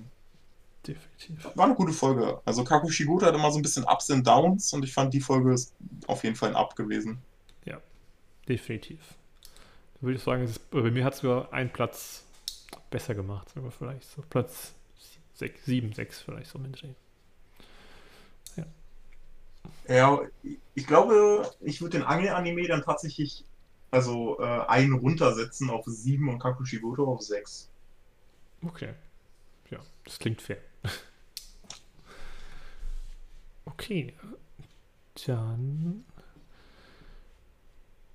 Definitiv. 0.87 1.49
War 1.55 1.65
eine 1.65 1.75
gute 1.75 1.95
Folge. 1.95 2.43
Also 2.45 2.63
Kakushigoto 2.63 3.25
hat 3.25 3.35
immer 3.35 3.51
so 3.51 3.59
ein 3.59 3.63
bisschen 3.63 3.85
Ups 3.85 4.11
und 4.11 4.27
Downs 4.27 4.71
und 4.75 4.85
ich 4.85 4.93
fand 4.93 5.15
die 5.15 5.23
Folge 5.23 5.55
ist 5.55 5.75
auf 6.09 6.23
jeden 6.25 6.37
Fall 6.37 6.51
ein 6.51 6.57
Up 6.57 6.77
gewesen. 6.77 7.23
Ja, 7.65 7.79
definitiv 8.47 8.99
würde 10.03 10.17
ich 10.17 10.23
sagen, 10.23 10.45
ist, 10.45 10.71
bei 10.71 10.91
mir 10.91 11.05
hat 11.05 11.15
es 11.15 11.21
sogar 11.21 11.53
einen 11.53 11.73
Platz 11.73 12.25
besser 12.91 13.15
gemacht, 13.15 13.49
sogar 13.55 13.71
vielleicht 13.71 14.11
so 14.11 14.23
Platz 14.29 14.75
6, 15.35 15.65
7, 15.65 15.93
6 15.93 16.21
vielleicht 16.21 16.51
so 16.51 16.59
mit 16.59 16.83
Ja. 18.57 18.65
Ja, 19.89 20.21
ich 20.75 20.87
glaube, 20.87 21.51
ich 21.61 21.81
würde 21.81 21.99
den 21.99 22.07
Angel-Anime 22.07 22.67
dann 22.69 22.83
tatsächlich 22.83 23.45
also 23.91 24.41
äh, 24.41 24.45
einen 24.69 24.95
runtersetzen 24.95 25.71
auf 25.71 25.85
7 25.87 26.29
und 26.29 26.39
Kakushigoto 26.39 27.05
auf 27.05 27.23
6. 27.23 27.69
Okay. 28.65 28.95
Ja, 29.71 29.79
das 30.05 30.19
klingt 30.19 30.41
fair. 30.41 30.59
okay. 33.67 34.15
Dann 35.27 36.05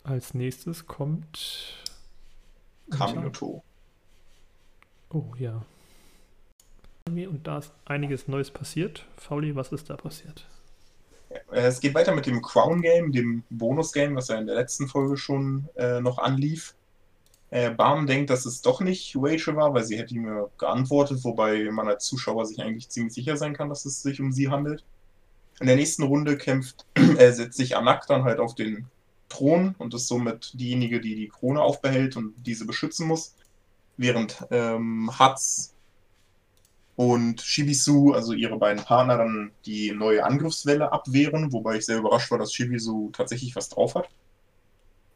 als 0.07 0.33
nächstes 0.33 0.87
kommt 0.87 1.83
Kaminoto. 2.89 3.63
Oh 5.09 5.33
ja. 5.37 5.63
Und 7.05 7.47
da 7.47 7.59
ist 7.59 7.71
einiges 7.85 8.27
Neues 8.27 8.51
passiert. 8.51 9.05
Fauli, 9.17 9.55
was 9.55 9.71
ist 9.71 9.89
da 9.89 9.95
passiert? 9.95 10.45
Es 11.51 11.79
geht 11.79 11.93
weiter 11.93 12.15
mit 12.15 12.25
dem 12.25 12.41
Crown 12.41 12.81
Game, 12.81 13.11
dem 13.11 13.43
Bonus 13.49 13.91
Game, 13.91 14.15
was 14.15 14.29
ja 14.29 14.37
in 14.37 14.47
der 14.47 14.55
letzten 14.55 14.87
Folge 14.87 15.17
schon 15.17 15.67
äh, 15.75 15.99
noch 15.99 16.17
anlief. 16.17 16.73
Äh, 17.49 17.71
Barm 17.71 18.07
denkt, 18.07 18.29
dass 18.29 18.45
es 18.45 18.61
doch 18.61 18.81
nicht 18.81 19.15
Rachel 19.17 19.55
war, 19.55 19.73
weil 19.73 19.83
sie 19.83 19.97
hätte 19.97 20.13
ihm 20.13 20.47
geantwortet, 20.57 21.23
wobei 21.23 21.69
man 21.71 21.87
als 21.87 22.05
Zuschauer 22.05 22.45
sich 22.45 22.61
eigentlich 22.61 22.89
ziemlich 22.89 23.13
sicher 23.13 23.37
sein 23.37 23.53
kann, 23.53 23.69
dass 23.69 23.85
es 23.85 24.01
sich 24.01 24.19
um 24.19 24.31
sie 24.31 24.49
handelt. 24.49 24.83
In 25.59 25.67
der 25.67 25.75
nächsten 25.75 26.03
Runde 26.03 26.37
kämpft, 26.37 26.85
äh, 26.95 27.31
setzt 27.31 27.57
sich 27.57 27.75
Anak 27.75 28.07
dann 28.07 28.23
halt 28.23 28.39
auf 28.39 28.55
den 28.55 28.87
Thron 29.29 29.75
und 29.77 29.93
ist 29.93 30.07
somit 30.07 30.51
diejenige, 30.53 31.01
die 31.01 31.15
die 31.15 31.29
Krone 31.29 31.61
aufbehält 31.61 32.17
und 32.17 32.33
diese 32.45 32.65
beschützen 32.65 33.07
muss. 33.07 33.35
Während 33.97 34.45
ähm, 34.51 35.11
Hatz 35.17 35.73
und 36.95 37.41
Shibisu, 37.41 38.13
also 38.13 38.33
ihre 38.33 38.57
beiden 38.57 38.83
Partner, 38.83 39.17
dann 39.17 39.51
die 39.65 39.91
neue 39.91 40.23
Angriffswelle 40.23 40.91
abwehren, 40.91 41.51
wobei 41.51 41.77
ich 41.77 41.85
sehr 41.85 41.97
überrascht 41.97 42.31
war, 42.31 42.39
dass 42.39 42.53
Shibisu 42.53 43.11
tatsächlich 43.11 43.55
was 43.55 43.69
drauf 43.69 43.95
hat. 43.95 44.09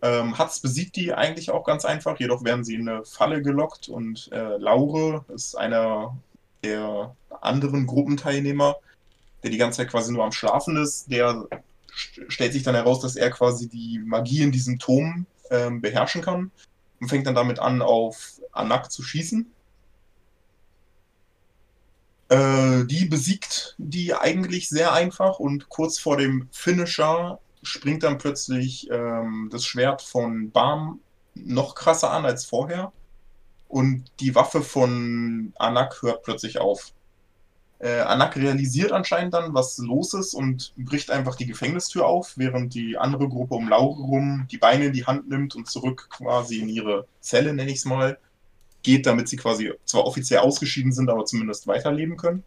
Ähm, 0.03 0.37
Hatz 0.37 0.59
besiegt 0.59 0.95
die 0.95 1.13
eigentlich 1.13 1.51
auch 1.51 1.63
ganz 1.63 1.85
einfach, 1.85 2.19
jedoch 2.19 2.43
werden 2.43 2.63
sie 2.63 2.75
in 2.75 2.89
eine 2.89 3.05
Falle 3.05 3.41
gelockt 3.41 3.87
und 3.87 4.31
äh, 4.31 4.57
Laure 4.57 5.25
ist 5.29 5.55
einer 5.55 6.17
der 6.63 7.15
anderen 7.41 7.85
Gruppenteilnehmer, 7.85 8.75
der 9.43 9.51
die 9.51 9.57
ganze 9.57 9.77
Zeit 9.77 9.89
quasi 9.89 10.11
nur 10.11 10.23
am 10.23 10.31
Schlafen 10.31 10.77
ist, 10.77 11.11
der 11.11 11.47
stellt 11.93 12.53
sich 12.53 12.63
dann 12.63 12.75
heraus, 12.75 13.01
dass 13.01 13.15
er 13.15 13.29
quasi 13.29 13.67
die 13.67 13.99
Magie 13.99 14.41
in 14.41 14.51
diesem 14.51 14.79
Turm 14.79 15.25
ähm, 15.49 15.81
beherrschen 15.81 16.21
kann 16.21 16.51
und 16.99 17.09
fängt 17.09 17.27
dann 17.27 17.35
damit 17.35 17.59
an, 17.59 17.81
auf 17.81 18.39
Anak 18.51 18.91
zu 18.91 19.03
schießen. 19.03 19.51
Äh, 22.29 22.85
die 22.85 23.05
besiegt 23.05 23.75
die 23.77 24.13
eigentlich 24.13 24.69
sehr 24.69 24.93
einfach 24.93 25.39
und 25.39 25.67
kurz 25.69 25.99
vor 25.99 26.17
dem 26.17 26.47
Finisher 26.51 27.39
springt 27.63 28.03
dann 28.03 28.17
plötzlich 28.17 28.89
ähm, 28.89 29.49
das 29.51 29.65
Schwert 29.65 30.01
von 30.01 30.51
Bam 30.51 31.01
noch 31.35 31.75
krasser 31.75 32.11
an 32.11 32.25
als 32.25 32.45
vorher 32.45 32.91
und 33.67 34.05
die 34.19 34.35
Waffe 34.35 34.61
von 34.61 35.53
Anak 35.57 36.01
hört 36.01 36.23
plötzlich 36.23 36.59
auf. 36.59 36.93
Äh, 37.81 38.01
Anak 38.01 38.35
realisiert 38.35 38.91
anscheinend 38.91 39.33
dann, 39.33 39.55
was 39.55 39.79
los 39.79 40.13
ist 40.13 40.35
und 40.35 40.71
bricht 40.77 41.09
einfach 41.09 41.35
die 41.35 41.47
Gefängnistür 41.47 42.05
auf, 42.05 42.33
während 42.37 42.75
die 42.75 42.95
andere 42.95 43.27
Gruppe 43.27 43.55
um 43.55 43.67
Laure 43.67 44.03
rum 44.03 44.47
die 44.51 44.59
Beine 44.59 44.85
in 44.85 44.93
die 44.93 45.07
Hand 45.07 45.27
nimmt 45.29 45.55
und 45.55 45.67
zurück 45.67 46.07
quasi 46.11 46.59
in 46.59 46.69
ihre 46.69 47.07
Zelle, 47.21 47.53
nenne 47.55 47.71
ich 47.71 47.77
es 47.77 47.85
mal, 47.85 48.19
geht, 48.83 49.07
damit 49.07 49.29
sie 49.29 49.37
quasi 49.37 49.73
zwar 49.85 50.05
offiziell 50.05 50.41
ausgeschieden 50.41 50.91
sind, 50.91 51.09
aber 51.09 51.25
zumindest 51.25 51.65
weiterleben 51.65 52.17
können. 52.17 52.43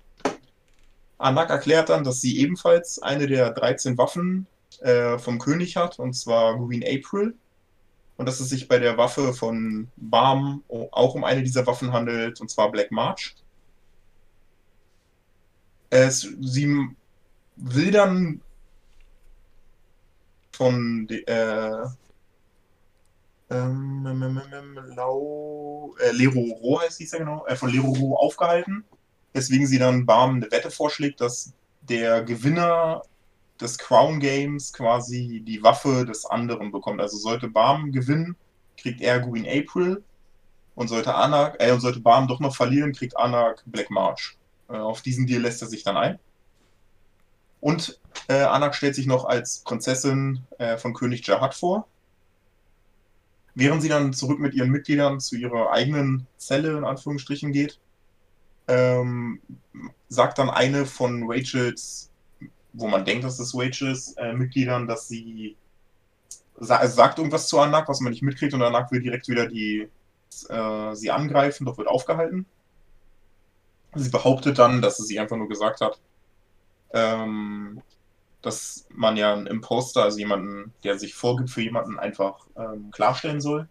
Anak 1.19 1.51
erklärt 1.51 1.89
dann, 1.89 2.05
dass 2.05 2.21
sie 2.21 2.39
ebenfalls 2.39 3.03
eine 3.03 3.27
der 3.27 3.51
13 3.51 3.99
Waffen 3.99 4.47
äh, 4.83 5.19
vom 5.19 5.41
König 5.41 5.77
hat, 5.77 5.99
und 5.99 6.15
zwar 6.15 6.57
Green 6.59 6.85
April. 6.85 7.35
Und 8.17 8.27
dass 8.27 8.39
es 8.39 8.51
sich 8.51 8.69
bei 8.69 8.79
der 8.79 8.97
Waffe 8.97 9.35
von 9.35 9.89
Barm 9.97 10.63
auch 10.69 11.17
um 11.17 11.25
eine 11.25 11.43
dieser 11.43 11.67
Waffen 11.67 11.93
handelt, 11.93 12.41
und 12.41 12.49
zwar 12.49 12.71
Black 12.71 12.93
March. 12.93 13.35
Es, 15.95 16.27
sie 16.41 16.89
will 17.55 17.93
dann 17.93 18.41
von 20.51 21.09
äh, 21.09 21.85
ähm, 23.49 24.05
ähm, 24.05 24.23
ähm, 24.23 24.43
ähm, 24.53 24.75
Lau, 24.97 25.95
äh, 26.01 26.11
Leroro 26.11 26.81
heißt 26.81 26.99
sie 26.99 27.07
ja 27.07 27.19
genau, 27.19 27.47
äh, 27.47 27.55
von 27.55 27.71
Leroro 27.71 28.17
aufgehalten, 28.17 28.83
weswegen 29.35 29.69
sie 29.69 29.79
dann 29.79 30.05
Barm 30.05 30.35
eine 30.37 30.51
Wette 30.51 30.73
vorschlägt, 30.73 31.21
dass 31.21 31.53
der 31.83 32.25
Gewinner 32.25 33.03
des 33.61 33.79
Crown 33.79 34.19
Games 34.19 34.73
quasi 34.73 35.45
die 35.47 35.63
Waffe 35.63 36.05
des 36.05 36.27
anderen 36.27 36.73
bekommt. 36.73 37.01
Also 37.01 37.19
sollte 37.19 37.47
Barm 37.49 37.93
gewinnen, 37.93 38.35
kriegt 38.77 39.01
er 39.01 39.21
Green 39.21 39.47
April 39.47 40.03
und 40.75 40.89
sollte 40.89 41.15
Anak, 41.15 41.55
äh, 41.61 41.71
und 41.71 41.79
sollte 41.79 42.01
Barm 42.01 42.27
doch 42.27 42.41
noch 42.41 42.57
verlieren, 42.57 42.93
kriegt 42.93 43.17
Anak 43.17 43.63
Black 43.67 43.91
March. 43.91 44.37
Äh, 44.75 44.79
auf 44.79 45.03
diesen 45.03 45.27
Deal 45.27 45.43
lässt 45.43 45.63
er 45.63 45.69
sich 45.69 45.85
dann 45.85 45.97
ein. 45.97 46.19
Und 47.61 47.99
äh, 48.29 48.43
Anak 48.43 48.75
stellt 48.75 48.95
sich 48.95 49.07
noch 49.07 49.25
als 49.25 49.61
Prinzessin 49.61 50.41
äh, 50.59 50.77
von 50.77 50.93
König 50.93 51.27
Jahad 51.27 51.55
vor. 51.55 51.87
Während 53.55 53.83
sie 53.83 53.89
dann 53.89 54.13
zurück 54.13 54.41
mit 54.41 54.53
ihren 54.55 54.71
Mitgliedern 54.71 55.21
zu 55.21 55.37
ihrer 55.37 55.71
eigenen 55.71 56.27
Zelle, 56.37 56.77
in 56.77 56.85
Anführungsstrichen, 56.85 57.53
geht, 57.53 57.79
ähm, 58.67 59.41
sagt 60.09 60.39
dann 60.39 60.51
eine 60.51 60.87
von 60.87 61.25
Rachels, 61.27 62.11
wo 62.73 62.89
man 62.89 63.05
denkt, 63.05 63.25
dass 63.25 63.39
es 63.39 63.55
Rachels 63.55 64.15
äh, 64.17 64.33
Mitgliedern, 64.33 64.89
dass 64.89 65.07
sie 65.07 65.57
sa 66.59 66.87
sagt 66.87 67.19
irgendwas 67.19 67.47
zu 67.47 67.61
Anak, 67.61 67.89
was 67.89 68.01
man 68.01 68.11
nicht 68.11 68.23
mitkriegt, 68.23 68.55
und 68.55 68.63
Anak 68.63 68.91
will 68.91 69.01
direkt 69.01 69.29
wieder 69.29 69.47
die 69.47 69.89
äh, 70.49 70.95
sie 70.95 71.11
angreifen, 71.11 71.65
doch 71.65 71.79
wird 71.79 71.89
aufgehalten. 71.89 72.47
Sie 73.95 74.11
behauptet 74.11 74.59
dann, 74.59 74.83
dass 74.83 74.97
sie 74.99 75.19
einfach 75.21 75.37
nur 75.37 75.49
gesagt 75.49 75.81
hat, 75.81 76.01
ähm, 76.93 77.83
dass 78.43 78.87
man 78.91 79.17
ja 79.17 79.33
einen 79.33 79.47
Imposter, 79.47 80.03
also 80.03 80.19
jemanden, 80.19 80.73
der 80.85 80.99
sich 80.99 81.15
vorgibt 81.15 81.51
für 81.51 81.63
jemanden, 81.63 81.99
einfach 81.99 82.47
ähm, 82.57 82.91
klarstellen 82.91 83.41
soll. 83.41 83.69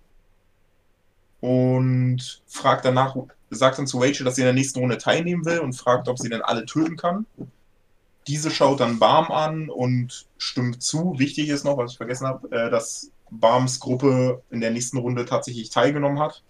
Und 1.41 2.41
fragt 2.47 2.85
danach, 2.85 3.15
sagt 3.49 3.77
dann 3.77 3.87
zu 3.87 3.99
Rachel, 3.99 4.23
dass 4.23 4.35
sie 4.35 4.41
in 4.41 4.45
der 4.45 4.53
nächsten 4.53 4.79
Runde 4.79 4.97
teilnehmen 4.97 5.45
will 5.45 5.59
und 5.59 5.73
fragt, 5.73 6.07
ob 6.07 6.17
sie 6.17 6.29
denn 6.29 6.41
alle 6.41 6.65
töten 6.65 6.95
kann. 6.95 7.25
Diese 8.27 8.49
schaut 8.49 8.79
dann 8.79 8.99
Barm 8.99 9.31
an 9.31 9.69
und 9.69 10.27
stimmt 10.37 10.81
zu. 10.81 11.19
Wichtig 11.19 11.49
ist 11.49 11.65
noch, 11.65 11.77
was 11.77 11.91
ich 11.91 11.97
vergessen 11.97 12.27
habe, 12.27 12.49
äh, 12.51 12.69
dass 12.69 13.11
Barms 13.29 13.79
Gruppe 13.79 14.41
in 14.49 14.61
der 14.61 14.71
nächsten 14.71 14.97
Runde 14.97 15.25
tatsächlich 15.25 15.69
teilgenommen 15.69 16.19
hat. 16.19 16.43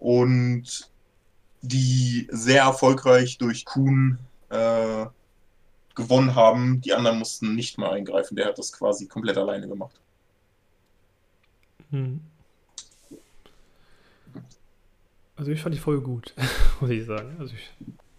Und 0.00 0.89
die 1.62 2.28
sehr 2.30 2.62
erfolgreich 2.62 3.38
durch 3.38 3.64
Kuhn 3.64 4.18
äh, 4.48 5.06
gewonnen 5.94 6.34
haben. 6.34 6.80
Die 6.80 6.92
anderen 6.92 7.18
mussten 7.18 7.54
nicht 7.54 7.78
mal 7.78 7.92
eingreifen. 7.92 8.36
Der 8.36 8.46
hat 8.46 8.58
das 8.58 8.72
quasi 8.72 9.06
komplett 9.06 9.36
alleine 9.36 9.68
gemacht. 9.68 10.00
Hm. 11.90 12.20
Also 15.36 15.52
ich 15.52 15.60
fand 15.62 15.74
die 15.74 15.80
Folge 15.80 16.02
gut, 16.02 16.34
muss 16.80 16.90
ich 16.90 17.06
sagen. 17.06 17.36
Also 17.38 17.54
ich, 17.54 17.70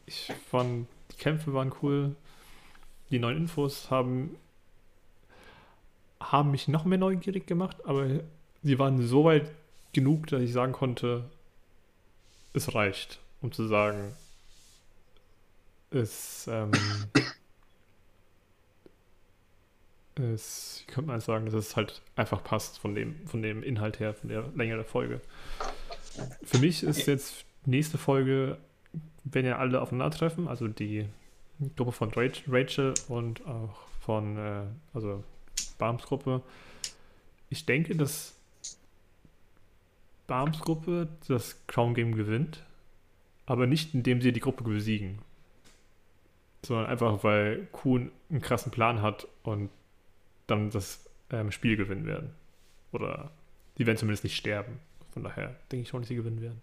ich 0.06 0.34
fand, 0.50 0.88
die 1.12 1.18
Kämpfe 1.18 1.54
waren 1.54 1.72
cool. 1.82 2.16
Die 3.12 3.20
neuen 3.20 3.38
Infos 3.38 3.92
haben, 3.92 4.38
haben 6.20 6.52
mich 6.52 6.68
noch 6.68 6.86
mehr 6.86 6.98
neugierig 6.98 7.46
gemacht, 7.46 7.78
aber 7.86 8.08
sie 8.64 8.80
waren 8.80 9.06
so 9.06 9.26
weit 9.26 9.52
genug, 9.94 10.28
dass 10.28 10.42
ich 10.42 10.54
sagen 10.54 10.72
konnte, 10.72 11.26
es 12.54 12.74
reicht, 12.74 13.20
um 13.42 13.52
zu 13.52 13.68
sagen, 13.68 14.14
es, 15.92 16.48
ähm, 16.50 16.72
es, 20.16 20.84
wie 20.86 20.92
könnte 20.92 21.10
man 21.10 21.20
sagen, 21.20 21.46
dass 21.46 21.54
es 21.54 21.76
halt 21.76 22.02
einfach 22.16 22.44
passt 22.44 22.80
von 22.80 22.96
dem, 22.96 23.28
von 23.28 23.42
dem 23.42 23.64
Inhalt 23.64 24.00
her, 24.00 24.14
von 24.14 24.30
der 24.30 24.48
Länge 24.56 24.76
der 24.76 24.86
Folge. 24.86 25.22
Für 26.44 26.60
mich 26.60 26.84
ist 26.84 27.08
jetzt 27.08 27.46
nächste 27.66 27.98
Folge, 27.98 28.58
wenn 29.24 29.46
ja 29.46 29.58
alle 29.58 29.82
aufeinandertreffen, 29.82 30.48
also 30.48 30.68
die 30.68 31.08
Gruppe 31.76 31.92
von 31.92 32.12
Rachel 32.48 32.94
und 33.08 33.46
auch 33.46 33.88
von, 34.02 34.38
äh, 34.38 34.64
also 34.94 35.24
Barms 35.78 36.04
Gruppe. 36.04 36.42
Ich 37.50 37.66
denke, 37.66 37.96
dass 37.96 38.36
Barms 40.28 40.60
Gruppe 40.60 41.08
das 41.28 41.56
Crown 41.68 41.94
Game 41.94 42.16
gewinnt, 42.16 42.64
aber 43.52 43.68
nicht 43.68 43.94
indem 43.94 44.22
sie 44.22 44.32
die 44.32 44.40
Gruppe 44.40 44.64
besiegen, 44.64 45.20
sondern 46.66 46.86
einfach, 46.86 47.22
weil 47.24 47.68
Kuhn 47.74 48.10
einen 48.30 48.42
krassen 48.42 48.72
Plan 48.72 49.02
hat 49.02 49.28
und 49.44 49.70
dann 50.48 50.70
das 50.70 51.10
ähm, 51.32 51.52
Spiel 51.52 51.76
gewinnen 51.76 52.06
werden. 52.06 52.34
Oder 52.94 53.32
die 53.78 53.86
werden 53.86 53.98
zumindest 53.98 54.24
nicht 54.24 54.38
sterben. 54.38 54.80
Von 55.14 55.24
daher 55.24 55.56
denke 55.70 55.84
ich 55.84 55.90
schon, 55.90 56.02
dass 56.02 56.08
sie 56.08 56.16
gewinnen 56.16 56.42
werden. 56.42 56.62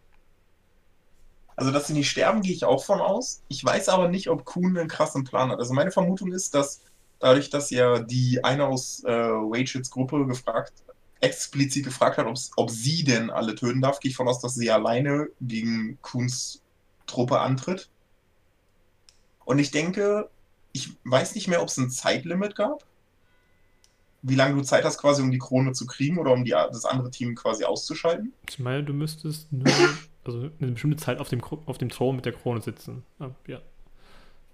Also, 1.57 1.73
dass 1.73 1.89
sie 1.89 1.93
nicht 1.93 2.09
sterben, 2.09 2.41
gehe 2.41 2.55
ich 2.55 2.65
auch 2.65 2.83
von 2.83 3.01
aus. 3.01 3.43
Ich 3.49 3.63
weiß 3.63 3.91
aber 3.91 4.09
nicht, 4.09 4.31
ob 4.31 4.47
Kuhn 4.47 4.79
einen 4.79 4.89
krassen 4.89 5.25
Plan 5.25 5.51
hat. 5.51 5.59
Also, 5.59 5.75
meine 5.75 5.91
Vermutung 5.91 6.33
ist, 6.33 6.55
dass 6.55 6.81
dadurch, 7.19 7.51
dass 7.51 7.69
ja 7.69 7.99
die 7.99 8.43
eine 8.45 8.67
aus 8.67 9.03
äh, 9.05 9.11
Rachels 9.13 9.91
Gruppe 9.91 10.25
gefragt, 10.27 10.73
explizit 11.21 11.85
gefragt 11.85 12.17
hat, 12.17 12.27
ob 12.57 12.71
sie 12.71 13.05
denn 13.05 13.29
alle 13.29 13.55
töten 13.55 13.83
darf, 13.83 14.01
gehe 14.01 14.11
ich 14.11 14.17
von 14.17 14.29
aus, 14.29 14.41
dass 14.41 14.55
sie 14.55 14.71
alleine 14.71 15.29
gegen 15.41 15.99
Kuhns 16.01 16.63
Truppe 17.09 17.41
antritt. 17.41 17.89
Und 19.45 19.59
ich 19.59 19.73
denke, 19.73 20.31
ich 20.73 20.91
weiß 21.05 21.35
nicht 21.35 21.49
mehr, 21.49 21.63
ob 21.63 21.69
es 21.69 21.77
ein 21.77 21.91
Zeitlimit 21.91 22.55
gab 22.55 22.85
wie 24.23 24.35
lange 24.35 24.55
du 24.55 24.63
Zeit 24.63 24.85
hast, 24.85 24.99
quasi 24.99 25.23
um 25.23 25.31
die 25.31 25.39
Krone 25.39 25.73
zu 25.73 25.87
kriegen 25.87 26.19
oder 26.19 26.33
um 26.33 26.45
die, 26.45 26.51
das 26.51 26.85
andere 26.85 27.11
Team 27.11 27.35
quasi 27.35 27.65
auszuschalten? 27.65 28.33
Ich 28.49 28.59
meine, 28.59 28.85
du 28.85 28.93
müsstest 28.93 29.53
nur 29.53 29.67
also 30.25 30.51
eine 30.61 30.73
bestimmte 30.73 30.97
Zeit 30.97 31.19
auf 31.19 31.29
dem, 31.29 31.43
auf 31.43 31.79
dem 31.79 31.89
Thron 31.89 32.17
mit 32.17 32.25
der 32.25 32.33
Krone 32.33 32.61
sitzen. 32.61 33.05
Ah, 33.19 33.31
ja. 33.47 33.61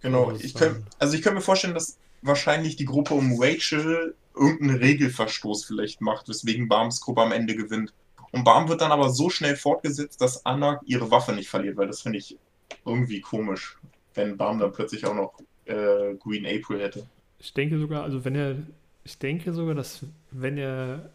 Genau. 0.01 0.33
Ich 0.33 0.55
könnt, 0.55 0.85
also 0.99 1.15
ich 1.15 1.23
könnte 1.23 1.37
mir 1.37 1.43
vorstellen, 1.43 1.75
dass 1.75 1.99
wahrscheinlich 2.21 2.77
die 2.77 2.85
Gruppe 2.85 3.15
um 3.15 3.41
Rachel 3.41 4.15
irgendeinen 4.35 4.81
Regelverstoß 4.81 5.65
vielleicht 5.65 6.01
macht, 6.01 6.29
weswegen 6.29 6.69
Barms 6.69 7.01
Gruppe 7.01 7.23
am 7.23 7.33
Ende 7.33 7.55
gewinnt. 7.57 7.95
Und 8.33 8.45
Barm 8.45 8.69
wird 8.69 8.81
dann 8.81 8.93
aber 8.93 9.11
so 9.11 9.31
schnell 9.31 9.57
fortgesetzt, 9.57 10.21
dass 10.21 10.45
Anna 10.45 10.81
ihre 10.85 11.11
Waffe 11.11 11.33
nicht 11.33 11.49
verliert, 11.49 11.77
weil 11.77 11.87
das 11.87 12.03
finde 12.03 12.19
ich 12.19 12.37
irgendwie 12.85 13.21
komisch, 13.21 13.79
wenn 14.15 14.37
Barm 14.37 14.59
dann 14.59 14.73
plötzlich 14.73 15.05
auch 15.07 15.15
noch 15.15 15.35
äh, 15.65 16.15
Green 16.15 16.47
April 16.47 16.81
hätte. 16.81 17.07
Ich 17.39 17.53
denke 17.53 17.79
sogar, 17.79 18.03
also 18.03 18.25
wenn 18.25 18.35
er 18.35 18.57
ich 19.05 19.19
denke 19.19 19.53
sogar, 19.53 19.75
dass 19.75 20.05
wenn 20.31 20.57
er 20.59 21.11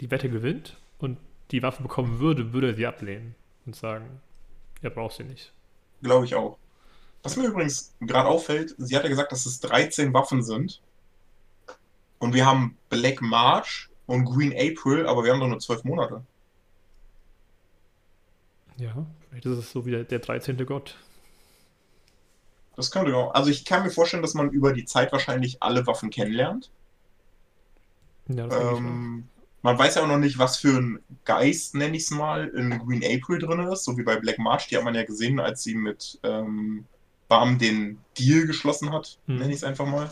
die 0.00 0.10
Wette 0.10 0.28
gewinnt 0.30 0.76
und 0.98 1.18
die 1.50 1.62
Waffe 1.62 1.82
bekommen 1.82 2.18
würde, 2.18 2.52
würde 2.52 2.68
er 2.68 2.74
sie 2.74 2.86
ablehnen 2.86 3.34
und 3.66 3.76
sagen, 3.76 4.20
er 4.80 4.90
braucht 4.90 5.16
sie 5.16 5.24
nicht. 5.24 5.52
Glaube 6.02 6.24
ich 6.24 6.34
auch. 6.34 6.58
Was 7.22 7.36
mir 7.36 7.46
übrigens 7.46 7.94
gerade 8.00 8.28
auffällt, 8.28 8.74
sie 8.78 8.96
hat 8.96 9.04
ja 9.04 9.08
gesagt, 9.08 9.32
dass 9.32 9.46
es 9.46 9.60
13 9.60 10.12
Waffen 10.12 10.42
sind. 10.42 10.80
Und 12.18 12.34
wir 12.34 12.46
haben 12.46 12.76
Black 12.88 13.20
March 13.20 13.88
und 14.06 14.24
Green 14.24 14.52
April, 14.52 15.06
aber 15.06 15.24
wir 15.24 15.32
haben 15.32 15.40
doch 15.40 15.48
nur 15.48 15.58
12 15.58 15.84
Monate. 15.84 16.22
Ja, 18.76 19.06
vielleicht 19.28 19.46
ist 19.46 19.58
es 19.58 19.72
so 19.72 19.86
wie 19.86 19.92
der, 19.92 20.04
der 20.04 20.18
13. 20.18 20.64
Gott. 20.66 20.96
Das 22.76 22.90
könnte 22.90 23.16
auch. 23.16 23.34
Also 23.34 23.50
ich 23.50 23.64
kann 23.64 23.84
mir 23.84 23.90
vorstellen, 23.90 24.22
dass 24.22 24.34
man 24.34 24.50
über 24.50 24.72
die 24.72 24.84
Zeit 24.84 25.12
wahrscheinlich 25.12 25.62
alle 25.62 25.86
Waffen 25.86 26.10
kennenlernt. 26.10 26.70
Ja, 28.28 28.48
ähm, 28.50 29.28
man 29.62 29.78
weiß 29.78 29.94
ja 29.94 30.02
auch 30.02 30.08
noch 30.08 30.18
nicht, 30.18 30.38
was 30.38 30.56
für 30.56 30.78
ein 30.78 31.00
Geist, 31.24 31.74
nenne 31.74 31.96
ich 31.96 32.04
es 32.04 32.10
mal, 32.10 32.48
in 32.48 32.78
Green 32.78 33.04
April 33.04 33.38
drin 33.38 33.60
ist, 33.60 33.84
so 33.84 33.96
wie 33.96 34.02
bei 34.02 34.16
Black 34.16 34.38
March. 34.38 34.68
Die 34.68 34.76
hat 34.76 34.84
man 34.84 34.94
ja 34.94 35.04
gesehen, 35.04 35.40
als 35.40 35.62
sie 35.62 35.74
mit 35.74 36.18
ähm, 36.22 36.84
Bam 37.28 37.58
den 37.58 37.98
Deal 38.18 38.46
geschlossen 38.46 38.92
hat, 38.92 39.18
hm. 39.26 39.36
nenne 39.36 39.50
ich 39.50 39.56
es 39.56 39.64
einfach 39.64 39.86
mal. 39.86 40.10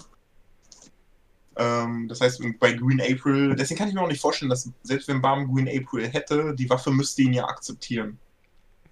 Ähm, 1.57 2.09
das 2.09 2.21
heißt, 2.21 2.43
bei 2.59 2.73
Green 2.73 3.01
April, 3.01 3.55
deswegen 3.55 3.79
kann 3.79 3.89
ich 3.89 3.95
mir 3.95 4.01
auch 4.01 4.09
nicht 4.09 4.21
vorstellen, 4.21 4.49
dass 4.49 4.71
selbst 4.83 5.09
wenn 5.09 5.21
Bam 5.21 5.53
Green 5.53 5.69
April 5.69 6.09
hätte, 6.09 6.55
die 6.55 6.71
Waffe 6.71 6.91
müsste 6.91 7.23
ihn 7.23 7.35
ja 7.35 7.45
akzeptieren. 7.45 8.19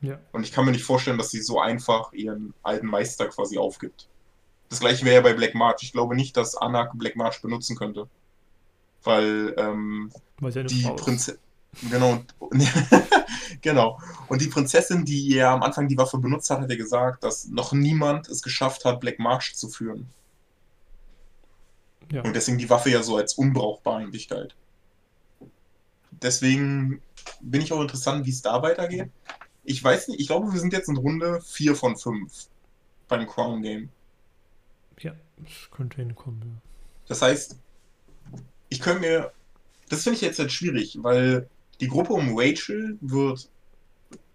Ja. 0.03 0.18
Und 0.32 0.44
ich 0.44 0.53
kann 0.53 0.64
mir 0.64 0.72
nicht 0.72 0.84
vorstellen, 0.84 1.18
dass 1.18 1.30
sie 1.30 1.40
so 1.40 1.61
einfach 1.61 2.12
ihren 2.12 2.55
alten 2.62 2.86
Meister 2.86 3.28
quasi 3.28 3.59
aufgibt. 3.59 4.09
Das 4.68 4.80
gleiche 4.80 5.05
wäre 5.05 5.16
ja 5.16 5.20
bei 5.20 5.34
Black 5.34 5.55
March. 5.55 5.82
Ich 5.82 5.92
glaube 5.92 6.14
nicht, 6.14 6.36
dass 6.36 6.57
Anak 6.57 6.92
Black 6.94 7.16
March 7.16 7.42
benutzen 7.42 7.76
könnte 7.76 8.09
weil 9.05 9.55
ähm, 9.57 10.11
die 10.40 10.88
Prinzessin. 10.96 11.40
Genau. 11.88 12.20
genau. 13.61 14.01
Und 14.28 14.42
die 14.42 14.48
Prinzessin, 14.48 15.05
die 15.05 15.34
ja 15.34 15.55
am 15.55 15.62
Anfang 15.62 15.86
die 15.88 15.96
Waffe 15.96 16.18
benutzt 16.18 16.51
hat, 16.51 16.61
hat 16.61 16.70
ja 16.70 16.76
gesagt, 16.76 17.22
dass 17.22 17.46
noch 17.46 17.72
niemand 17.72 18.28
es 18.28 18.42
geschafft 18.42 18.84
hat, 18.84 19.01
Black 19.01 19.18
March 19.18 19.55
zu 19.55 19.68
führen. 19.68 20.09
Ja. 22.11 22.22
Und 22.22 22.34
deswegen 22.34 22.59
die 22.59 22.68
Waffe 22.68 22.90
ja 22.90 23.03
so 23.03 23.16
als 23.16 23.34
unbrauchbar 23.34 23.98
eigentlich 23.98 24.28
galt. 24.28 24.57
Deswegen 26.11 27.01
bin 27.40 27.61
ich 27.61 27.72
auch 27.72 27.80
interessant, 27.80 28.26
wie 28.26 28.30
es 28.30 28.42
da 28.42 28.62
weitergeht. 28.62 29.11
Ich 29.71 29.85
weiß 29.85 30.09
nicht, 30.09 30.21
ich 30.21 30.27
glaube, 30.27 30.53
wir 30.53 30.59
sind 30.59 30.73
jetzt 30.73 30.89
in 30.89 30.97
Runde 30.97 31.41
4 31.43 31.77
von 31.77 31.97
5 31.97 32.49
beim 33.07 33.25
Crown 33.29 33.62
Game. 33.62 33.89
Ja, 34.99 35.14
das 35.37 35.71
könnte 35.71 35.99
hinkommen. 35.99 36.41
Ja. 36.43 36.71
Das 37.07 37.23
heißt, 37.23 37.57
ich 38.68 38.81
könnte 38.81 39.01
mir, 39.01 39.33
das 39.89 40.03
finde 40.03 40.16
ich 40.16 40.23
jetzt 40.23 40.41
halt 40.41 40.51
schwierig, 40.51 40.99
weil 41.03 41.49
die 41.79 41.87
Gruppe 41.87 42.14
um 42.14 42.37
Rachel 42.37 42.99
wird 43.01 43.49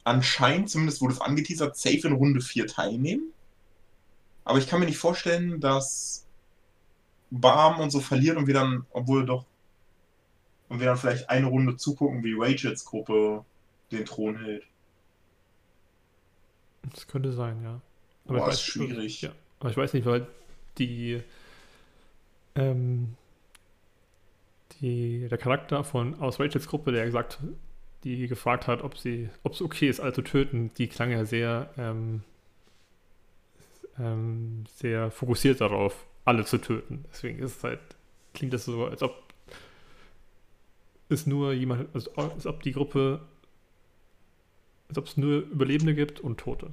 anscheinend, 0.06 0.70
zumindest 0.70 1.02
wurde 1.02 1.16
es 1.16 1.22
angeteasert, 1.22 1.76
safe 1.76 2.08
in 2.08 2.14
Runde 2.14 2.40
4 2.40 2.68
teilnehmen. 2.68 3.34
Aber 4.46 4.58
ich 4.58 4.68
kann 4.68 4.80
mir 4.80 4.86
nicht 4.86 4.98
vorstellen, 4.98 5.60
dass 5.60 6.26
Barm 7.30 7.82
und 7.82 7.90
so 7.90 8.00
verliert 8.00 8.38
und 8.38 8.48
wir 8.48 8.54
dann, 8.54 8.86
obwohl 8.92 9.26
doch, 9.26 9.46
und 10.70 10.80
wir 10.80 10.86
dann 10.86 10.98
vielleicht 10.98 11.30
eine 11.30 11.48
Runde 11.48 11.76
zugucken, 11.76 12.24
wie 12.24 12.36
Rachels 12.38 12.86
Gruppe 12.86 13.44
den 13.92 14.06
Thron 14.06 14.40
hält. 14.40 14.64
Das 16.94 17.08
könnte 17.08 17.32
sein, 17.32 17.62
ja. 17.64 17.82
Aber 18.28 18.40
Boah, 18.40 18.50
ist 18.50 18.62
schwierig. 18.62 19.22
Ja. 19.22 19.32
Aber 19.60 19.70
ich 19.70 19.78
weiß 19.78 19.94
nicht, 19.94 20.06
weil 20.06 20.28
die 20.78 21.22
ähm, 22.56 23.16
die, 24.82 25.28
der 25.30 25.38
Charakter 25.38 25.84
von 25.84 26.20
aus 26.20 26.40
Rachels 26.40 26.68
Gruppe, 26.68 26.92
der 26.92 27.06
gesagt, 27.06 27.40
die 28.04 28.28
gefragt 28.28 28.68
hat, 28.68 28.84
ob 28.84 28.98
sie, 28.98 29.30
ob 29.44 29.54
es 29.54 29.62
okay 29.62 29.90
ist, 29.90 30.00
alle 30.00 30.14
zu 30.14 30.22
töten, 30.22 30.72
die 30.78 30.88
klang 30.88 31.12
ja 31.12 31.26
sehr, 31.26 31.70
ähm, 31.78 32.22
ähm, 33.98 34.66
sehr 34.76 35.12
fokussiert 35.12 35.62
darauf, 35.62 36.06
alle 36.24 36.46
zu 36.46 36.58
töten. 36.60 37.06
Deswegen 37.12 37.40
ist 37.40 37.58
es 37.58 37.64
halt, 37.64 37.80
klingt 38.34 38.54
das 38.54 38.66
so, 38.66 38.86
als 38.86 39.02
ob 39.02 39.16
es 41.10 41.26
nur 41.26 41.54
jemand, 41.54 41.94
also 41.94 42.14
als 42.16 42.46
ob 42.46 42.64
die 42.64 42.74
Gruppe 42.74 43.22
als 44.90 44.98
ob 44.98 45.08
es 45.08 45.18
nur 45.18 45.40
Überlebende 45.40 45.96
gibt 45.96 46.20
und 46.20 46.40
Tote. 46.40 46.72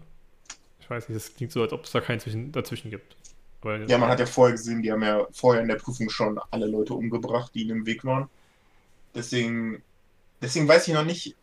Ich 0.80 0.90
weiß 0.90 1.08
nicht, 1.08 1.16
es 1.16 1.34
klingt 1.34 1.52
so, 1.52 1.62
als 1.62 1.72
ob 1.72 1.84
es 1.84 1.92
da 1.92 2.00
keinen 2.00 2.20
zwischen, 2.20 2.52
dazwischen 2.52 2.90
gibt. 2.90 3.16
Weil, 3.62 3.88
ja, 3.88 3.96
man 3.98 4.08
hat 4.08 4.18
ja 4.18 4.26
vorher 4.26 4.56
gesehen, 4.56 4.82
die 4.82 4.90
haben 4.90 5.02
ja 5.02 5.26
vorher 5.32 5.62
in 5.62 5.68
der 5.68 5.76
Prüfung 5.76 6.10
schon 6.10 6.38
alle 6.50 6.66
Leute 6.66 6.94
umgebracht, 6.94 7.52
die 7.54 7.62
ihnen 7.62 7.78
im 7.78 7.86
Weg 7.86 8.04
waren. 8.04 8.28
Deswegen, 9.14 9.82
deswegen 10.40 10.66
weiß 10.66 10.88
ich 10.88 10.94
noch 10.94 11.04
nicht, 11.04 11.36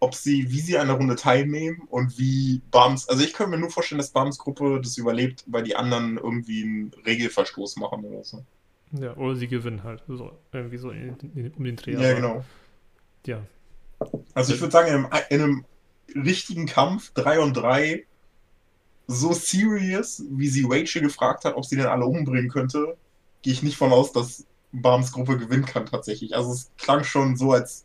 ob 0.00 0.14
sie, 0.14 0.50
wie 0.50 0.60
sie 0.60 0.76
an 0.76 0.88
der 0.88 0.96
Runde 0.96 1.16
teilnehmen 1.16 1.82
und 1.88 2.18
wie 2.18 2.60
Bams, 2.70 3.08
also 3.08 3.24
ich 3.24 3.32
könnte 3.32 3.52
mir 3.52 3.58
nur 3.58 3.70
vorstellen, 3.70 3.98
dass 3.98 4.10
Bams 4.10 4.38
Gruppe 4.38 4.80
das 4.82 4.98
überlebt, 4.98 5.44
weil 5.46 5.62
die 5.62 5.76
anderen 5.76 6.18
irgendwie 6.18 6.62
einen 6.62 6.92
Regelverstoß 7.06 7.76
machen 7.76 8.04
oder 8.04 8.22
so. 8.22 8.44
Ja, 8.92 9.16
oder 9.16 9.34
sie 9.34 9.48
gewinnen 9.48 9.82
halt, 9.82 10.02
so, 10.06 10.32
irgendwie 10.52 10.76
so 10.76 10.90
in, 10.90 11.16
in, 11.34 11.52
um 11.52 11.64
den 11.64 11.76
Dreh. 11.76 11.94
Ja, 11.94 12.12
genau. 12.12 12.44
Ja. 13.26 13.42
Also 14.34 14.52
ich 14.52 14.60
würde 14.60 14.72
sagen, 14.72 14.88
in 14.88 14.94
einem, 14.94 15.24
in 15.30 15.42
einem 15.42 15.64
richtigen 16.14 16.66
Kampf, 16.66 17.12
3 17.14 17.40
und 17.40 17.54
3, 17.54 18.06
so 19.06 19.32
serious, 19.32 20.22
wie 20.30 20.48
sie 20.48 20.66
Rachel 20.68 21.02
gefragt 21.02 21.44
hat, 21.44 21.56
ob 21.56 21.64
sie 21.64 21.76
den 21.76 21.86
alle 21.86 22.06
umbringen 22.06 22.50
könnte, 22.50 22.96
gehe 23.42 23.52
ich 23.52 23.62
nicht 23.62 23.76
von 23.76 23.92
aus, 23.92 24.12
dass 24.12 24.46
Barms 24.72 25.12
Gruppe 25.12 25.38
gewinnen 25.38 25.66
kann 25.66 25.86
tatsächlich. 25.86 26.34
Also 26.34 26.52
es 26.52 26.70
klang 26.78 27.04
schon 27.04 27.36
so, 27.36 27.52
als 27.52 27.84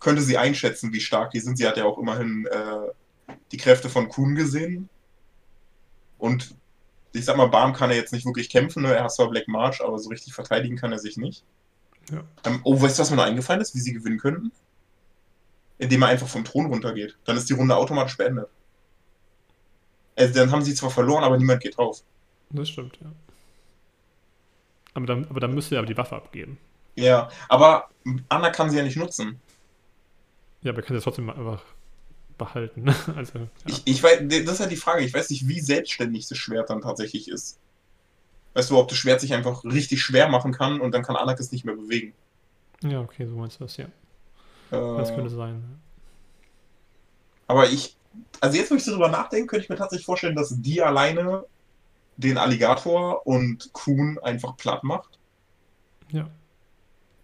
könnte 0.00 0.22
sie 0.22 0.36
einschätzen, 0.36 0.92
wie 0.92 1.00
stark 1.00 1.30
die 1.30 1.40
sind. 1.40 1.56
Sie 1.56 1.66
hat 1.66 1.76
ja 1.76 1.84
auch 1.84 1.98
immerhin 1.98 2.46
äh, 2.46 3.34
die 3.52 3.56
Kräfte 3.56 3.88
von 3.88 4.08
Kuhn 4.08 4.34
gesehen. 4.34 4.88
Und 6.18 6.56
ich 7.12 7.24
sag 7.24 7.36
mal, 7.36 7.46
Barm 7.46 7.72
kann 7.72 7.90
er 7.90 7.96
jetzt 7.96 8.12
nicht 8.12 8.26
wirklich 8.26 8.50
kämpfen. 8.50 8.82
Ne? 8.82 8.94
Er 8.94 9.04
hat 9.04 9.12
zwar 9.12 9.30
Black 9.30 9.48
March, 9.48 9.80
aber 9.82 9.98
so 9.98 10.08
richtig 10.08 10.34
verteidigen 10.34 10.76
kann 10.76 10.92
er 10.92 10.98
sich 10.98 11.16
nicht. 11.16 11.44
Ja. 12.10 12.24
Ähm, 12.44 12.60
oh, 12.64 12.80
weißt 12.80 12.98
du, 12.98 13.02
was 13.02 13.10
mir 13.10 13.16
noch 13.16 13.24
eingefallen 13.24 13.60
ist, 13.60 13.74
wie 13.74 13.80
sie 13.80 13.92
gewinnen 13.92 14.18
könnten? 14.18 14.50
Indem 15.78 16.02
er 16.02 16.08
einfach 16.08 16.28
vom 16.28 16.44
Thron 16.44 16.66
runtergeht. 16.66 17.16
Dann 17.24 17.36
ist 17.36 17.48
die 17.48 17.54
Runde 17.54 17.76
automatisch 17.76 18.16
beendet. 18.16 18.48
Also 20.16 20.34
dann 20.34 20.50
haben 20.50 20.62
sie 20.62 20.74
zwar 20.74 20.90
verloren, 20.90 21.24
aber 21.24 21.38
niemand 21.38 21.62
geht 21.62 21.76
drauf. 21.76 22.02
Das 22.50 22.68
stimmt, 22.68 22.98
ja. 23.02 23.10
Aber 24.94 25.06
dann, 25.06 25.26
aber 25.28 25.40
dann 25.40 25.54
müsste 25.54 25.74
er 25.74 25.78
aber 25.78 25.88
die 25.88 25.96
Waffe 25.96 26.16
abgeben. 26.16 26.58
Ja, 26.96 27.30
aber 27.48 27.88
Anna 28.28 28.50
kann 28.50 28.70
sie 28.70 28.76
ja 28.76 28.82
nicht 28.82 28.96
nutzen. 28.96 29.40
Ja, 30.60 30.72
aber 30.72 30.82
kann 30.82 30.96
sie 30.96 31.02
trotzdem 31.02 31.30
einfach 31.30 31.62
behalten. 32.38 32.94
Also, 33.16 33.38
ja. 33.38 33.46
ich, 33.66 33.82
ich 33.84 34.02
weiß, 34.02 34.20
das 34.28 34.54
ist 34.54 34.60
ja 34.60 34.66
die 34.66 34.76
Frage. 34.76 35.04
Ich 35.04 35.14
weiß 35.14 35.30
nicht, 35.30 35.48
wie 35.48 35.60
selbstständig 35.60 36.28
das 36.28 36.38
Schwert 36.38 36.70
dann 36.70 36.82
tatsächlich 36.82 37.28
ist. 37.28 37.58
Weißt 38.54 38.70
du, 38.70 38.78
ob 38.78 38.88
das 38.88 38.98
Schwert 38.98 39.20
sich 39.20 39.32
einfach 39.32 39.64
richtig 39.64 40.02
schwer 40.02 40.28
machen 40.28 40.52
kann 40.52 40.80
und 40.80 40.92
dann 40.92 41.02
kann 41.02 41.16
Anak 41.16 41.40
es 41.40 41.52
nicht 41.52 41.64
mehr 41.64 41.74
bewegen. 41.74 42.12
Ja, 42.82 43.00
okay, 43.00 43.26
so 43.26 43.34
meinst 43.36 43.60
du 43.60 43.64
das, 43.64 43.76
ja. 43.76 43.86
Äh, 44.72 44.96
das 44.96 45.14
könnte 45.14 45.30
sein. 45.30 45.62
Aber 47.46 47.68
ich, 47.68 47.96
also 48.40 48.56
jetzt, 48.56 48.70
wo 48.70 48.74
ich 48.74 48.84
so 48.84 48.92
drüber 48.92 49.08
nachdenke, 49.08 49.46
könnte 49.46 49.64
ich 49.64 49.70
mir 49.70 49.76
tatsächlich 49.76 50.06
vorstellen, 50.06 50.34
dass 50.34 50.60
die 50.60 50.82
alleine 50.82 51.44
den 52.16 52.38
Alligator 52.38 53.26
und 53.26 53.72
Kuhn 53.72 54.18
einfach 54.22 54.56
platt 54.56 54.84
macht. 54.84 55.18
Ja. 56.10 56.28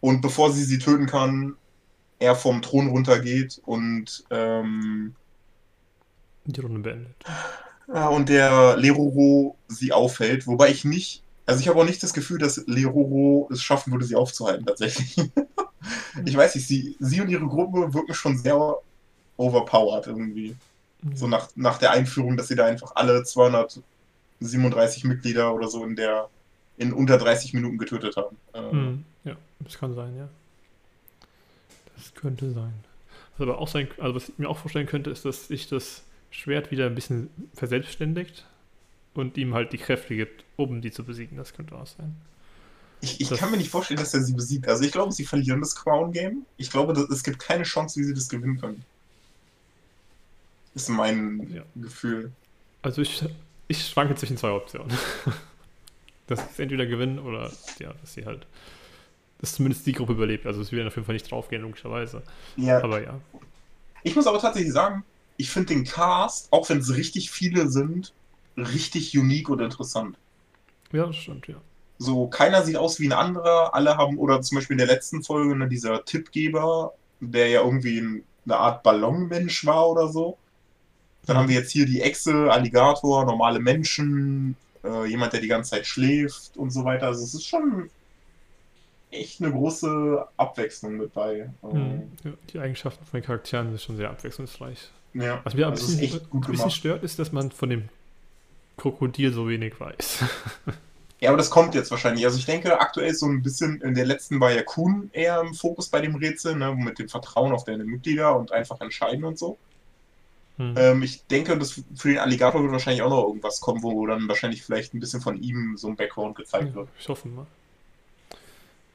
Und 0.00 0.20
bevor 0.20 0.52
sie 0.52 0.64
sie 0.64 0.78
töten 0.78 1.06
kann, 1.06 1.56
er 2.18 2.34
vom 2.34 2.62
Thron 2.62 2.88
runtergeht 2.88 3.60
und 3.64 4.24
ähm, 4.30 5.14
die 6.44 6.60
Runde 6.60 6.80
beendet. 6.80 7.16
Ja, 7.92 8.08
und 8.08 8.28
der 8.28 8.76
Leroro 8.76 9.56
sie 9.68 9.92
aufhält, 9.92 10.46
wobei 10.46 10.70
ich 10.70 10.84
nicht, 10.84 11.22
also 11.48 11.60
ich 11.60 11.68
habe 11.68 11.80
auch 11.80 11.86
nicht 11.86 12.02
das 12.02 12.12
Gefühl, 12.12 12.38
dass 12.38 12.62
Leroro 12.66 13.48
es 13.50 13.62
schaffen 13.62 13.90
würde, 13.90 14.04
sie 14.04 14.16
aufzuhalten 14.16 14.66
tatsächlich. 14.66 15.16
ich 16.26 16.36
weiß 16.36 16.54
nicht, 16.54 16.66
sie, 16.66 16.94
sie 17.00 17.22
und 17.22 17.30
ihre 17.30 17.46
Gruppe 17.46 17.94
wirken 17.94 18.12
schon 18.12 18.36
sehr 18.36 18.76
overpowered 19.38 20.06
irgendwie. 20.08 20.54
Mhm. 21.00 21.16
So 21.16 21.26
nach, 21.26 21.48
nach 21.56 21.78
der 21.78 21.92
Einführung, 21.92 22.36
dass 22.36 22.48
sie 22.48 22.54
da 22.54 22.66
einfach 22.66 22.96
alle 22.96 23.22
237 23.24 25.04
Mitglieder 25.04 25.54
oder 25.54 25.68
so 25.68 25.86
in 25.86 25.96
der 25.96 26.28
in 26.76 26.92
unter 26.92 27.16
30 27.16 27.54
Minuten 27.54 27.78
getötet 27.78 28.18
haben. 28.18 28.36
Mhm. 28.54 29.04
Ja, 29.24 29.34
das 29.60 29.78
kann 29.78 29.94
sein, 29.94 30.18
ja. 30.18 30.28
Das 31.96 32.14
könnte 32.14 32.52
sein. 32.52 32.74
Was 33.38 33.48
aber 33.48 33.58
auch 33.58 33.68
sein, 33.68 33.88
also 33.96 34.14
was 34.14 34.28
ich 34.28 34.38
mir 34.38 34.50
auch 34.50 34.58
vorstellen 34.58 34.86
könnte, 34.86 35.08
ist, 35.08 35.24
dass 35.24 35.48
sich 35.48 35.66
das 35.66 36.02
Schwert 36.30 36.70
wieder 36.70 36.84
ein 36.84 36.94
bisschen 36.94 37.30
verselbstständigt 37.54 38.44
und 39.18 39.36
ihm 39.36 39.54
halt 39.54 39.72
die 39.72 39.78
Kräfte 39.78 40.16
gibt, 40.16 40.44
um 40.56 40.80
die 40.80 40.90
zu 40.90 41.04
besiegen. 41.04 41.36
Das 41.36 41.52
könnte 41.52 41.74
auch 41.74 41.86
sein. 41.86 42.14
Ich, 43.00 43.20
ich 43.20 43.30
kann 43.30 43.50
mir 43.50 43.56
nicht 43.56 43.70
vorstellen, 43.70 44.00
dass 44.00 44.14
er 44.14 44.22
sie 44.22 44.32
besiegt. 44.32 44.66
Also 44.66 44.84
ich 44.84 44.92
glaube, 44.92 45.12
sie 45.12 45.24
verlieren 45.24 45.60
das 45.60 45.76
Crown 45.76 46.12
Game. 46.12 46.46
Ich 46.56 46.70
glaube, 46.70 46.92
es 47.10 47.22
gibt 47.22 47.38
keine 47.38 47.62
Chance, 47.62 48.00
wie 48.00 48.04
sie 48.04 48.14
das 48.14 48.28
gewinnen 48.28 48.60
können. 48.60 48.84
Ist 50.74 50.88
mein 50.88 51.48
ja. 51.54 51.62
Gefühl. 51.76 52.32
Also 52.82 53.02
ich, 53.02 53.24
ich 53.68 53.86
schwanke 53.86 54.14
zwischen 54.16 54.36
zwei 54.36 54.50
Optionen. 54.50 54.92
dass 56.26 56.40
sie 56.56 56.62
entweder 56.62 56.86
gewinnen 56.86 57.18
oder 57.18 57.50
ja, 57.78 57.92
dass 58.00 58.14
sie 58.14 58.26
halt 58.26 58.46
dass 59.40 59.54
zumindest 59.54 59.86
die 59.86 59.92
Gruppe 59.92 60.12
überlebt. 60.12 60.46
Also 60.46 60.60
es 60.60 60.72
werden 60.72 60.88
auf 60.88 60.96
jeden 60.96 61.06
Fall 61.06 61.14
nicht 61.14 61.30
draufgehen, 61.30 61.62
logischerweise. 61.62 62.22
Ja. 62.56 62.82
Aber 62.82 63.02
ja. 63.02 63.20
Ich 64.02 64.16
muss 64.16 64.26
aber 64.26 64.40
tatsächlich 64.40 64.72
sagen, 64.72 65.04
ich 65.36 65.50
finde 65.50 65.74
den 65.74 65.84
Cast, 65.84 66.52
auch 66.52 66.68
wenn 66.68 66.78
es 66.78 66.94
richtig 66.96 67.30
viele 67.30 67.68
sind, 67.68 68.12
richtig 68.58 69.16
unique 69.16 69.48
und 69.48 69.60
interessant. 69.60 70.16
Ja, 70.92 71.06
das 71.06 71.16
stimmt, 71.16 71.46
ja. 71.48 71.56
So, 71.98 72.28
keiner 72.28 72.62
sieht 72.62 72.76
aus 72.76 73.00
wie 73.00 73.08
ein 73.08 73.12
anderer, 73.12 73.74
alle 73.74 73.96
haben, 73.96 74.18
oder 74.18 74.40
zum 74.40 74.56
Beispiel 74.56 74.74
in 74.74 74.78
der 74.78 74.86
letzten 74.86 75.22
Folge, 75.22 75.56
ne, 75.56 75.68
dieser 75.68 76.04
Tippgeber, 76.04 76.92
der 77.20 77.48
ja 77.48 77.62
irgendwie 77.62 78.22
eine 78.44 78.56
Art 78.56 78.82
Ballonmensch 78.82 79.66
war 79.66 79.88
oder 79.88 80.08
so. 80.08 80.38
Dann 81.26 81.36
haben 81.36 81.48
wir 81.48 81.56
jetzt 81.56 81.72
hier 81.72 81.84
die 81.84 82.00
Echse, 82.00 82.50
Alligator, 82.50 83.24
normale 83.26 83.58
Menschen, 83.58 84.56
äh, 84.84 85.06
jemand, 85.06 85.32
der 85.32 85.40
die 85.40 85.48
ganze 85.48 85.70
Zeit 85.70 85.86
schläft 85.86 86.56
und 86.56 86.70
so 86.70 86.84
weiter. 86.84 87.08
Also 87.08 87.24
es 87.24 87.34
ist 87.34 87.44
schon 87.44 87.90
echt 89.10 89.42
eine 89.42 89.52
große 89.52 90.26
Abwechslung 90.36 90.96
mit 90.96 91.12
bei. 91.12 91.50
Hm. 91.62 92.12
Ja, 92.24 92.30
die 92.52 92.58
Eigenschaften 92.58 93.04
von 93.04 93.20
den 93.20 93.26
Charakteren 93.26 93.68
sind 93.68 93.80
schon 93.80 93.96
sehr 93.96 94.10
abwechslungsreich. 94.10 94.90
Ja, 95.14 95.40
Was 95.44 95.54
mir 95.54 95.66
ein 95.66 95.72
also 95.72 95.86
bisschen, 95.96 96.20
ein 96.32 96.40
bisschen 96.40 96.70
stört, 96.70 97.02
ist, 97.02 97.18
dass 97.18 97.32
man 97.32 97.50
von 97.50 97.70
dem 97.70 97.88
Krokodil 98.78 99.32
so 99.32 99.48
wenig 99.48 99.78
weiß. 99.78 100.24
Ja, 101.20 101.30
aber 101.30 101.38
das 101.38 101.50
kommt 101.50 101.74
jetzt 101.74 101.90
wahrscheinlich. 101.90 102.24
Also 102.24 102.38
ich 102.38 102.46
denke, 102.46 102.80
aktuell 102.80 103.10
ist 103.10 103.20
so 103.20 103.26
ein 103.26 103.42
bisschen, 103.42 103.80
in 103.80 103.94
der 103.94 104.06
letzten 104.06 104.38
war 104.38 104.52
ja 104.52 104.62
Kuhn 104.62 105.10
eher 105.12 105.40
im 105.40 105.52
Fokus 105.52 105.88
bei 105.88 106.00
dem 106.00 106.14
Rätsel, 106.14 106.54
ne, 106.54 106.72
mit 106.72 107.00
dem 107.00 107.08
Vertrauen 107.08 107.52
auf 107.52 107.64
deine 107.64 107.82
Mitglieder 107.84 108.36
und 108.36 108.52
einfach 108.52 108.80
entscheiden 108.80 109.24
und 109.24 109.36
so. 109.36 109.58
Hm. 110.58 110.74
Ähm, 110.76 111.02
ich 111.02 111.24
denke, 111.26 111.58
dass 111.58 111.82
für 111.96 112.08
den 112.08 112.18
Alligator 112.18 112.62
wird 112.62 112.70
wahrscheinlich 112.70 113.02
auch 113.02 113.10
noch 113.10 113.26
irgendwas 113.26 113.60
kommen, 113.60 113.82
wo 113.82 114.06
dann 114.06 114.28
wahrscheinlich 114.28 114.62
vielleicht 114.62 114.94
ein 114.94 115.00
bisschen 115.00 115.20
von 115.20 115.42
ihm 115.42 115.76
so 115.76 115.88
ein 115.88 115.96
Background 115.96 116.36
gezeigt 116.36 116.68
ja, 116.68 116.74
wird. 116.74 116.88
Ich 117.00 117.08
hoffe 117.08 117.26
mal. 117.26 117.46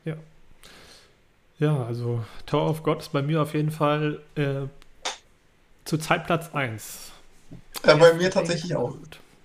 Ja. 0.05 0.15
Ja, 1.59 1.85
also 1.85 2.23
Tower 2.45 2.69
of 2.69 2.83
God 2.83 3.01
ist 3.01 3.11
bei 3.11 3.21
mir 3.21 3.41
auf 3.41 3.53
jeden 3.53 3.71
Fall 3.71 4.21
äh, 4.35 4.67
zu 5.83 5.97
Zeitplatz 5.97 6.53
1. 6.53 7.11
Ja, 7.85 7.95
bei 7.95 8.13
mir 8.13 8.31
tatsächlich 8.31 8.75
auch. 8.75 8.95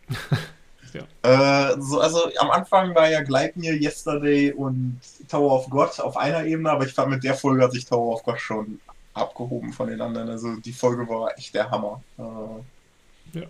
ja. 0.92 1.72
Äh, 1.72 1.80
so, 1.80 2.00
also 2.00 2.30
am 2.38 2.50
Anfang 2.50 2.94
war 2.94 3.08
ja 3.08 3.22
Gleitmir, 3.22 3.74
Yesterday 3.74 4.52
und 4.52 5.00
Tower 5.28 5.52
of 5.52 5.70
God 5.70 6.00
auf 6.00 6.16
einer 6.16 6.44
Ebene, 6.44 6.70
aber 6.70 6.86
ich 6.86 6.92
fand 6.92 7.10
mit 7.10 7.24
der 7.24 7.34
Folge 7.34 7.62
hat 7.62 7.72
sich 7.72 7.84
Tower 7.84 8.14
of 8.14 8.22
God 8.22 8.40
schon 8.40 8.80
abgehoben 9.14 9.72
von 9.72 9.88
den 9.88 10.00
anderen. 10.00 10.28
Also 10.28 10.56
die 10.56 10.72
Folge 10.72 11.08
war 11.08 11.36
echt 11.36 11.54
der 11.54 11.70
Hammer. 11.70 12.02
Äh, 12.18 13.40
ja. 13.40 13.46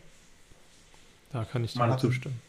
Da 1.32 1.44
kann 1.44 1.64
ich 1.64 1.74
dir 1.74 1.96
zustimmen. 1.98 2.40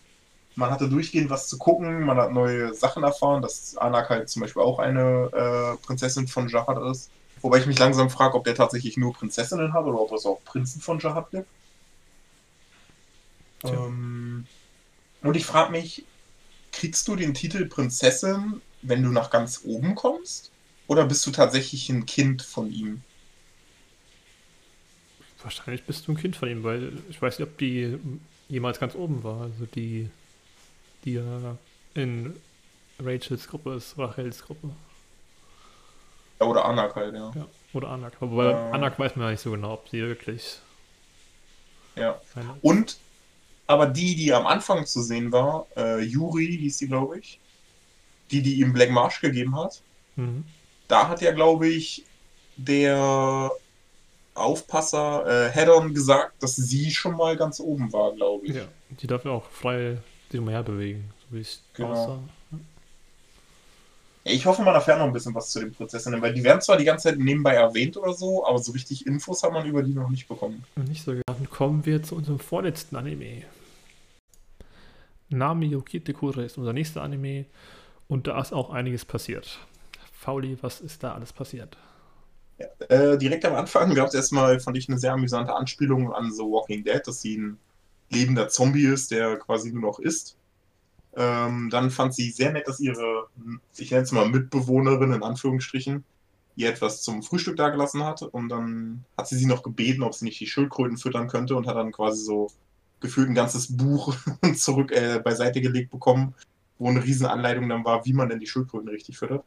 Man 0.56 0.72
hatte 0.72 0.90
durchgehend 0.90 1.30
was 1.30 1.48
zu 1.48 1.58
gucken, 1.58 2.04
man 2.04 2.18
hat 2.18 2.32
neue 2.32 2.74
Sachen 2.74 3.04
erfahren, 3.04 3.42
dass 3.42 3.78
Anak 3.78 4.10
halt 4.10 4.30
zum 4.30 4.42
Beispiel 4.42 4.62
auch 4.62 4.80
eine 4.80 5.30
äh, 5.32 5.86
Prinzessin 5.86 6.28
von 6.28 6.50
Jahad 6.50 6.78
ist. 6.92 7.12
Wobei 7.42 7.60
ich 7.60 7.66
mich 7.66 7.80
langsam 7.80 8.10
frage, 8.10 8.36
ob 8.36 8.44
der 8.44 8.56
tatsächlich 8.56 8.98
nur 8.98 9.14
Prinzessinnen 9.14 9.74
hat 9.74 9.86
oder 9.86 10.02
ob 10.02 10.12
es 10.12 10.26
auch 10.26 10.44
Prinzen 10.44 10.82
von 10.82 11.00
Jahad 11.00 11.32
gibt. 11.32 11.48
Ähm, 13.64 14.46
und 15.22 15.36
ich 15.36 15.46
frage 15.46 15.72
mich, 15.72 16.06
kriegst 16.72 17.08
du 17.08 17.16
den 17.16 17.34
Titel 17.34 17.66
Prinzessin, 17.66 18.62
wenn 18.82 19.04
du 19.04 19.10
nach 19.10 19.30
ganz 19.30 19.62
oben 19.64 19.96
kommst? 19.96 20.52
Oder 20.88 21.06
bist 21.06 21.26
du 21.26 21.32
tatsächlich 21.32 21.90
ein 21.90 22.06
Kind 22.06 22.42
von 22.42 22.72
ihm? 22.72 23.02
Wahrscheinlich 25.42 25.84
bist 25.84 26.08
du 26.08 26.14
ein 26.14 26.18
Kind 26.18 26.36
von 26.36 26.50
ihm, 26.50 26.64
weil 26.64 26.94
ich 27.10 27.22
weiß 27.22 27.40
nicht, 27.40 27.48
ob 27.48 27.58
die 27.58 27.98
jemals 28.50 28.80
ganz 28.80 28.96
oben 28.96 29.24
war. 29.24 29.42
Also 29.42 29.66
die, 29.74 30.10
die 31.06 31.14
ja 31.14 31.58
in 31.94 32.36
Rachels 33.00 33.48
Gruppe 33.48 33.76
ist, 33.76 33.98
Rachels 33.98 34.44
Gruppe. 34.44 34.70
Ja, 36.40 36.46
oder 36.46 36.66
Anak 36.66 36.96
halt, 36.96 37.14
ja. 37.14 37.32
ja 37.36 37.46
oder 37.74 37.90
Anak. 37.90 38.14
Aber 38.20 38.36
bei 38.36 38.52
äh, 38.52 38.72
Anak 38.72 38.98
weiß 39.00 39.16
man 39.16 39.26
ja 39.26 39.32
nicht 39.32 39.42
so 39.42 39.52
genau, 39.52 39.74
ob 39.74 39.90
sie 39.90 40.02
wirklich. 40.02 40.60
Ja. 41.96 42.20
Und, 42.62 42.98
aber 43.70 43.86
die, 43.86 44.16
die 44.16 44.34
am 44.34 44.48
Anfang 44.48 44.88
zu 44.88 45.04
sehen 45.04 45.32
war, 45.32 45.68
äh, 45.78 46.02
Yuri 46.02 46.58
hieß 46.60 46.80
sie, 46.80 46.88
glaube 46.88 47.20
ich, 47.20 47.40
die, 48.32 48.42
die 48.42 48.62
ihm 48.62 48.74
Black 48.74 48.90
Marsh 48.90 49.22
gegeben 49.22 49.56
hat, 49.56 49.84
mhm. 50.16 50.44
da 50.88 51.08
hat 51.08 51.22
ja, 51.22 51.32
glaube 51.32 51.68
ich, 51.68 52.04
der 52.58 53.52
Aufpasser 54.34 55.48
äh, 55.48 55.52
Head-On 55.52 55.94
gesagt, 55.94 56.42
dass 56.42 56.56
sie 56.56 56.90
schon 56.90 57.16
mal 57.16 57.38
ganz 57.38 57.60
oben 57.60 57.94
war, 57.94 58.12
glaube 58.14 58.48
ich. 58.48 58.56
Ja, 58.56 58.64
die 58.90 59.06
darf 59.06 59.24
ja 59.24 59.32
auch 59.32 59.46
frei 59.52 60.00
sich 60.32 60.40
umher 60.40 60.64
bewegen, 60.64 61.12
so 61.20 61.38
wie 61.38 61.42
es 61.42 61.62
Genau. 61.76 61.92
aussah. 61.92 62.20
Ich 64.24 64.48
hoffe, 64.48 64.64
man 64.64 64.74
erfährt 64.74 64.98
noch 64.98 65.06
ein 65.06 65.14
bisschen 65.14 65.36
was 65.36 65.52
zu 65.52 65.60
den 65.60 65.74
Prinzessinnen, 65.74 66.22
weil 66.24 66.34
die 66.34 66.44
werden 66.44 66.62
zwar 66.62 66.78
die 66.78 66.86
ganze 66.86 67.10
Zeit 67.10 67.20
nebenbei 67.20 67.54
erwähnt 67.54 67.98
oder 67.98 68.14
so, 68.14 68.46
aber 68.46 68.58
so 68.58 68.72
richtig 68.72 69.06
Infos 69.06 69.44
hat 69.44 69.54
man 69.54 69.68
über 69.68 69.84
die 69.84 69.94
noch 69.94 70.10
nicht 70.10 70.28
bekommen. 70.28 70.64
Nicht 70.76 71.04
so 71.04 71.14
Dann 71.14 71.50
kommen 71.52 71.86
wir 71.86 72.02
zu 72.02 72.16
unserem 72.16 72.40
vorletzten 72.40 72.96
Anime. 72.96 73.44
Nami 75.30 75.68
Yokite 75.68 76.14
Kure 76.14 76.44
ist 76.44 76.58
unser 76.58 76.74
nächster 76.74 77.02
Anime 77.02 77.46
und 78.08 78.28
da 78.28 78.40
ist 78.42 78.54
auch 78.54 78.72
einiges 78.72 79.06
passiert. 79.06 79.60
Fauli, 80.12 80.58
was 80.62 80.82
ist 80.82 81.04
da 81.04 81.14
alles 81.14 81.32
passiert? 81.32 81.78
Ja, 82.58 82.68
äh, 82.88 83.18
direkt 83.18 83.46
am 83.46 83.56
Anfang 83.56 83.94
gab 83.94 84.08
es 84.08 84.14
erstmal, 84.14 84.60
fand 84.60 84.78
ich, 84.78 84.90
eine 84.90 84.98
sehr 84.98 85.14
amüsante 85.14 85.56
Anspielung 85.56 86.12
an 86.12 86.32
The 86.32 86.42
Walking 86.42 86.84
Dead, 86.84 87.02
dass 87.06 87.22
sie 87.22 87.38
ein 87.38 87.58
lebender 88.10 88.50
Zombie 88.50 88.86
ist, 88.86 89.12
der 89.12 89.38
quasi 89.38 89.72
nur 89.72 89.84
noch 89.84 90.00
isst. 90.00 90.36
Ähm, 91.16 91.70
dann 91.70 91.90
fand 91.90 92.14
sie 92.14 92.32
sehr 92.32 92.52
nett, 92.52 92.68
dass 92.68 92.80
ihre, 92.80 93.28
ich 93.78 93.92
nenne 93.92 94.04
es 94.04 94.12
mal 94.12 94.28
Mitbewohnerin 94.28 95.14
in 95.14 95.24
Anführungsstrichen, 95.24 96.04
ihr 96.56 96.70
etwas 96.70 97.02
zum 97.02 97.24
Frühstück 97.24 97.56
dagelassen 97.56 98.04
hat. 98.04 98.22
Und 98.24 98.50
dann 98.50 99.06
hat 99.18 99.28
sie 99.28 99.38
sie 99.38 99.46
noch 99.46 99.64
gebeten, 99.64 100.04
ob 100.04 100.14
sie 100.14 100.26
nicht 100.26 100.40
die 100.40 100.48
Schildkröten 100.48 100.98
füttern 100.98 101.28
könnte 101.28 101.56
und 101.56 101.68
hat 101.68 101.78
dann 101.78 101.92
quasi 101.92 102.24
so 102.24 102.52
gefühlt 103.00 103.30
ein 103.30 103.36
ganzes 103.36 103.76
Buch 103.76 104.16
zurück 104.56 104.92
äh, 104.92 105.20
beiseite 105.20 105.62
gelegt 105.62 105.92
bekommen, 105.92 106.34
wo 106.78 106.90
eine 106.90 107.04
riesen 107.04 107.26
Anleitung 107.26 107.70
dann 107.70 107.86
war, 107.86 108.06
wie 108.06 108.14
man 108.14 108.30
denn 108.30 108.40
die 108.40 108.48
Schildkröten 108.48 108.90
richtig 108.90 109.18
füttert. 109.18 109.44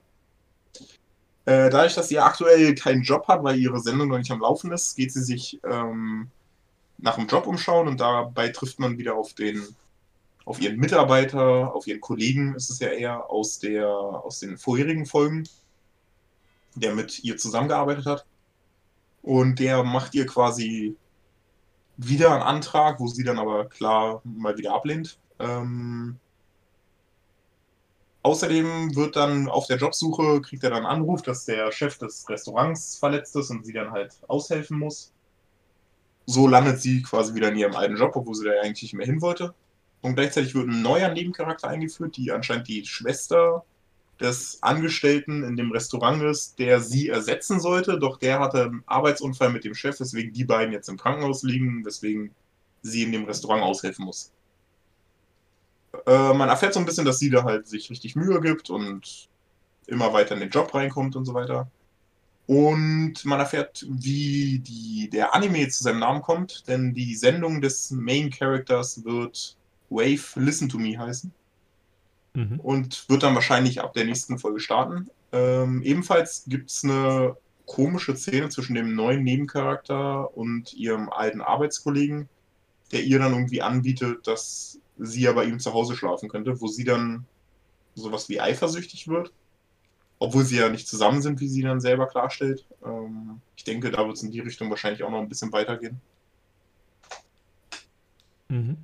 Äh, 1.44 1.70
dadurch, 1.70 1.94
dass 1.94 2.08
sie 2.08 2.18
aktuell 2.18 2.74
keinen 2.74 3.02
Job 3.02 3.26
hat, 3.26 3.42
weil 3.42 3.58
ihre 3.58 3.80
Sendung 3.80 4.08
noch 4.08 4.18
nicht 4.18 4.30
am 4.30 4.40
Laufen 4.40 4.70
ist, 4.70 4.94
geht 4.94 5.12
sie 5.12 5.22
sich 5.22 5.60
ähm, 5.64 6.30
nach 6.98 7.18
einem 7.18 7.26
Job 7.26 7.46
umschauen 7.46 7.88
und 7.88 8.00
dabei 8.00 8.48
trifft 8.48 8.78
man 8.78 8.98
wieder 8.98 9.14
auf 9.14 9.34
den 9.34 9.62
auf 10.44 10.60
ihren 10.60 10.78
Mitarbeiter, 10.78 11.72
auf 11.72 11.86
ihren 11.86 12.00
Kollegen 12.00 12.56
ist 12.56 12.68
es 12.68 12.80
ja 12.80 12.88
eher 12.88 13.30
aus 13.30 13.60
der 13.60 13.86
aus 13.88 14.40
den 14.40 14.58
vorherigen 14.58 15.06
Folgen, 15.06 15.48
der 16.74 16.94
mit 16.94 17.22
ihr 17.24 17.36
zusammengearbeitet 17.36 18.06
hat. 18.06 18.26
Und 19.22 19.60
der 19.60 19.84
macht 19.84 20.14
ihr 20.14 20.26
quasi 20.26 20.96
wieder 22.08 22.32
einen 22.32 22.42
Antrag, 22.42 23.00
wo 23.00 23.06
sie 23.06 23.24
dann 23.24 23.38
aber 23.38 23.68
klar 23.68 24.22
mal 24.24 24.56
wieder 24.56 24.74
ablehnt. 24.74 25.18
Ähm, 25.38 26.18
Außerdem 28.24 28.94
wird 28.94 29.16
dann 29.16 29.48
auf 29.48 29.66
der 29.66 29.78
Jobsuche, 29.78 30.40
kriegt 30.42 30.62
er 30.62 30.70
dann 30.70 30.86
einen 30.86 31.00
Anruf, 31.00 31.22
dass 31.22 31.44
der 31.44 31.72
Chef 31.72 31.98
des 31.98 32.28
Restaurants 32.28 32.96
verletzt 32.96 33.34
ist 33.34 33.50
und 33.50 33.66
sie 33.66 33.72
dann 33.72 33.90
halt 33.90 34.14
aushelfen 34.28 34.78
muss. 34.78 35.12
So 36.26 36.46
landet 36.46 36.80
sie 36.80 37.02
quasi 37.02 37.34
wieder 37.34 37.48
in 37.48 37.56
ihrem 37.56 37.74
alten 37.74 37.96
Job, 37.96 38.14
obwohl 38.14 38.36
sie 38.36 38.44
da 38.44 38.52
eigentlich 38.62 38.82
nicht 38.82 38.94
mehr 38.94 39.06
hin 39.06 39.20
wollte. 39.20 39.54
Und 40.02 40.14
gleichzeitig 40.14 40.54
wird 40.54 40.68
ein 40.68 40.82
neuer 40.82 41.08
Nebencharakter 41.08 41.68
eingeführt, 41.68 42.16
die 42.16 42.30
anscheinend 42.30 42.68
die 42.68 42.86
Schwester 42.86 43.64
des 44.22 44.62
Angestellten 44.62 45.42
in 45.42 45.56
dem 45.56 45.72
Restaurant 45.72 46.22
ist, 46.22 46.58
der 46.58 46.80
sie 46.80 47.08
ersetzen 47.08 47.60
sollte. 47.60 47.98
Doch 47.98 48.18
der 48.18 48.40
hatte 48.40 48.64
einen 48.64 48.84
Arbeitsunfall 48.86 49.50
mit 49.50 49.64
dem 49.64 49.74
Chef, 49.74 49.98
weswegen 50.00 50.32
die 50.32 50.44
beiden 50.44 50.72
jetzt 50.72 50.88
im 50.88 50.96
Krankenhaus 50.96 51.42
liegen, 51.42 51.84
weswegen 51.84 52.34
sie 52.82 53.02
in 53.02 53.12
dem 53.12 53.24
Restaurant 53.24 53.62
aushelfen 53.62 54.04
muss. 54.04 54.32
Äh, 56.06 56.32
man 56.32 56.48
erfährt 56.48 56.74
so 56.74 56.80
ein 56.80 56.86
bisschen, 56.86 57.04
dass 57.04 57.18
sie 57.18 57.30
da 57.30 57.44
halt 57.44 57.66
sich 57.66 57.90
richtig 57.90 58.16
Mühe 58.16 58.40
gibt 58.40 58.70
und 58.70 59.28
immer 59.86 60.12
weiter 60.12 60.34
in 60.34 60.40
den 60.40 60.50
Job 60.50 60.74
reinkommt 60.74 61.16
und 61.16 61.24
so 61.24 61.34
weiter. 61.34 61.70
Und 62.46 63.24
man 63.24 63.40
erfährt, 63.40 63.86
wie 63.88 64.58
die, 64.58 65.08
der 65.10 65.34
Anime 65.34 65.68
zu 65.68 65.84
seinem 65.84 66.00
Namen 66.00 66.22
kommt, 66.22 66.66
denn 66.66 66.92
die 66.94 67.14
Sendung 67.14 67.60
des 67.60 67.90
Main 67.90 68.30
Characters 68.30 69.04
wird 69.04 69.56
Wave 69.90 70.40
Listen 70.40 70.68
to 70.68 70.78
Me 70.78 70.98
heißen 70.98 71.32
Mhm. 72.34 72.60
und 72.60 73.08
wird 73.08 73.22
dann 73.22 73.34
wahrscheinlich 73.34 73.80
ab 73.80 73.92
der 73.92 74.04
nächsten 74.04 74.38
Folge 74.38 74.60
starten. 74.60 75.10
Ähm, 75.32 75.82
ebenfalls 75.82 76.44
gibt 76.46 76.70
es 76.70 76.82
eine 76.84 77.36
komische 77.66 78.16
Szene 78.16 78.48
zwischen 78.48 78.74
dem 78.74 78.94
neuen 78.94 79.22
Nebencharakter 79.22 80.36
und 80.36 80.72
ihrem 80.74 81.10
alten 81.10 81.40
Arbeitskollegen, 81.40 82.28
der 82.90 83.02
ihr 83.02 83.18
dann 83.18 83.32
irgendwie 83.32 83.62
anbietet, 83.62 84.26
dass 84.26 84.78
sie 84.98 85.22
ja 85.22 85.32
bei 85.32 85.44
ihm 85.44 85.58
zu 85.58 85.72
Hause 85.72 85.96
schlafen 85.96 86.28
könnte, 86.28 86.60
wo 86.60 86.66
sie 86.66 86.84
dann 86.84 87.26
sowas 87.94 88.28
wie 88.28 88.40
eifersüchtig 88.40 89.08
wird. 89.08 89.32
Obwohl 90.18 90.44
sie 90.44 90.56
ja 90.58 90.68
nicht 90.68 90.86
zusammen 90.86 91.20
sind, 91.20 91.40
wie 91.40 91.48
sie 91.48 91.62
dann 91.62 91.80
selber 91.80 92.06
klarstellt. 92.06 92.64
Ähm, 92.84 93.40
ich 93.56 93.64
denke, 93.64 93.90
da 93.90 94.06
wird 94.06 94.16
es 94.16 94.22
in 94.22 94.30
die 94.30 94.40
Richtung 94.40 94.70
wahrscheinlich 94.70 95.02
auch 95.02 95.10
noch 95.10 95.18
ein 95.18 95.28
bisschen 95.28 95.52
weitergehen. 95.52 96.00
Mhm. 98.48 98.76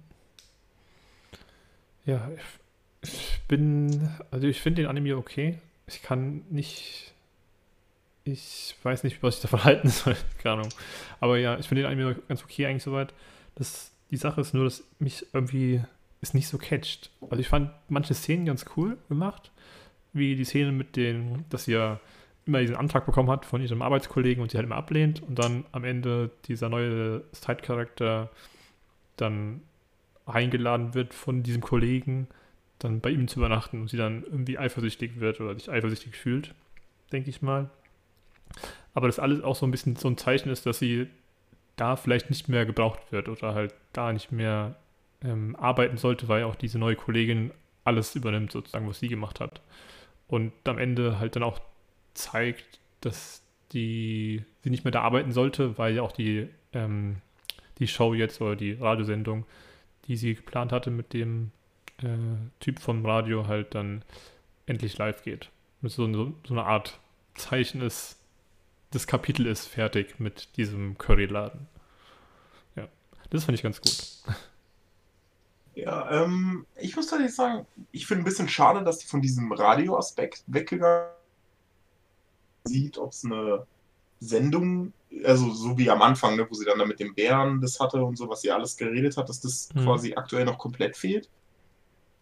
Ja, 2.04 2.28
bin, 3.48 4.10
also 4.30 4.46
ich 4.46 4.60
finde 4.60 4.82
den 4.82 4.90
Anime 4.90 5.16
okay. 5.16 5.58
Ich 5.86 6.02
kann 6.02 6.42
nicht, 6.50 7.14
ich 8.24 8.76
weiß 8.82 9.04
nicht, 9.04 9.22
was 9.22 9.36
ich 9.36 9.42
davon 9.42 9.64
halten 9.64 9.88
soll, 9.88 10.16
keine 10.42 10.56
Ahnung. 10.56 10.68
Aber 11.20 11.38
ja, 11.38 11.58
ich 11.58 11.66
finde 11.66 11.82
den 11.82 11.90
Anime 11.90 12.16
ganz 12.28 12.44
okay 12.44 12.66
eigentlich 12.66 12.82
soweit. 12.82 13.14
Das, 13.54 13.90
die 14.10 14.16
Sache 14.16 14.40
ist 14.40 14.54
nur, 14.54 14.64
dass 14.64 14.84
mich 14.98 15.26
irgendwie 15.32 15.82
es 16.20 16.34
nicht 16.34 16.48
so 16.48 16.58
catcht. 16.58 17.10
Also 17.22 17.40
ich 17.40 17.48
fand 17.48 17.70
manche 17.88 18.14
Szenen 18.14 18.46
ganz 18.46 18.66
cool 18.76 18.98
gemacht, 19.08 19.50
wie 20.12 20.36
die 20.36 20.44
Szene 20.44 20.72
mit 20.72 20.96
den, 20.96 21.44
dass 21.50 21.64
sie 21.64 21.72
ja 21.72 22.00
immer 22.46 22.60
diesen 22.60 22.76
Antrag 22.76 23.06
bekommen 23.06 23.30
hat 23.30 23.44
von 23.44 23.60
ihrem 23.60 23.82
Arbeitskollegen 23.82 24.42
und 24.42 24.50
sie 24.50 24.56
halt 24.56 24.66
immer 24.66 24.76
ablehnt 24.76 25.22
und 25.22 25.38
dann 25.38 25.64
am 25.70 25.84
Ende 25.84 26.30
dieser 26.46 26.68
neue 26.68 27.22
Side-Charakter 27.32 28.30
dann 29.16 29.60
eingeladen 30.26 30.94
wird 30.94 31.14
von 31.14 31.42
diesem 31.42 31.60
Kollegen, 31.60 32.26
dann 32.78 33.00
bei 33.00 33.10
ihm 33.10 33.28
zu 33.28 33.40
übernachten 33.40 33.80
und 33.80 33.90
sie 33.90 33.96
dann 33.96 34.22
irgendwie 34.22 34.58
eifersüchtig 34.58 35.20
wird 35.20 35.40
oder 35.40 35.54
sich 35.54 35.70
eifersüchtig 35.70 36.16
fühlt, 36.16 36.54
denke 37.12 37.30
ich 37.30 37.42
mal. 37.42 37.70
Aber 38.94 39.06
das 39.06 39.18
alles 39.18 39.42
auch 39.42 39.56
so 39.56 39.66
ein 39.66 39.70
bisschen 39.70 39.96
so 39.96 40.08
ein 40.08 40.16
Zeichen 40.16 40.50
ist, 40.50 40.66
dass 40.66 40.78
sie 40.78 41.08
da 41.76 41.96
vielleicht 41.96 42.30
nicht 42.30 42.48
mehr 42.48 42.66
gebraucht 42.66 43.00
wird 43.10 43.28
oder 43.28 43.54
halt 43.54 43.74
da 43.92 44.12
nicht 44.12 44.32
mehr 44.32 44.76
ähm, 45.22 45.56
arbeiten 45.56 45.96
sollte, 45.96 46.28
weil 46.28 46.44
auch 46.44 46.54
diese 46.54 46.78
neue 46.78 46.96
Kollegin 46.96 47.52
alles 47.84 48.14
übernimmt, 48.14 48.52
sozusagen, 48.52 48.88
was 48.88 49.00
sie 49.00 49.08
gemacht 49.08 49.40
hat. 49.40 49.60
Und 50.26 50.52
am 50.64 50.78
Ende 50.78 51.18
halt 51.18 51.36
dann 51.36 51.42
auch 51.42 51.60
zeigt, 52.14 52.80
dass 53.00 53.42
die 53.72 54.44
sie 54.62 54.70
nicht 54.70 54.84
mehr 54.84 54.92
da 54.92 55.02
arbeiten 55.02 55.32
sollte, 55.32 55.78
weil 55.78 55.94
ja 55.94 56.02
auch 56.02 56.12
die, 56.12 56.48
ähm, 56.72 57.16
die 57.78 57.88
Show 57.88 58.14
jetzt 58.14 58.40
oder 58.40 58.56
die 58.56 58.72
Radiosendung, 58.72 59.46
die 60.06 60.16
sie 60.16 60.34
geplant 60.34 60.72
hatte 60.72 60.90
mit 60.90 61.12
dem 61.12 61.50
äh, 62.02 62.08
Typ 62.60 62.80
vom 62.80 63.04
Radio, 63.06 63.46
halt 63.46 63.74
dann 63.74 64.04
endlich 64.66 64.98
live 64.98 65.22
geht. 65.22 65.50
Mit 65.80 65.92
so, 65.92 66.12
so, 66.12 66.34
so 66.46 66.54
eine 66.54 66.64
Art 66.64 66.98
Zeichen 67.36 67.80
ist, 67.82 68.16
das 68.90 69.06
Kapitel 69.06 69.46
ist 69.46 69.66
fertig 69.66 70.20
mit 70.20 70.56
diesem 70.56 70.98
Curryladen. 70.98 71.68
Ja, 72.76 72.88
das 73.30 73.44
fand 73.44 73.56
ich 73.58 73.62
ganz 73.62 73.80
gut. 73.80 73.94
Ja, 75.74 76.10
ähm, 76.24 76.66
ich 76.76 76.96
muss 76.96 77.06
tatsächlich 77.06 77.36
sagen, 77.36 77.66
ich 77.92 78.06
finde 78.06 78.22
ein 78.22 78.24
bisschen 78.24 78.48
schade, 78.48 78.82
dass 78.82 78.98
die 78.98 79.06
von 79.06 79.22
diesem 79.22 79.52
Radioaspekt 79.52 80.42
weggegangen 80.48 81.08
sieht, 82.64 82.98
ob 82.98 83.10
es 83.12 83.24
eine 83.24 83.66
Sendung, 84.20 84.92
also 85.24 85.52
so 85.52 85.78
wie 85.78 85.90
am 85.90 86.02
Anfang, 86.02 86.36
ne, 86.36 86.46
wo 86.50 86.54
sie 86.54 86.64
dann 86.64 86.78
da 86.78 86.86
mit 86.86 87.00
dem 87.00 87.14
Bären 87.14 87.60
das 87.60 87.80
hatte 87.80 88.02
und 88.04 88.16
so, 88.16 88.28
was 88.28 88.42
sie 88.42 88.50
alles 88.52 88.76
geredet 88.76 89.16
hat, 89.16 89.28
dass 89.28 89.40
das 89.40 89.68
Mhm. 89.74 89.84
quasi 89.84 90.14
aktuell 90.16 90.44
noch 90.44 90.58
komplett 90.58 90.96
fehlt. 90.96 91.30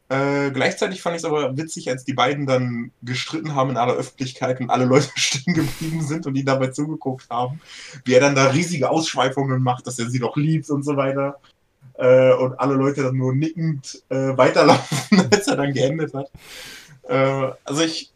Äh, 0.09 0.53
gleichzeitig 0.53 1.03
fand 1.03 1.17
ich 1.17 1.23
es 1.23 1.25
aber 1.25 1.57
witzig, 1.57 1.89
als 1.91 2.05
die 2.05 2.15
beiden 2.15 2.47
dann 2.47 2.93
gestritten 3.03 3.57
haben 3.57 3.71
in 3.71 3.77
aller 3.77 3.95
Öffentlichkeit 3.95 4.61
und 4.61 4.71
alle 4.71 4.85
Leute 4.85 5.09
stehen 5.17 5.55
geblieben 5.55 6.03
sind 6.03 6.27
und 6.27 6.37
ihn 6.37 6.47
dabei 6.47 6.69
zugeguckt 6.69 7.29
haben, 7.29 7.61
wie 8.05 8.15
er 8.15 8.21
dann 8.21 8.37
da 8.37 8.47
riesige 8.47 8.89
Ausschweifungen 8.89 9.63
macht, 9.63 9.87
dass 9.87 9.99
er 9.99 10.09
sie 10.09 10.21
doch 10.21 10.37
liebt 10.37 10.71
und 10.71 10.85
so 10.85 10.97
weiter. 10.97 11.41
Äh, 11.95 12.35
und 12.35 12.59
alle 12.61 12.75
Leute 12.75 13.03
dann 13.03 13.17
nur 13.17 13.35
nickend 13.35 14.03
äh, 14.09 14.37
weiterlaufen, 14.37 15.29
als 15.33 15.49
er 15.49 15.57
dann 15.57 15.73
geendet 15.73 16.15
hat. 16.15 16.31
Äh, 17.09 17.53
also 17.65 17.83
ich, 17.83 18.13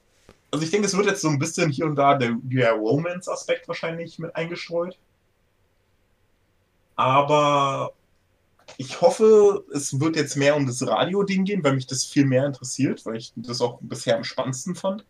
also 0.53 0.65
ich 0.65 0.71
denke, 0.71 0.87
es 0.87 0.97
wird 0.97 1.07
jetzt 1.07 1.23
so 1.23 1.29
ein 1.29 1.39
bisschen 1.39 1.71
hier 1.71 1.87
und 1.87 1.97
da 1.97 2.15
der, 2.15 2.37
der 2.43 2.73
Romance-Aspekt 2.75 3.67
wahrscheinlich 3.67 4.19
mit 4.19 4.37
eingestreut. 4.37 4.97
Aber 6.95 7.95
ich 8.79 9.01
hoffe, 9.01 9.65
es 9.73 10.01
wird 10.01 10.17
jetzt 10.17 10.37
mehr 10.37 10.57
um 10.57 10.67
das 10.67 10.87
Radio-Ding 10.87 11.45
gehen, 11.45 11.63
weil 11.65 11.75
mich 11.75 11.87
das 11.87 12.05
viel 12.05 12.25
mehr 12.25 12.47
interessiert, 12.47 13.05
weil 13.07 13.17
ich 13.17 13.33
das 13.37 13.61
auch 13.61 13.79
bisher 13.81 14.17
am 14.17 14.25
spannendsten 14.25 14.75
fand. 14.75 15.05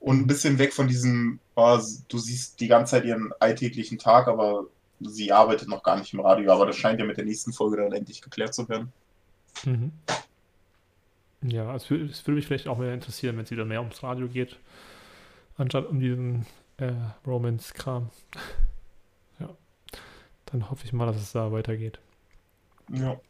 Und 0.00 0.20
ein 0.20 0.26
bisschen 0.26 0.58
weg 0.58 0.72
von 0.72 0.86
diesem, 0.86 1.40
oh, 1.56 1.78
du 2.08 2.18
siehst 2.18 2.60
die 2.60 2.68
ganze 2.68 2.92
Zeit 2.92 3.04
ihren 3.04 3.32
alltäglichen 3.40 3.98
Tag, 3.98 4.28
aber 4.28 4.66
sie 5.00 5.32
arbeitet 5.32 5.68
noch 5.68 5.82
gar 5.82 5.98
nicht 5.98 6.12
im 6.12 6.20
Radio. 6.20 6.52
Aber 6.52 6.66
das 6.66 6.76
scheint 6.76 7.00
ja 7.00 7.06
mit 7.06 7.16
der 7.16 7.24
nächsten 7.24 7.52
Folge 7.52 7.78
dann 7.78 7.92
endlich 7.92 8.22
geklärt 8.22 8.54
zu 8.54 8.68
werden. 8.68 8.92
Mhm. 9.64 9.92
Ja, 11.42 11.74
es 11.74 11.88
würde, 11.90 12.06
es 12.06 12.26
würde 12.26 12.36
mich 12.36 12.46
vielleicht 12.46 12.68
auch 12.68 12.78
mehr 12.78 12.94
interessieren, 12.94 13.36
wenn 13.36 13.44
es 13.44 13.50
wieder 13.50 13.64
mehr 13.64 13.80
ums 13.80 14.02
Radio 14.02 14.28
geht, 14.28 14.58
anstatt 15.56 15.86
um 15.88 16.00
diesen 16.00 16.46
äh, 16.78 16.92
Romance-Kram. 17.26 18.10
ja. 19.40 19.48
dann 20.46 20.70
hoffe 20.70 20.84
ich 20.84 20.92
mal, 20.92 21.06
dass 21.06 21.16
es 21.16 21.32
da 21.32 21.52
weitergeht. 21.52 22.00
Ja. 22.90 23.20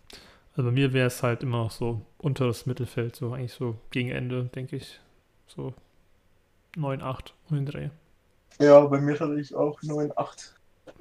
Also 0.56 0.70
bei 0.70 0.74
mir 0.74 0.92
wäre 0.92 1.06
es 1.06 1.22
halt 1.22 1.42
immer 1.42 1.64
noch 1.64 1.70
so 1.70 2.02
unteres 2.18 2.66
Mittelfeld, 2.66 3.14
so 3.14 3.32
eigentlich 3.32 3.52
so 3.52 3.76
gegen 3.90 4.10
Ende, 4.10 4.44
denke 4.46 4.76
ich. 4.76 5.00
So 5.46 5.72
9, 6.76 7.00
8 7.00 7.34
um 7.48 7.56
den 7.56 7.66
Dreh. 7.66 7.88
Ja, 8.58 8.80
bei 8.80 9.00
mir 9.00 9.18
hatte 9.18 9.38
ich 9.40 9.54
auch 9.54 9.80
9, 9.82 10.12
8. 10.16 10.54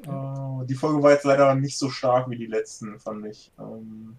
Äh, 0.04 0.66
die 0.66 0.76
Folge 0.76 1.02
war 1.02 1.12
jetzt 1.12 1.26
leider 1.26 1.56
nicht 1.56 1.78
so 1.78 1.90
stark 1.90 2.30
wie 2.30 2.38
die 2.38 2.46
letzten, 2.46 3.00
fand 3.00 3.26
ich. 3.26 3.52
Ähm, 3.60 4.18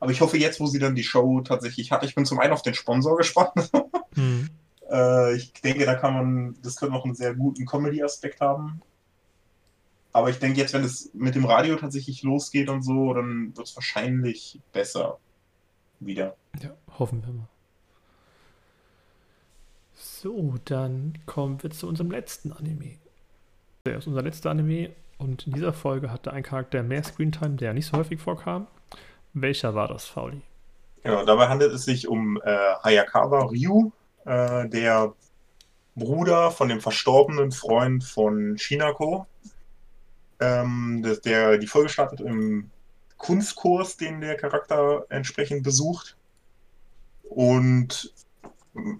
aber 0.00 0.10
ich 0.10 0.20
hoffe 0.20 0.36
jetzt, 0.36 0.60
wo 0.60 0.66
sie 0.66 0.78
dann 0.78 0.94
die 0.94 1.04
Show 1.04 1.40
tatsächlich 1.40 1.92
hat, 1.92 2.04
ich 2.04 2.14
bin 2.14 2.26
zum 2.26 2.40
einen 2.40 2.52
auf 2.52 2.62
den 2.62 2.74
Sponsor 2.74 3.16
gespannt. 3.18 3.70
Hm. 4.14 4.50
Äh, 4.90 5.36
ich 5.36 5.52
denke, 5.54 5.86
da 5.86 5.94
kann 5.94 6.14
man, 6.14 6.56
das 6.62 6.76
könnte 6.76 6.94
noch 6.94 7.04
einen 7.04 7.14
sehr 7.14 7.34
guten 7.34 7.64
Comedy-Aspekt 7.64 8.40
haben. 8.40 8.82
Aber 10.12 10.28
ich 10.28 10.38
denke 10.38 10.60
jetzt, 10.60 10.74
wenn 10.74 10.84
es 10.84 11.10
mit 11.14 11.34
dem 11.34 11.44
Radio 11.44 11.76
tatsächlich 11.76 12.22
losgeht 12.22 12.68
und 12.68 12.82
so, 12.82 13.14
dann 13.14 13.56
wird 13.56 13.66
es 13.66 13.74
wahrscheinlich 13.74 14.60
besser 14.72 15.18
wieder. 16.00 16.36
Ja, 16.60 16.70
hoffen 16.98 17.24
wir 17.24 17.32
mal. 17.32 17.48
So, 19.94 20.56
dann 20.64 21.18
kommen 21.26 21.62
wir 21.62 21.70
zu 21.70 21.88
unserem 21.88 22.10
letzten 22.10 22.52
Anime. 22.52 22.98
Der 23.86 23.98
ist 23.98 24.06
unser 24.06 24.22
letzter 24.22 24.50
Anime 24.50 24.90
und 25.18 25.46
in 25.46 25.52
dieser 25.54 25.72
Folge 25.72 26.10
hatte 26.10 26.32
ein 26.32 26.42
Charakter 26.42 26.82
mehr 26.82 27.02
Screentime, 27.02 27.56
der 27.56 27.72
nicht 27.72 27.86
so 27.86 27.96
häufig 27.96 28.20
vorkam. 28.20 28.66
Welcher 29.32 29.74
war 29.74 29.88
das, 29.88 30.06
Fauli? 30.06 30.42
Ja, 31.04 31.24
dabei 31.24 31.48
handelt 31.48 31.72
es 31.72 31.84
sich 31.84 32.06
um 32.06 32.40
äh, 32.44 32.74
Hayakawa 32.82 33.46
Ryu, 33.46 33.90
äh, 34.24 34.68
der 34.68 35.14
Bruder 35.96 36.50
von 36.50 36.68
dem 36.68 36.80
verstorbenen 36.80 37.50
Freund 37.50 38.04
von 38.04 38.56
Shinako. 38.58 39.26
Ähm, 40.42 41.02
der, 41.02 41.16
der 41.16 41.58
die 41.58 41.66
Folge 41.66 41.88
startet 41.88 42.20
im 42.20 42.70
Kunstkurs, 43.16 43.96
den 43.96 44.20
der 44.20 44.36
Charakter 44.36 45.06
entsprechend 45.08 45.62
besucht. 45.62 46.16
Und 47.22 48.12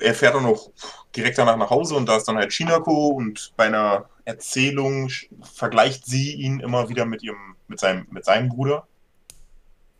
er 0.01 0.15
fährt 0.15 0.35
dann 0.35 0.47
auch 0.47 0.71
direkt 1.17 1.39
danach 1.39 1.57
nach 1.57 1.71
Hause 1.71 1.97
und 1.97 2.07
da 2.07 2.17
ist 2.17 2.29
dann 2.29 2.37
halt 2.37 2.53
Shinako 2.53 3.09
und 3.09 3.53
bei 3.57 3.65
einer 3.65 4.07
Erzählung 4.25 5.11
vergleicht 5.43 6.07
sie 6.07 6.35
ihn 6.35 6.61
immer 6.61 6.89
wieder 6.89 7.05
mit 7.07 7.23
ihrem, 7.23 7.57
mit 7.69 7.81
seinem, 7.81 8.07
mit 8.11 8.25
seinem 8.25 8.49
Bruder, 8.49 8.87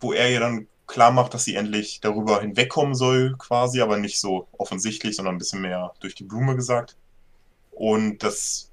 wo 0.01 0.13
er 0.13 0.31
ihr 0.31 0.41
dann 0.41 0.69
klar 0.87 1.11
macht, 1.11 1.35
dass 1.35 1.45
sie 1.45 1.55
endlich 1.55 2.01
darüber 2.01 2.41
hinwegkommen 2.41 2.95
soll, 2.95 3.35
quasi, 3.39 3.81
aber 3.81 3.97
nicht 3.97 4.21
so 4.21 4.47
offensichtlich, 4.53 5.17
sondern 5.17 5.37
ein 5.37 5.39
bisschen 5.39 5.63
mehr 5.63 5.93
durch 6.01 6.15
die 6.15 6.25
Blume 6.25 6.55
gesagt. 6.55 6.97
Und 7.71 8.23
dass 8.23 8.72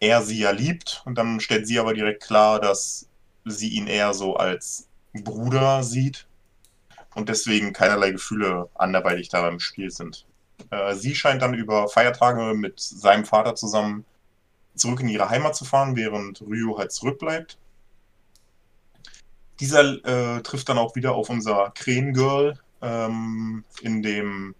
er 0.00 0.22
sie 0.22 0.38
ja 0.38 0.50
liebt 0.50 1.02
und 1.04 1.16
dann 1.16 1.40
stellt 1.40 1.66
sie 1.66 1.78
aber 1.78 1.94
direkt 1.94 2.22
klar, 2.22 2.60
dass 2.60 3.08
sie 3.44 3.68
ihn 3.68 3.86
eher 3.86 4.14
so 4.14 4.36
als 4.36 4.88
Bruder 5.12 5.82
sieht 5.82 6.26
und 7.14 7.28
deswegen 7.28 7.72
keinerlei 7.72 8.12
Gefühle 8.12 8.68
anderweitig 8.74 9.28
da 9.28 9.48
im 9.48 9.60
Spiel 9.60 9.90
sind. 9.90 10.26
Äh, 10.70 10.94
sie 10.94 11.14
scheint 11.14 11.42
dann 11.42 11.54
über 11.54 11.88
Feiertage 11.88 12.54
mit 12.54 12.78
seinem 12.78 13.24
Vater 13.24 13.54
zusammen 13.54 14.04
zurück 14.74 15.00
in 15.00 15.08
ihre 15.08 15.28
Heimat 15.28 15.56
zu 15.56 15.64
fahren, 15.64 15.96
während 15.96 16.42
Ryu 16.42 16.78
halt 16.78 16.92
zurückbleibt. 16.92 17.58
Dieser 19.60 20.36
äh, 20.36 20.42
trifft 20.42 20.68
dann 20.68 20.78
auch 20.78 20.94
wieder 20.94 21.14
auf 21.14 21.30
unser 21.30 21.72
Krähen-Girl 21.74 22.58
ähm, 22.80 23.64
in 23.82 24.02
dem 24.02 24.54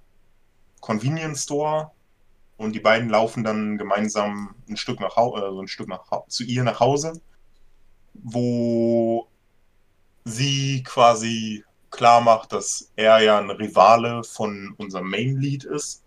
Convenience 0.80 1.44
Store 1.44 1.92
und 2.58 2.74
die 2.74 2.80
beiden 2.80 3.08
laufen 3.08 3.44
dann 3.44 3.78
gemeinsam 3.78 4.54
ein 4.68 4.76
Stück 4.76 5.00
nach 5.00 5.16
Hause, 5.16 5.46
äh, 5.46 5.60
ein 5.62 5.68
Stück 5.68 5.88
nach 5.88 6.04
zu 6.26 6.44
ihr 6.44 6.64
nach 6.64 6.80
Hause, 6.80 7.20
wo 8.14 9.28
sie 10.24 10.82
quasi 10.82 11.64
klar 11.90 12.20
macht, 12.20 12.52
dass 12.52 12.90
er 12.96 13.20
ja 13.20 13.38
ein 13.38 13.50
Rivale 13.50 14.24
von 14.24 14.74
unserem 14.76 15.08
Main 15.08 15.38
Lead 15.38 15.64
ist. 15.64 16.04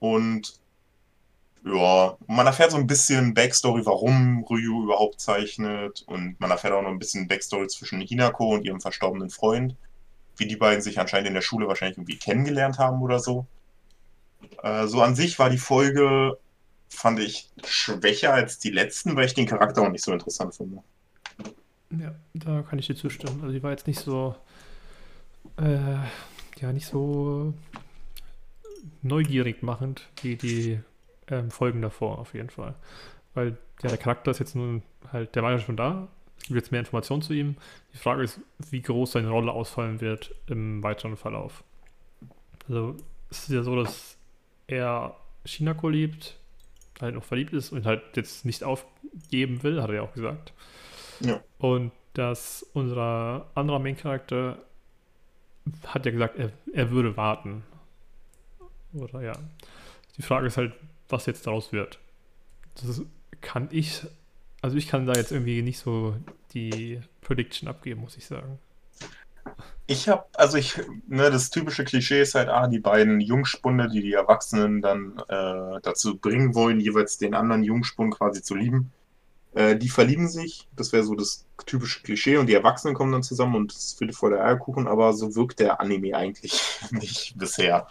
Und 0.00 0.58
ja, 1.64 2.16
man 2.26 2.46
erfährt 2.46 2.72
so 2.72 2.76
ein 2.76 2.88
bisschen 2.88 3.34
Backstory, 3.34 3.86
warum 3.86 4.44
Ryu 4.44 4.84
überhaupt 4.84 5.20
zeichnet. 5.20 6.02
Und 6.06 6.40
man 6.40 6.50
erfährt 6.50 6.72
auch 6.72 6.82
noch 6.82 6.90
ein 6.90 6.98
bisschen 6.98 7.28
Backstory 7.28 7.68
zwischen 7.68 8.00
Hinako 8.00 8.54
und 8.54 8.64
ihrem 8.64 8.80
verstorbenen 8.80 9.30
Freund. 9.30 9.76
Wie 10.36 10.46
die 10.46 10.56
beiden 10.56 10.82
sich 10.82 10.98
anscheinend 10.98 11.28
in 11.28 11.34
der 11.34 11.42
Schule 11.42 11.68
wahrscheinlich 11.68 11.98
irgendwie 11.98 12.18
kennengelernt 12.18 12.78
haben 12.78 13.02
oder 13.02 13.20
so. 13.20 13.46
Äh, 14.62 14.86
so 14.86 15.02
an 15.02 15.14
sich 15.14 15.38
war 15.38 15.50
die 15.50 15.58
Folge, 15.58 16.38
fand 16.88 17.18
ich, 17.20 17.50
schwächer 17.64 18.32
als 18.32 18.58
die 18.58 18.70
letzten, 18.70 19.16
weil 19.16 19.26
ich 19.26 19.34
den 19.34 19.46
Charakter 19.46 19.82
auch 19.82 19.90
nicht 19.90 20.04
so 20.04 20.12
interessant 20.12 20.54
finde. 20.54 20.82
Ja, 21.90 22.14
da 22.34 22.62
kann 22.62 22.78
ich 22.78 22.86
dir 22.86 22.94
zustimmen. 22.94 23.40
Also 23.42 23.52
die 23.52 23.62
war 23.62 23.70
jetzt 23.70 23.86
nicht 23.86 24.00
so, 24.00 24.34
äh, 25.58 25.96
ja, 26.60 26.72
nicht 26.72 26.86
so 26.86 27.52
neugierig 29.02 29.62
machend 29.62 30.08
wie 30.22 30.36
die 30.36 30.80
ähm, 31.28 31.50
Folgen 31.50 31.82
davor 31.82 32.18
auf 32.18 32.34
jeden 32.34 32.50
Fall. 32.50 32.74
Weil 33.34 33.56
ja, 33.82 33.88
der 33.88 33.98
Charakter 33.98 34.30
ist 34.30 34.38
jetzt 34.38 34.54
nun 34.54 34.82
halt, 35.12 35.34
der 35.34 35.42
war 35.42 35.52
ja 35.52 35.58
schon 35.58 35.76
da. 35.76 36.08
Es 36.38 36.48
gibt 36.48 36.56
jetzt 36.56 36.72
mehr 36.72 36.80
Informationen 36.80 37.22
zu 37.22 37.32
ihm. 37.34 37.56
Die 37.92 37.98
Frage 37.98 38.22
ist, 38.22 38.40
wie 38.70 38.82
groß 38.82 39.12
seine 39.12 39.30
Rolle 39.30 39.52
ausfallen 39.52 40.00
wird 40.00 40.34
im 40.46 40.82
weiteren 40.82 41.16
Verlauf. 41.16 41.62
Also 42.68 42.96
es 43.30 43.44
ist 43.44 43.50
ja 43.50 43.62
so, 43.62 43.76
dass 43.76 44.16
er 44.72 45.16
Shinako 45.44 45.88
liebt, 45.88 46.36
halt 47.00 47.14
noch 47.14 47.24
verliebt 47.24 47.52
ist 47.52 47.72
und 47.72 47.86
halt 47.86 48.02
jetzt 48.16 48.44
nicht 48.44 48.64
aufgeben 48.64 49.62
will, 49.62 49.82
hat 49.82 49.90
er 49.90 49.96
ja 49.96 50.02
auch 50.02 50.14
gesagt. 50.14 50.52
Ja. 51.20 51.40
Und 51.58 51.92
dass 52.14 52.62
unser 52.74 53.46
anderer 53.54 53.78
Main-Charakter 53.78 54.58
hat 55.86 56.04
ja 56.04 56.12
gesagt, 56.12 56.38
er, 56.38 56.52
er 56.72 56.90
würde 56.90 57.16
warten. 57.16 57.62
Oder 58.92 59.22
ja. 59.22 59.32
Die 60.16 60.22
Frage 60.22 60.46
ist 60.46 60.56
halt, 60.56 60.74
was 61.08 61.26
jetzt 61.26 61.46
daraus 61.46 61.72
wird. 61.72 61.98
Das 62.74 63.02
kann 63.40 63.68
ich, 63.70 64.02
also 64.60 64.76
ich 64.76 64.88
kann 64.88 65.06
da 65.06 65.14
jetzt 65.14 65.32
irgendwie 65.32 65.62
nicht 65.62 65.78
so 65.78 66.16
die 66.52 67.00
Prediction 67.20 67.68
abgeben, 67.68 68.00
muss 68.00 68.16
ich 68.16 68.26
sagen. 68.26 68.58
Ich 69.86 70.08
habe, 70.08 70.24
also 70.34 70.56
ich, 70.56 70.80
ne, 71.08 71.30
das 71.30 71.50
typische 71.50 71.84
Klischee 71.84 72.22
ist 72.22 72.34
halt, 72.34 72.48
ah, 72.48 72.68
die 72.68 72.78
beiden 72.78 73.20
Jungspunde, 73.20 73.88
die 73.88 74.00
die 74.00 74.12
Erwachsenen 74.12 74.80
dann 74.80 75.18
äh, 75.28 75.80
dazu 75.82 76.18
bringen 76.18 76.54
wollen, 76.54 76.80
jeweils 76.80 77.18
den 77.18 77.34
anderen 77.34 77.64
Jungspund 77.64 78.14
quasi 78.14 78.42
zu 78.42 78.54
lieben. 78.54 78.92
Äh, 79.54 79.76
die 79.76 79.90
verlieben 79.90 80.28
sich, 80.28 80.66
das 80.76 80.92
wäre 80.92 81.04
so 81.04 81.14
das 81.14 81.44
typische 81.66 82.02
Klischee 82.02 82.38
und 82.38 82.46
die 82.46 82.54
Erwachsenen 82.54 82.94
kommen 82.94 83.12
dann 83.12 83.22
zusammen 83.22 83.54
und 83.54 83.72
es 83.72 84.00
wird 84.00 84.14
voll 84.14 84.30
der 84.30 84.44
Eierkuchen, 84.44 84.86
aber 84.86 85.12
so 85.12 85.34
wirkt 85.34 85.60
der 85.60 85.78
Anime 85.80 86.16
eigentlich 86.16 86.58
nicht 86.90 87.34
bisher. 87.36 87.86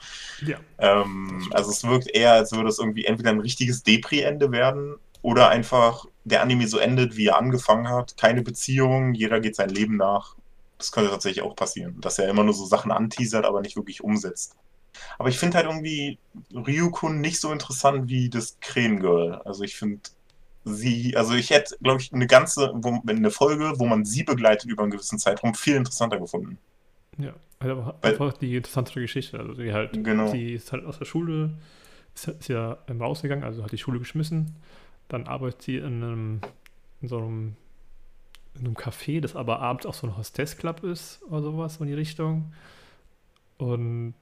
Ja. 0.46 0.58
Ähm, 0.80 1.48
also 1.52 1.70
es 1.70 1.84
wirkt 1.84 2.10
eher, 2.10 2.34
als 2.34 2.52
würde 2.52 2.70
es 2.70 2.80
irgendwie 2.80 3.06
entweder 3.06 3.30
ein 3.30 3.42
richtiges 3.42 3.84
Depri-Ende 3.84 4.52
werden 4.52 4.96
oder 5.22 5.50
einfach 5.50 6.06
der 6.24 6.42
Anime 6.42 6.68
so 6.68 6.80
endet, 6.80 7.16
wie 7.16 7.28
er 7.28 7.38
angefangen 7.38 7.90
hat. 7.90 8.18
Keine 8.18 8.42
Beziehung, 8.42 9.14
jeder 9.14 9.40
geht 9.40 9.56
sein 9.56 9.70
Leben 9.70 9.98
nach. 9.98 10.36
Das 10.82 10.92
könnte 10.92 11.12
tatsächlich 11.12 11.44
auch 11.44 11.56
passieren, 11.56 12.02
dass 12.02 12.18
er 12.18 12.28
immer 12.28 12.44
nur 12.44 12.56
so 12.56 12.66
Sachen 12.66 12.92
anteasert, 12.92 13.46
aber 13.46 13.62
nicht 13.62 13.76
wirklich 13.76 14.04
umsetzt. 14.04 14.56
Aber 15.20 15.30
ich 15.30 15.38
finde 15.38 15.58
halt 15.58 15.68
irgendwie 15.68 16.18
Ryukun 16.52 17.22
nicht 17.22 17.40
so 17.40 17.52
interessant 17.52 18.10
wie 18.10 18.32
das 18.32 18.60
Krähen-Girl. 18.62 19.44
Also 19.46 19.64
ich 19.64 19.76
finde 19.76 20.02
sie, 20.66 21.16
also 21.16 21.36
ich 21.36 21.52
hätte, 21.52 21.78
glaube 21.84 22.02
ich, 22.02 22.12
eine 22.12 22.26
ganze, 22.26 22.72
wo, 22.74 23.00
eine 23.06 23.30
Folge, 23.30 23.74
wo 23.78 23.86
man 23.86 24.06
sie 24.06 24.24
begleitet 24.24 24.72
über 24.72 24.82
einen 24.82 24.92
gewissen 24.92 25.20
Zeitraum, 25.20 25.54
viel 25.54 25.76
interessanter 25.76 26.20
gefunden. 26.20 26.58
Ja, 27.20 27.36
also 27.60 27.94
einfach 28.02 28.34
die 28.34 28.56
interessantere 28.56 29.02
Geschichte. 29.02 29.40
Also 29.40 29.54
die 29.54 29.72
halt, 29.72 30.04
genau. 30.04 30.32
die 30.32 30.54
ist 30.54 30.72
halt 30.72 30.84
aus 30.84 30.98
der 30.98 31.06
Schule, 31.06 31.60
ist, 32.16 32.28
ist 32.28 32.48
ja 32.48 32.80
rausgegangen, 32.90 33.44
also 33.44 33.64
hat 33.64 33.72
die 33.72 33.78
Schule 33.78 34.00
geschmissen. 34.00 34.56
Dann 35.10 35.28
arbeitet 35.28 35.62
sie 35.62 35.78
in 35.78 36.04
einem, 36.04 36.42
in 37.02 37.08
so 37.08 37.20
einem, 37.20 37.56
in 38.56 38.66
einem 38.66 38.76
Café, 38.76 39.22
das 39.22 39.36
aber 39.36 39.60
abends 39.60 39.86
auch 39.86 39.94
so 39.94 40.08
ein 40.08 40.18
Hostess-Club 40.18 40.84
ist 40.84 41.22
oder 41.30 41.42
sowas 41.42 41.78
in 41.78 41.88
die 41.88 41.94
Richtung. 41.94 42.54
Und 43.58 44.14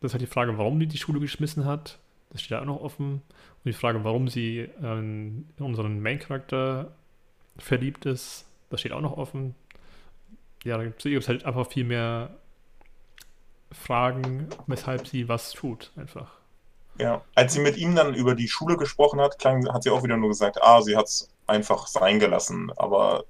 das 0.00 0.10
ist 0.10 0.12
halt 0.14 0.22
die 0.22 0.26
Frage, 0.26 0.56
warum 0.58 0.80
die 0.80 0.86
die 0.86 0.98
Schule 0.98 1.20
geschmissen 1.20 1.64
hat. 1.64 1.98
Das 2.30 2.42
steht 2.42 2.58
auch 2.58 2.64
noch 2.64 2.80
offen. 2.80 3.14
Und 3.14 3.66
die 3.66 3.72
Frage, 3.72 4.04
warum 4.04 4.28
sie 4.28 4.68
ähm, 4.82 5.46
in 5.58 5.64
unseren 5.64 6.00
Main-Charakter 6.00 6.92
verliebt 7.58 8.06
ist, 8.06 8.46
das 8.70 8.80
steht 8.80 8.92
auch 8.92 9.00
noch 9.00 9.16
offen. 9.16 9.54
Ja, 10.64 10.78
da 10.78 10.84
gibt 10.84 11.04
es 11.04 11.28
halt 11.28 11.44
einfach 11.44 11.68
viel 11.68 11.84
mehr 11.84 12.30
Fragen, 13.72 14.48
weshalb 14.66 15.06
sie 15.06 15.28
was 15.28 15.52
tut, 15.52 15.92
einfach. 15.96 16.32
Ja, 16.98 17.22
als 17.34 17.54
sie 17.54 17.60
mit 17.60 17.76
ihm 17.76 17.94
dann 17.94 18.14
über 18.14 18.34
die 18.34 18.48
Schule 18.48 18.76
gesprochen 18.76 19.20
hat, 19.20 19.38
klang, 19.38 19.66
hat 19.72 19.82
sie 19.82 19.90
auch 19.90 20.02
wieder 20.02 20.16
nur 20.16 20.28
gesagt, 20.28 20.58
ah, 20.62 20.82
sie 20.82 20.96
hat 20.96 21.06
es 21.06 21.31
einfach 21.46 21.86
sein 21.86 22.18
gelassen. 22.18 22.72
Aber 22.76 23.24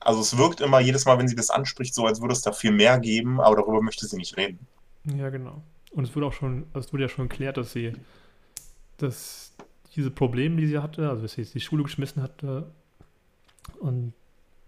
also 0.00 0.20
es 0.20 0.36
wirkt 0.36 0.60
immer 0.60 0.80
jedes 0.80 1.06
Mal, 1.06 1.18
wenn 1.18 1.28
sie 1.28 1.36
das 1.36 1.50
anspricht, 1.50 1.94
so 1.94 2.06
als 2.06 2.20
würde 2.20 2.34
es 2.34 2.42
da 2.42 2.52
viel 2.52 2.72
mehr 2.72 2.98
geben, 2.98 3.40
aber 3.40 3.56
darüber 3.56 3.82
möchte 3.82 4.06
sie 4.06 4.16
nicht 4.16 4.36
reden. 4.36 4.66
Ja, 5.04 5.30
genau. 5.30 5.62
Und 5.92 6.04
es 6.04 6.14
wurde 6.14 6.26
auch 6.26 6.32
schon, 6.32 6.66
also 6.72 6.86
es 6.88 6.92
wurde 6.92 7.04
ja 7.04 7.08
schon 7.08 7.28
geklärt, 7.28 7.56
dass 7.56 7.72
sie, 7.72 7.92
dass 8.98 9.52
diese 9.96 10.10
Probleme, 10.10 10.56
die 10.56 10.66
sie 10.66 10.78
hatte, 10.78 11.08
also 11.08 11.22
dass 11.22 11.32
sie 11.32 11.44
die 11.44 11.60
Schule 11.60 11.84
geschmissen 11.84 12.22
hatte, 12.22 12.70
Und 13.80 14.12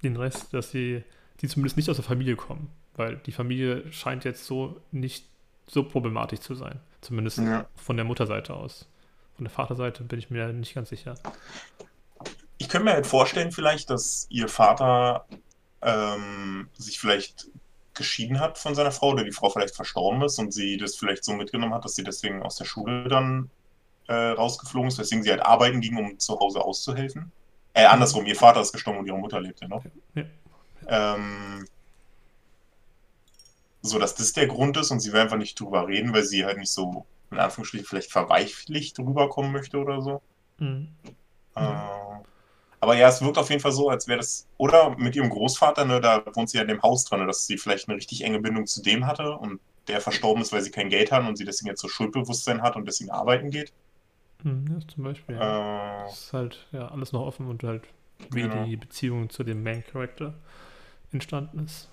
den 0.03 0.17
Rest, 0.17 0.55
dass 0.55 0.71
sie, 0.71 1.05
die 1.41 1.49
zumindest 1.49 1.77
nicht 1.77 1.91
aus 1.91 1.97
der 1.97 2.05
Familie 2.05 2.37
kommen, 2.37 2.71
weil 2.97 3.17
die 3.19 3.33
Familie 3.33 3.91
scheint 3.93 4.25
jetzt 4.25 4.47
so 4.47 4.81
nicht 4.93 5.27
so 5.67 5.85
problematisch 5.85 6.41
zu 6.41 6.55
sein. 6.55 6.81
Zumindest 7.03 7.39
Ja. 7.39 7.67
von 7.77 7.97
der 7.97 8.05
Mutterseite 8.07 8.55
aus. 8.55 8.89
Von 9.37 9.45
der 9.45 9.53
Vaterseite 9.53 10.05
bin 10.05 10.19
ich 10.19 10.31
mir 10.31 10.53
nicht 10.53 10.75
ganz 10.75 10.89
sicher. 10.91 11.15
Ich 12.59 12.69
könnte 12.69 12.87
mir 12.87 12.93
halt 12.93 13.07
vorstellen, 13.07 13.53
vielleicht, 13.53 13.91
dass 13.91 14.27
ihr 14.31 14.49
Vater 14.49 15.27
ähm, 15.83 16.69
sich 16.77 16.99
vielleicht 16.99 17.49
geschieden 17.95 18.41
hat 18.41 18.59
von 18.59 18.75
seiner 18.75 18.93
Frau 18.93 19.11
oder 19.11 19.25
die 19.25 19.33
Frau 19.33 19.51
vielleicht 19.51 19.75
verstorben 19.75 20.23
ist 20.23 20.39
und 20.39 20.53
sie 20.53 20.77
das 20.77 20.97
vielleicht 20.97 21.25
so 21.25 21.33
mitgenommen 21.33 21.75
hat, 21.75 21.85
dass 21.85 21.95
sie 21.95 22.05
deswegen 22.05 22.43
aus 22.43 22.57
der 22.57 22.67
Schule 22.67 23.09
dann 23.09 23.51
äh, 24.09 24.15
rausgeflogen 24.15 24.89
ist, 24.89 24.99
weswegen 24.99 25.23
sie 25.23 25.31
halt 25.31 25.45
arbeiten 25.45 25.81
ging, 25.81 25.97
um 25.97 26.19
zu 26.19 26.39
Hause 26.39 26.61
auszuhelfen. 26.61 27.33
Äh, 27.73 27.85
andersrum, 27.85 28.27
ihr 28.27 28.37
Vater 28.37 28.61
ist 28.61 28.73
gestorben 28.73 29.01
und 29.01 29.07
ihre 29.07 29.19
Mutter 29.19 29.41
lebt 29.41 29.61
ja 29.61 29.69
noch. 29.69 29.85
Ja. 30.15 30.25
Ähm, 30.89 31.67
so, 33.83 33.99
dass 33.99 34.15
das 34.15 34.33
der 34.33 34.47
Grund 34.47 34.77
ist 34.77 34.91
und 34.91 35.01
sie 35.01 35.13
will 35.13 35.21
einfach 35.21 35.37
nicht 35.37 35.59
drüber 35.59 35.87
reden, 35.87 36.13
weil 36.13 36.25
sie 36.25 36.45
halt 36.45 36.59
nicht 36.59 36.73
so, 36.73 37.07
in 37.31 37.39
Anführungsstrichen, 37.39 37.87
vielleicht 37.87 38.11
verweichlicht 38.11 38.99
rüberkommen 38.99 39.53
möchte 39.53 39.79
oder 39.79 40.01
so. 40.03 40.23
Mhm. 40.59 40.89
Äh, 41.55 41.61
aber 42.87 42.97
ja, 42.97 43.09
es 43.09 43.23
wirkt 43.23 43.39
auf 43.39 43.51
jeden 43.51 43.61
Fall 43.63 43.73
so, 43.73 43.89
als 43.91 44.09
wäre 44.09 44.19
das, 44.19 44.49
oder 44.59 44.97
mit 44.99 45.17
ihrem 45.17 45.31
Großvater, 45.31 45.85
ne, 45.85 46.01
da 46.01 46.25
wohnt 46.35 46.51
sie 46.51 46.59
ja 46.59 46.63
in 46.63 46.69
dem 46.69 46.83
Haus 46.83 47.05
dran, 47.05 47.21
ne, 47.21 47.27
dass 47.27 47.47
sie 47.47 47.59
vielleicht 47.59 47.89
eine 47.89 47.97
richtig 47.97 48.23
enge 48.25 48.41
Bindung 48.41 48.67
zu 48.67 48.83
dem 48.83 49.07
hatte 49.07 49.33
und 49.39 49.61
der 49.89 50.01
verstorben 50.01 50.43
ist, 50.43 50.53
weil 50.53 50.63
sie 50.63 50.71
kein 50.73 50.89
Geld 50.91 51.13
hat 51.13 51.27
und 51.29 51.37
sie 51.37 51.45
deswegen 51.45 51.69
jetzt 51.71 51.81
so 51.83 51.89
Schuldbewusstsein 51.89 52.63
hat 52.63 52.77
und 52.77 52.87
deswegen 52.87 53.11
arbeiten 53.11 53.51
geht. 53.51 53.73
Mhm, 54.43 54.67
ja, 54.71 54.89
zum 54.89 55.05
Beispiel. 55.05 55.37
Ja. 55.37 56.05
Äh, 56.05 56.05
Das 56.05 56.21
ist 56.25 56.33
halt 56.33 56.67
ja 56.73 56.89
alles 56.89 57.13
noch 57.13 57.23
offen 57.27 57.47
und 57.49 57.63
halt, 57.65 57.85
wie 58.31 58.43
Genau. 58.43 58.65
die 58.65 58.77
Beziehung 58.77 59.31
zu 59.31 59.45
dem 59.45 59.63
Main 59.63 59.85
Character 59.85 60.35
entstanden 61.13 61.61
ist. 61.67 61.91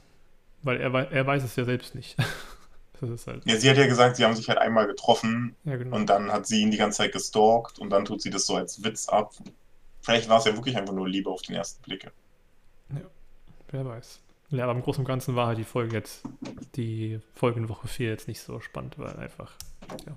Weil 0.64 0.82
er, 0.82 0.94
wei- 0.94 1.06
er 1.12 1.28
weiß 1.28 1.44
es 1.44 1.56
ja 1.56 1.66
selbst 1.66 1.96
nicht. 1.96 2.18
halt, 3.28 3.46
ja, 3.46 3.58
sie 3.58 3.70
hat 3.70 3.78
ja 3.78 3.86
gesagt, 3.88 4.16
sie 4.18 4.24
haben 4.26 4.36
sich 4.36 4.48
halt 4.50 4.58
einmal 4.60 4.88
getroffen 4.88 5.56
ja 5.66 5.76
genau. 5.78 5.96
und 5.96 6.10
dann 6.10 6.32
hat 6.32 6.48
sie 6.48 6.62
ihn 6.62 6.72
die 6.72 6.78
ganze 6.78 6.98
Zeit 7.00 7.12
gestalkt 7.12 7.80
und 7.80 7.90
dann 7.90 8.06
tut 8.06 8.22
sie 8.22 8.30
das 8.30 8.46
so 8.46 8.56
als 8.56 8.84
Witz 8.84 9.10
ab. 9.10 9.34
Vielleicht 10.04 10.30
war 10.30 10.38
es 10.38 10.46
ja 10.46 10.54
wirklich 10.54 10.78
einfach 10.78 10.94
nur 10.94 11.08
Liebe 11.10 11.30
auf 11.30 11.42
den 11.42 11.56
ersten 11.56 11.82
Blick. 11.82 12.12
Wer 13.70 13.86
weiß. 13.86 14.20
Ja, 14.50 14.66
aber 14.66 14.74
im 14.74 14.84
Großen 14.84 15.00
und 15.02 15.08
Ganzen 15.08 15.36
war 15.36 15.48
halt 15.48 15.58
die 15.58 15.64
Folge 15.64 15.96
jetzt, 15.96 16.24
die 16.76 17.20
Folge 17.34 17.60
in 17.60 17.70
Woche 17.70 17.88
4 17.88 18.10
jetzt 18.10 18.28
nicht 18.28 18.40
so 18.42 18.60
spannend, 18.60 19.00
weil 19.00 19.16
einfach, 19.18 19.52
ja, 20.06 20.16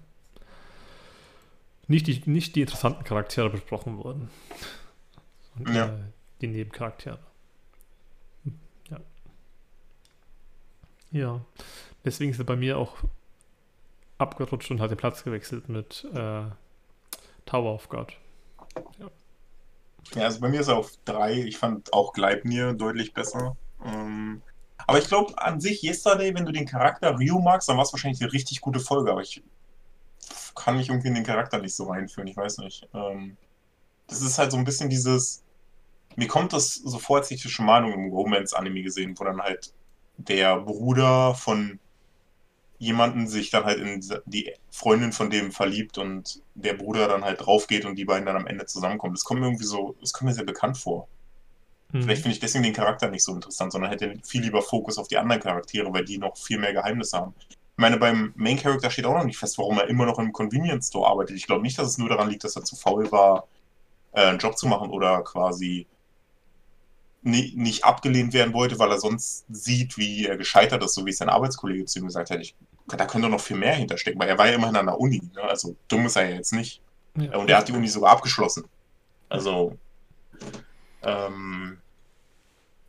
nicht 1.86 2.06
die, 2.06 2.20
nicht 2.28 2.54
die 2.56 2.60
interessanten 2.62 3.04
Charaktere 3.04 3.48
besprochen 3.48 3.96
wurden. 3.96 4.28
Und 5.58 5.72
Ja. 5.74 5.86
äh, 5.86 5.98
die 6.42 6.48
Nebencharaktere. 6.48 7.18
Ja. 8.90 9.00
Ja. 11.12 11.40
Deswegen 12.04 12.32
ist 12.32 12.38
er 12.38 12.44
bei 12.44 12.56
mir 12.56 12.76
auch 12.76 12.96
abgerutscht 14.18 14.70
und 14.70 14.80
hat 14.80 14.90
den 14.90 14.98
Platz 14.98 15.24
gewechselt 15.24 15.68
mit 15.70 16.04
äh, 16.12 16.42
Tower 17.46 17.72
of 17.74 17.88
God. 17.88 18.12
Ja, 18.98 19.10
also 20.14 20.40
bei 20.40 20.48
mir 20.48 20.60
ist 20.60 20.68
er 20.68 20.76
auf 20.76 20.92
drei. 21.04 21.32
Ich 21.32 21.58
fand 21.58 21.92
auch 21.92 22.12
Gleipnir 22.12 22.72
deutlich 22.72 23.12
besser. 23.12 23.56
Ähm, 23.84 24.42
aber 24.86 24.98
ich 24.98 25.08
glaube 25.08 25.36
an 25.38 25.60
sich, 25.60 25.82
Yesterday, 25.82 26.34
wenn 26.34 26.46
du 26.46 26.52
den 26.52 26.66
Charakter 26.66 27.18
Ryu 27.18 27.40
magst, 27.40 27.68
dann 27.68 27.76
war 27.76 27.84
es 27.84 27.92
wahrscheinlich 27.92 28.22
eine 28.22 28.32
richtig 28.32 28.60
gute 28.60 28.80
Folge. 28.80 29.10
Aber 29.10 29.20
ich 29.20 29.42
kann 30.54 30.76
mich 30.76 30.88
irgendwie 30.88 31.08
in 31.08 31.14
den 31.14 31.24
Charakter 31.24 31.58
nicht 31.58 31.74
so 31.74 31.84
reinführen. 31.84 32.28
Ich 32.28 32.36
weiß 32.36 32.58
nicht. 32.58 32.88
Ähm, 32.94 33.36
das 34.06 34.22
ist 34.22 34.38
halt 34.38 34.52
so 34.52 34.58
ein 34.58 34.64
bisschen 34.64 34.88
dieses. 34.88 35.42
Mir 36.14 36.28
kommt 36.28 36.52
das 36.52 36.74
so 36.74 36.98
vor, 36.98 37.18
als 37.18 37.30
ich 37.30 37.42
schon 37.42 37.66
mal 37.66 37.84
im 37.84 38.10
Romance-Anime 38.10 38.82
gesehen, 38.82 39.14
wo 39.18 39.24
dann 39.24 39.40
halt 39.40 39.74
der 40.16 40.56
Bruder 40.56 41.34
von 41.34 41.78
jemanden 42.78 43.26
sich 43.26 43.50
dann 43.50 43.64
halt 43.64 43.78
in 43.78 44.04
die 44.26 44.52
Freundin 44.70 45.12
von 45.12 45.30
dem 45.30 45.52
verliebt 45.52 45.98
und 45.98 46.42
der 46.54 46.74
Bruder 46.74 47.08
dann 47.08 47.24
halt 47.24 47.44
drauf 47.44 47.66
geht 47.66 47.84
und 47.84 47.96
die 47.96 48.04
beiden 48.04 48.26
dann 48.26 48.36
am 48.36 48.46
Ende 48.46 48.66
zusammenkommen. 48.66 49.14
Das 49.14 49.24
kommt 49.24 49.40
mir 49.40 49.46
irgendwie 49.46 49.64
so, 49.64 49.96
das 50.00 50.12
kommt 50.12 50.28
mir 50.28 50.34
sehr 50.34 50.44
bekannt 50.44 50.78
vor. 50.78 51.08
Mhm. 51.92 52.02
Vielleicht 52.02 52.22
finde 52.22 52.34
ich 52.34 52.40
deswegen 52.40 52.64
den 52.64 52.72
Charakter 52.72 53.08
nicht 53.08 53.24
so 53.24 53.34
interessant, 53.34 53.72
sondern 53.72 53.90
hätte 53.90 54.14
viel 54.24 54.42
lieber 54.42 54.62
Fokus 54.62 54.98
auf 54.98 55.08
die 55.08 55.18
anderen 55.18 55.42
Charaktere, 55.42 55.92
weil 55.92 56.04
die 56.04 56.18
noch 56.18 56.36
viel 56.36 56.58
mehr 56.58 56.72
Geheimnisse 56.72 57.18
haben. 57.18 57.34
Ich 57.38 57.82
meine, 57.82 57.98
beim 57.98 58.32
Main 58.36 58.58
Character 58.58 58.90
steht 58.90 59.04
auch 59.04 59.16
noch 59.16 59.24
nicht 59.24 59.38
fest, 59.38 59.58
warum 59.58 59.78
er 59.78 59.88
immer 59.88 60.06
noch 60.06 60.18
im 60.18 60.32
Convenience 60.32 60.88
Store 60.88 61.08
arbeitet. 61.08 61.36
Ich 61.36 61.46
glaube 61.46 61.62
nicht, 61.62 61.78
dass 61.78 61.88
es 61.88 61.98
nur 61.98 62.08
daran 62.08 62.30
liegt, 62.30 62.44
dass 62.44 62.56
er 62.56 62.64
zu 62.64 62.74
faul 62.74 63.10
war, 63.12 63.46
äh, 64.12 64.22
einen 64.22 64.38
Job 64.38 64.56
zu 64.56 64.66
machen 64.66 64.90
oder 64.90 65.22
quasi 65.22 65.86
nicht 67.26 67.84
abgelehnt 67.84 68.32
werden 68.32 68.54
wollte, 68.54 68.78
weil 68.78 68.90
er 68.90 69.00
sonst 69.00 69.44
sieht, 69.48 69.98
wie 69.98 70.26
er 70.26 70.36
gescheitert 70.36 70.84
ist, 70.84 70.94
so 70.94 71.04
wie 71.04 71.10
es 71.10 71.18
sein 71.18 71.28
Arbeitskollege 71.28 71.84
zu 71.84 71.98
ihm 71.98 72.06
gesagt 72.06 72.30
hat. 72.30 72.40
Ich, 72.40 72.54
da 72.86 73.04
könnte 73.04 73.28
noch 73.28 73.40
viel 73.40 73.56
mehr 73.56 73.74
hinterstecken, 73.74 74.20
weil 74.20 74.28
er 74.28 74.38
war 74.38 74.46
ja 74.46 74.54
immerhin 74.54 74.76
an 74.76 74.86
der 74.86 75.00
Uni. 75.00 75.20
Ne? 75.34 75.42
Also 75.42 75.74
dumm 75.88 76.06
ist 76.06 76.16
er 76.16 76.28
ja 76.30 76.36
jetzt 76.36 76.52
nicht. 76.52 76.80
Ja. 77.16 77.36
Und 77.36 77.50
er 77.50 77.58
hat 77.58 77.68
die 77.68 77.72
Uni 77.72 77.88
sogar 77.88 78.12
abgeschlossen. 78.12 78.64
Also, 79.28 79.76
ähm, 81.02 81.78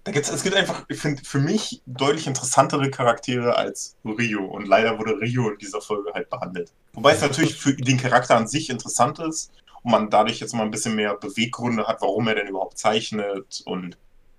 da 0.03 0.11
gibt's, 0.11 0.29
es 0.29 0.43
gibt 0.43 0.55
einfach, 0.55 0.85
ich 0.87 0.99
finde, 0.99 1.23
für 1.23 1.39
mich 1.39 1.81
deutlich 1.85 2.27
interessantere 2.27 2.91
Charaktere 2.91 3.57
als 3.57 3.97
Rio. 4.05 4.45
Und 4.45 4.67
leider 4.67 4.99
wurde 4.99 5.19
Rio 5.19 5.49
in 5.49 5.57
dieser 5.57 5.81
Folge 5.81 6.13
halt 6.13 6.29
behandelt. 6.29 6.71
Wobei 6.93 7.13
es 7.13 7.21
natürlich 7.21 7.55
für 7.55 7.73
den 7.73 7.97
Charakter 7.97 8.37
an 8.37 8.47
sich 8.47 8.69
interessant 8.69 9.19
ist 9.19 9.51
und 9.83 9.91
man 9.91 10.09
dadurch 10.09 10.39
jetzt 10.39 10.53
mal 10.53 10.63
ein 10.63 10.71
bisschen 10.71 10.95
mehr 10.95 11.15
Beweggründe 11.15 11.87
hat, 11.87 12.01
warum 12.01 12.27
er 12.27 12.35
denn 12.35 12.47
überhaupt 12.47 12.77
zeichnet 12.77 13.63
und 13.65 13.97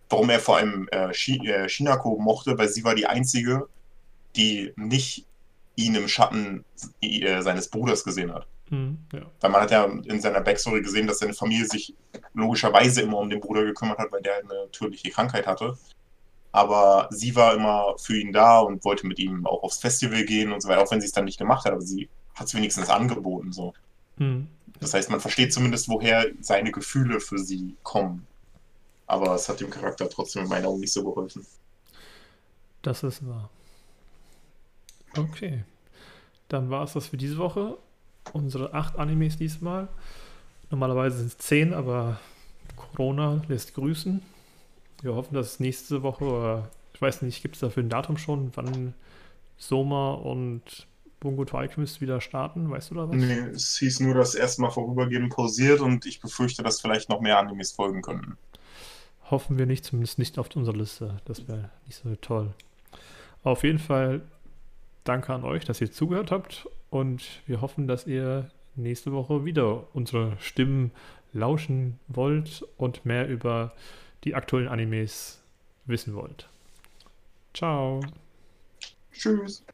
warum 0.08 0.30
er 0.30 0.40
vor 0.40 0.56
allem 0.56 0.88
äh, 0.90 1.10
äh, 1.10 1.68
Shinako 1.68 2.18
mochte, 2.18 2.56
weil 2.58 2.68
sie 2.68 2.84
war 2.84 2.94
die 2.94 3.06
einzige, 3.06 3.68
die 4.36 4.72
nicht 4.76 5.26
ihn 5.76 5.94
im 5.94 6.08
Schatten 6.08 6.64
äh, 7.00 7.42
seines 7.42 7.68
Bruders 7.68 8.04
gesehen 8.04 8.32
hat. 8.32 8.46
Mhm, 8.70 8.98
ja. 9.12 9.22
Weil 9.40 9.50
man 9.50 9.62
hat 9.62 9.70
ja 9.70 9.84
in 9.84 10.20
seiner 10.20 10.40
Backstory 10.40 10.82
gesehen, 10.82 11.06
dass 11.06 11.18
seine 11.18 11.34
Familie 11.34 11.66
sich 11.66 11.94
logischerweise 12.34 13.02
immer 13.02 13.18
um 13.18 13.30
den 13.30 13.40
Bruder 13.40 13.64
gekümmert 13.64 13.98
hat, 13.98 14.12
weil 14.12 14.22
der 14.22 14.38
eine 14.38 14.64
natürliche 14.64 15.10
Krankheit 15.10 15.46
hatte. 15.46 15.76
Aber 16.52 17.08
sie 17.10 17.36
war 17.36 17.54
immer 17.54 17.94
für 17.98 18.18
ihn 18.18 18.32
da 18.32 18.60
und 18.60 18.84
wollte 18.84 19.06
mit 19.06 19.18
ihm 19.18 19.46
auch 19.46 19.62
aufs 19.62 19.78
Festival 19.78 20.24
gehen 20.24 20.52
und 20.52 20.62
so 20.62 20.68
weiter, 20.68 20.82
auch 20.82 20.90
wenn 20.90 21.00
sie 21.00 21.06
es 21.06 21.12
dann 21.12 21.26
nicht 21.26 21.38
gemacht 21.38 21.64
hat, 21.64 21.72
aber 21.72 21.82
sie 21.82 22.08
hat 22.34 22.46
es 22.46 22.54
wenigstens 22.54 22.88
angeboten. 22.88 23.52
So. 23.52 23.74
Mhm. 24.16 24.48
Das 24.80 24.94
heißt, 24.94 25.10
man 25.10 25.20
versteht 25.20 25.52
zumindest, 25.52 25.88
woher 25.88 26.26
seine 26.40 26.72
Gefühle 26.72 27.20
für 27.20 27.38
sie 27.38 27.76
kommen. 27.82 28.26
Aber 29.08 29.34
es 29.34 29.48
hat 29.48 29.60
dem 29.60 29.70
Charakter 29.70 30.08
trotzdem 30.08 30.44
in 30.44 30.48
meinen 30.48 30.66
Augen 30.66 30.80
nicht 30.80 30.92
so 30.92 31.02
geholfen. 31.02 31.44
Das 32.82 33.02
ist 33.02 33.26
wahr. 33.26 33.50
Okay. 35.16 35.64
Dann 36.48 36.70
war 36.70 36.84
es 36.84 36.92
das 36.92 37.08
für 37.08 37.16
diese 37.16 37.38
Woche. 37.38 37.78
Unsere 38.32 38.74
acht 38.74 38.98
Animes 38.98 39.38
diesmal. 39.38 39.88
Normalerweise 40.70 41.18
sind 41.18 41.28
es 41.28 41.38
zehn, 41.38 41.72
aber 41.72 42.20
Corona 42.76 43.42
lässt 43.48 43.74
grüßen. 43.74 44.22
Wir 45.00 45.14
hoffen, 45.14 45.34
dass 45.34 45.52
es 45.52 45.60
nächste 45.60 46.02
Woche, 46.02 46.24
oder 46.24 46.70
ich 46.92 47.00
weiß 47.00 47.22
nicht, 47.22 47.40
gibt 47.40 47.54
es 47.54 47.60
dafür 47.60 47.82
ein 47.82 47.88
Datum 47.88 48.18
schon, 48.18 48.52
wann 48.54 48.92
Soma 49.56 50.12
und 50.12 50.86
Bungo 51.20 51.44
Alchemist 51.56 52.00
wieder 52.00 52.20
starten? 52.20 52.70
Weißt 52.70 52.90
du 52.90 52.96
da 52.96 53.08
was? 53.08 53.16
Nee, 53.16 53.38
es 53.54 53.78
hieß 53.78 54.00
nur, 54.00 54.14
dass 54.14 54.34
erstmal 54.34 54.70
vorübergehend 54.70 55.32
pausiert 55.32 55.80
und 55.80 56.04
ich 56.04 56.20
befürchte, 56.20 56.62
dass 56.62 56.80
vielleicht 56.80 57.08
noch 57.08 57.20
mehr 57.20 57.38
Animes 57.38 57.72
folgen 57.72 58.02
könnten. 58.02 58.36
Hoffen 59.30 59.58
wir 59.58 59.66
nicht, 59.66 59.84
zumindest 59.84 60.18
nicht 60.18 60.38
auf 60.38 60.54
unserer 60.56 60.76
Liste. 60.76 61.18
Das 61.24 61.48
wäre 61.48 61.70
nicht 61.86 61.96
so 61.96 62.14
toll. 62.16 62.54
Auf 63.42 63.62
jeden 63.62 63.78
Fall 63.78 64.22
danke 65.04 65.32
an 65.32 65.44
euch, 65.44 65.64
dass 65.64 65.80
ihr 65.80 65.90
zugehört 65.90 66.30
habt 66.30 66.68
und 66.90 67.42
wir 67.46 67.60
hoffen, 67.60 67.86
dass 67.86 68.06
ihr 68.06 68.50
nächste 68.76 69.12
Woche 69.12 69.44
wieder 69.44 69.94
unsere 69.94 70.36
Stimmen 70.40 70.92
lauschen 71.32 71.98
wollt 72.08 72.64
und 72.76 73.04
mehr 73.04 73.28
über 73.28 73.72
die 74.24 74.34
aktuellen 74.34 74.68
Animes 74.68 75.42
wissen 75.86 76.14
wollt. 76.14 76.48
Ciao. 77.54 78.00
Tschüss. 79.12 79.64